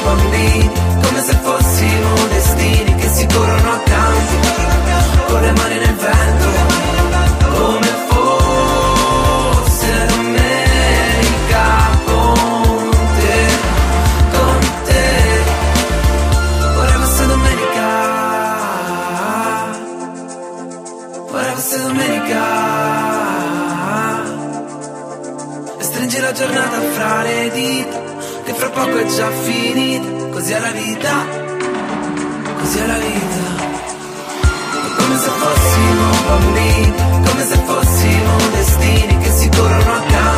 bambini, 0.03 0.71
come 1.03 1.21
se 1.23 1.35
fossimo 1.43 2.15
destini 2.29 2.95
che 2.97 3.09
si 3.09 3.27
corrono 3.27 3.73
accanto, 3.73 4.35
con 5.27 5.41
le 5.41 5.53
mani 5.53 5.79
nel 5.79 5.95
vento, 5.95 6.49
come 7.55 7.87
fosse 8.09 10.07
domenica 10.09 11.65
con 12.05 12.91
te, 13.19 13.49
con 14.33 14.59
te, 14.85 15.43
vorrei 16.75 16.99
fosse 16.99 17.27
domenica, 17.27 17.89
vorrei 21.31 21.55
fosse 21.55 21.83
domenica. 21.83 22.69
E 25.79 25.83
stringi 25.83 26.21
la 26.21 26.33
giornata 26.33 26.81
fra 26.93 27.23
le 27.23 27.51
dita 27.53 28.00
Fra 28.61 28.69
poco 28.69 28.99
è 28.99 29.07
già 29.07 29.31
finita 29.31 30.07
Così 30.33 30.53
è 30.53 30.61
la 30.61 30.71
vita 30.71 31.27
Così 32.59 32.79
è 32.79 32.87
la 32.87 32.99
vita. 32.99 33.69
Come 34.99 35.17
se 35.17 35.31
fossimo 35.31 36.05
bambini 36.27 36.93
Come 37.25 37.45
se 37.47 37.57
fossimo 37.65 38.37
destini 38.53 39.17
Che 39.17 39.31
si 39.31 39.49
corrono 39.49 39.95
accanto 39.95 40.21
Con 40.21 40.30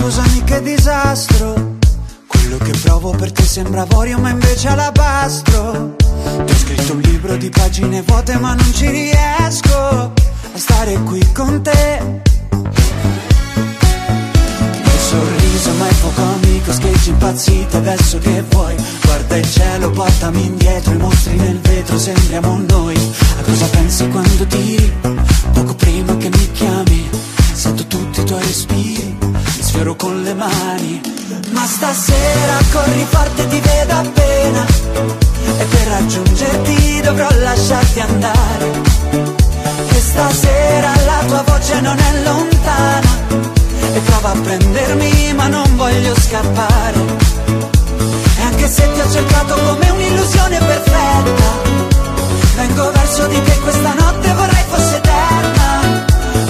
scusami 0.00 0.44
che 0.44 0.62
disastro. 0.62 1.76
Quello 2.26 2.56
che 2.56 2.72
provo 2.82 3.10
per 3.10 3.32
te 3.32 3.42
sembra 3.42 3.82
avorio, 3.82 4.18
ma 4.18 4.30
invece 4.30 4.68
alabastro. 4.68 5.94
Ti 5.96 6.52
ho 6.52 6.56
scritto 6.56 6.94
un 6.94 7.00
libro 7.00 7.36
di 7.36 7.50
pagine 7.50 8.02
vuote, 8.02 8.38
ma 8.38 8.54
non 8.54 8.72
ci 8.72 8.88
riesco 8.88 9.76
a 9.76 10.10
stare 10.54 10.94
qui 11.02 11.20
con 11.32 11.62
te. 11.62 12.22
Il 14.82 14.98
sorriso, 14.98 15.72
ma 15.78 15.86
è 15.86 15.94
poco 16.00 16.22
amico, 16.22 16.72
sketch 16.72 17.06
impazzito, 17.08 17.76
adesso 17.76 18.18
che 18.18 18.42
vuoi? 18.48 18.74
Guarda 19.02 19.36
il 19.36 19.50
cielo, 19.50 19.90
portami 19.90 20.46
indietro, 20.46 20.94
i 20.94 20.96
mostri 20.96 21.36
nel 21.36 21.58
vetro, 21.60 21.98
sembriamo 21.98 22.58
noi. 22.68 22.96
A 23.38 23.42
cosa 23.42 23.66
pensi 23.66 24.08
quando 24.08 24.46
tiri? 24.46 24.92
Poco 25.52 25.74
prima 25.74 26.16
che 26.16 26.30
mi 26.30 26.50
chiami, 26.52 27.10
sento 27.52 27.86
tutti 27.86 28.20
i 28.20 28.24
tuoi 28.24 28.42
respiri, 28.42 28.89
sfioro 29.70 29.94
con 29.94 30.22
le 30.22 30.34
mani. 30.34 31.00
Ma 31.50 31.64
stasera 31.64 32.56
corri 32.72 33.06
forte, 33.08 33.46
ti 33.46 33.60
vedo 33.60 33.94
appena, 33.94 34.66
e 35.58 35.64
per 35.64 35.86
raggiungerti 35.86 37.00
dovrò 37.02 37.28
lasciarti 37.30 38.00
andare. 38.00 38.66
E 39.88 40.00
stasera 40.00 40.90
la 41.06 41.24
tua 41.26 41.42
voce 41.46 41.80
non 41.80 41.96
è 41.98 42.22
lontana. 42.24 43.10
E 43.94 43.98
prova 44.00 44.30
a 44.30 44.38
prendermi 44.40 45.32
ma 45.34 45.46
non 45.46 45.76
voglio 45.76 46.14
scappare. 46.18 47.00
E 48.38 48.42
anche 48.42 48.68
se 48.68 48.92
ti 48.92 49.00
ho 49.00 49.10
cercato 49.10 49.54
come 49.54 49.90
un'illusione 49.90 50.58
perfetta 50.58 51.48
Vengo 52.56 52.90
verso 52.92 53.26
di 53.26 53.42
te 53.42 53.58
questa 53.60 53.94
notte 53.94 54.32
vorrei 54.32 54.64
fosse 54.68 54.96
eterna. 54.96 56.04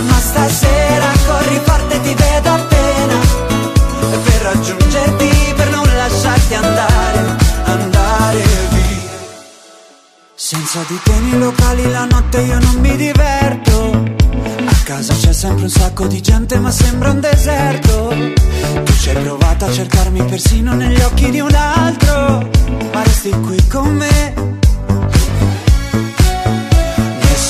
Ma 0.08 0.18
stasera 0.18 1.06
corri 1.26 1.60
forte 1.64 2.00
ti 2.00 2.14
vedo 2.14 2.48
appena 2.50 2.69
raggiungerti 4.42 5.52
per 5.54 5.70
non 5.70 5.84
lasciarti 5.84 6.54
andare 6.54 7.36
Andare 7.64 8.42
via. 8.70 9.10
Senza 10.34 10.80
di 10.88 10.98
te 11.02 11.12
nei 11.20 11.38
locali 11.38 11.90
la 11.90 12.06
notte 12.06 12.40
io 12.40 12.58
non 12.58 12.76
mi 12.80 12.96
diverto. 12.96 14.02
A 14.64 14.76
casa 14.84 15.14
c'è 15.14 15.32
sempre 15.32 15.64
un 15.64 15.70
sacco 15.70 16.06
di 16.06 16.20
gente 16.20 16.58
ma 16.58 16.70
sembra 16.70 17.10
un 17.10 17.20
deserto. 17.20 18.08
Tu 18.84 18.92
ci 18.94 19.10
hai 19.10 19.22
provato 19.22 19.66
a 19.66 19.72
cercarmi 19.72 20.24
persino 20.24 20.74
negli 20.74 21.00
occhi 21.00 21.30
di 21.30 21.40
un 21.40 21.54
altro 21.54 22.48
Ma 22.92 23.02
resti 23.02 23.30
qui 23.30 23.66
con 23.66 23.94
me 23.94 24.58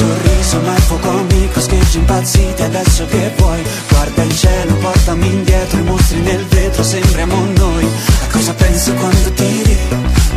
sorriso 0.00 0.60
ma 0.60 0.74
è 0.74 0.80
poco 0.88 1.10
amico 1.10 1.60
Scheggi 1.60 1.98
impazziti 1.98 2.62
adesso 2.62 3.04
che 3.06 3.32
vuoi. 3.36 3.62
Guarda 3.88 4.22
il 4.22 4.36
cielo, 4.36 4.74
portami 4.76 5.26
indietro 5.26 5.78
I 5.78 5.82
mostri 5.82 6.20
nel 6.20 6.44
vetro, 6.46 6.82
sembriamo 6.82 7.36
noi. 7.56 7.84
A 7.84 8.32
cosa 8.32 8.54
pensi 8.54 8.92
quando 8.94 9.30
tiri? 9.32 9.78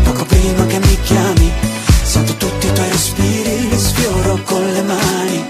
Poco 0.04 0.26
prima 0.26 0.66
che 0.66 0.80
mi 0.80 0.98
chiami 1.02 1.52
Sento 2.04 2.36
tutti 2.36 2.68
i 2.68 2.74
tuoi 2.74 2.90
respiri, 2.90 3.70
li 3.70 3.78
sfioro 3.78 4.40
con 4.44 4.64
le 4.72 4.82
mani. 4.82 5.46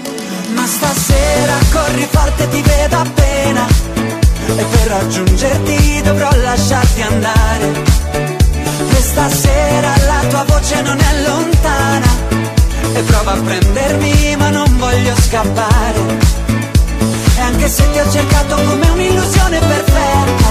Ma 0.54 0.66
stasera 0.66 1.54
corri 1.72 2.06
forte, 2.10 2.48
ti 2.48 2.62
vedo 2.62 2.96
appena. 2.96 3.66
Raggiungerti 4.86 6.02
dovrò 6.02 6.30
lasciarti 6.30 7.02
andare. 7.02 7.82
Questa 8.90 9.28
sera 9.28 9.92
la 10.06 10.28
tua 10.28 10.44
voce 10.46 10.82
non 10.82 10.98
è 10.98 11.22
lontana 11.26 12.43
e 12.94 13.02
prova 13.02 13.32
a 13.32 13.40
prendermi 13.40 14.36
ma 14.36 14.50
non 14.50 14.78
voglio 14.78 15.14
scappare. 15.16 16.00
E 17.36 17.40
anche 17.40 17.68
se 17.68 17.90
ti 17.90 17.98
ho 17.98 18.10
cercato 18.10 18.54
come 18.54 18.88
un'illusione 18.88 19.58
perfetta, 19.58 20.48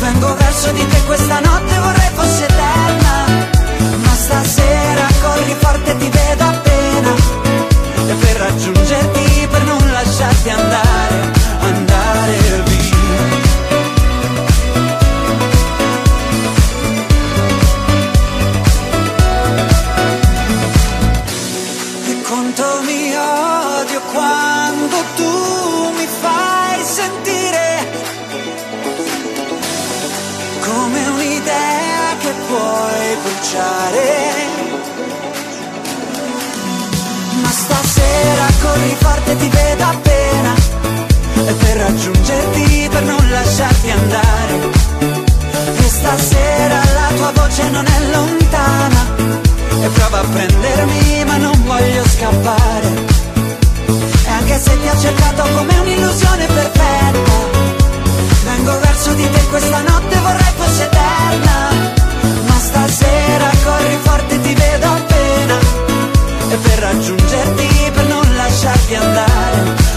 vengo 0.00 0.34
verso 0.34 0.70
di 0.72 0.86
te 0.86 1.00
questa 1.06 1.38
notte 1.40 1.78
vorrei 1.78 2.10
fosse 2.14 2.44
eterna. 2.44 3.26
Ma 4.02 4.14
stasera 4.14 5.06
corri 5.20 5.54
forte 5.58 5.96
ti 5.96 6.08
vedo 6.10 6.44
appena 6.44 7.14
e 8.08 8.14
per 8.14 8.36
raggiungerti, 8.36 9.46
per 9.48 9.62
non 9.62 9.90
lasciarti 9.92 10.50
andare, 10.50 11.27
notte 39.28 39.36
ti 39.36 39.48
vedo 39.48 39.84
appena. 39.84 40.54
E 41.34 41.52
per 41.52 41.76
raggiungerti, 41.76 42.88
per 42.90 43.02
non 43.02 43.30
lasciarti 43.30 43.90
andare. 43.90 44.54
E 45.76 45.88
stasera 45.88 46.76
la 46.76 47.14
tua 47.16 47.32
voce 47.34 47.68
non 47.70 47.84
è 47.86 48.00
lontana. 48.10 49.16
E 49.82 49.88
prova 49.88 50.20
a 50.20 50.24
prendermi 50.24 51.24
ma 51.26 51.36
non 51.36 51.62
voglio 51.64 52.04
scappare. 52.08 53.16
E 54.24 54.30
anche 54.30 54.58
se 54.58 54.80
ti 54.80 54.88
ho 54.88 54.98
cercato 54.98 55.42
come 55.54 55.78
un'illusione 55.78 56.46
perfetta 56.46 57.46
Vengo 58.44 58.78
verso 58.80 59.12
di 59.14 59.30
te 59.30 59.40
questa 59.48 59.80
notte 59.80 60.16
vorrei 60.18 60.52
fosse 60.56 60.84
eterna. 60.84 61.68
Ma 62.46 62.58
stasera 62.58 63.50
corri 63.64 63.98
forte 64.02 64.40
ti 64.40 64.54
vedo 64.54 64.86
appena. 64.86 65.58
E 66.50 66.56
per 66.56 66.78
raggiungerti 66.78 67.77
de 68.88 68.96
andar. 68.96 69.87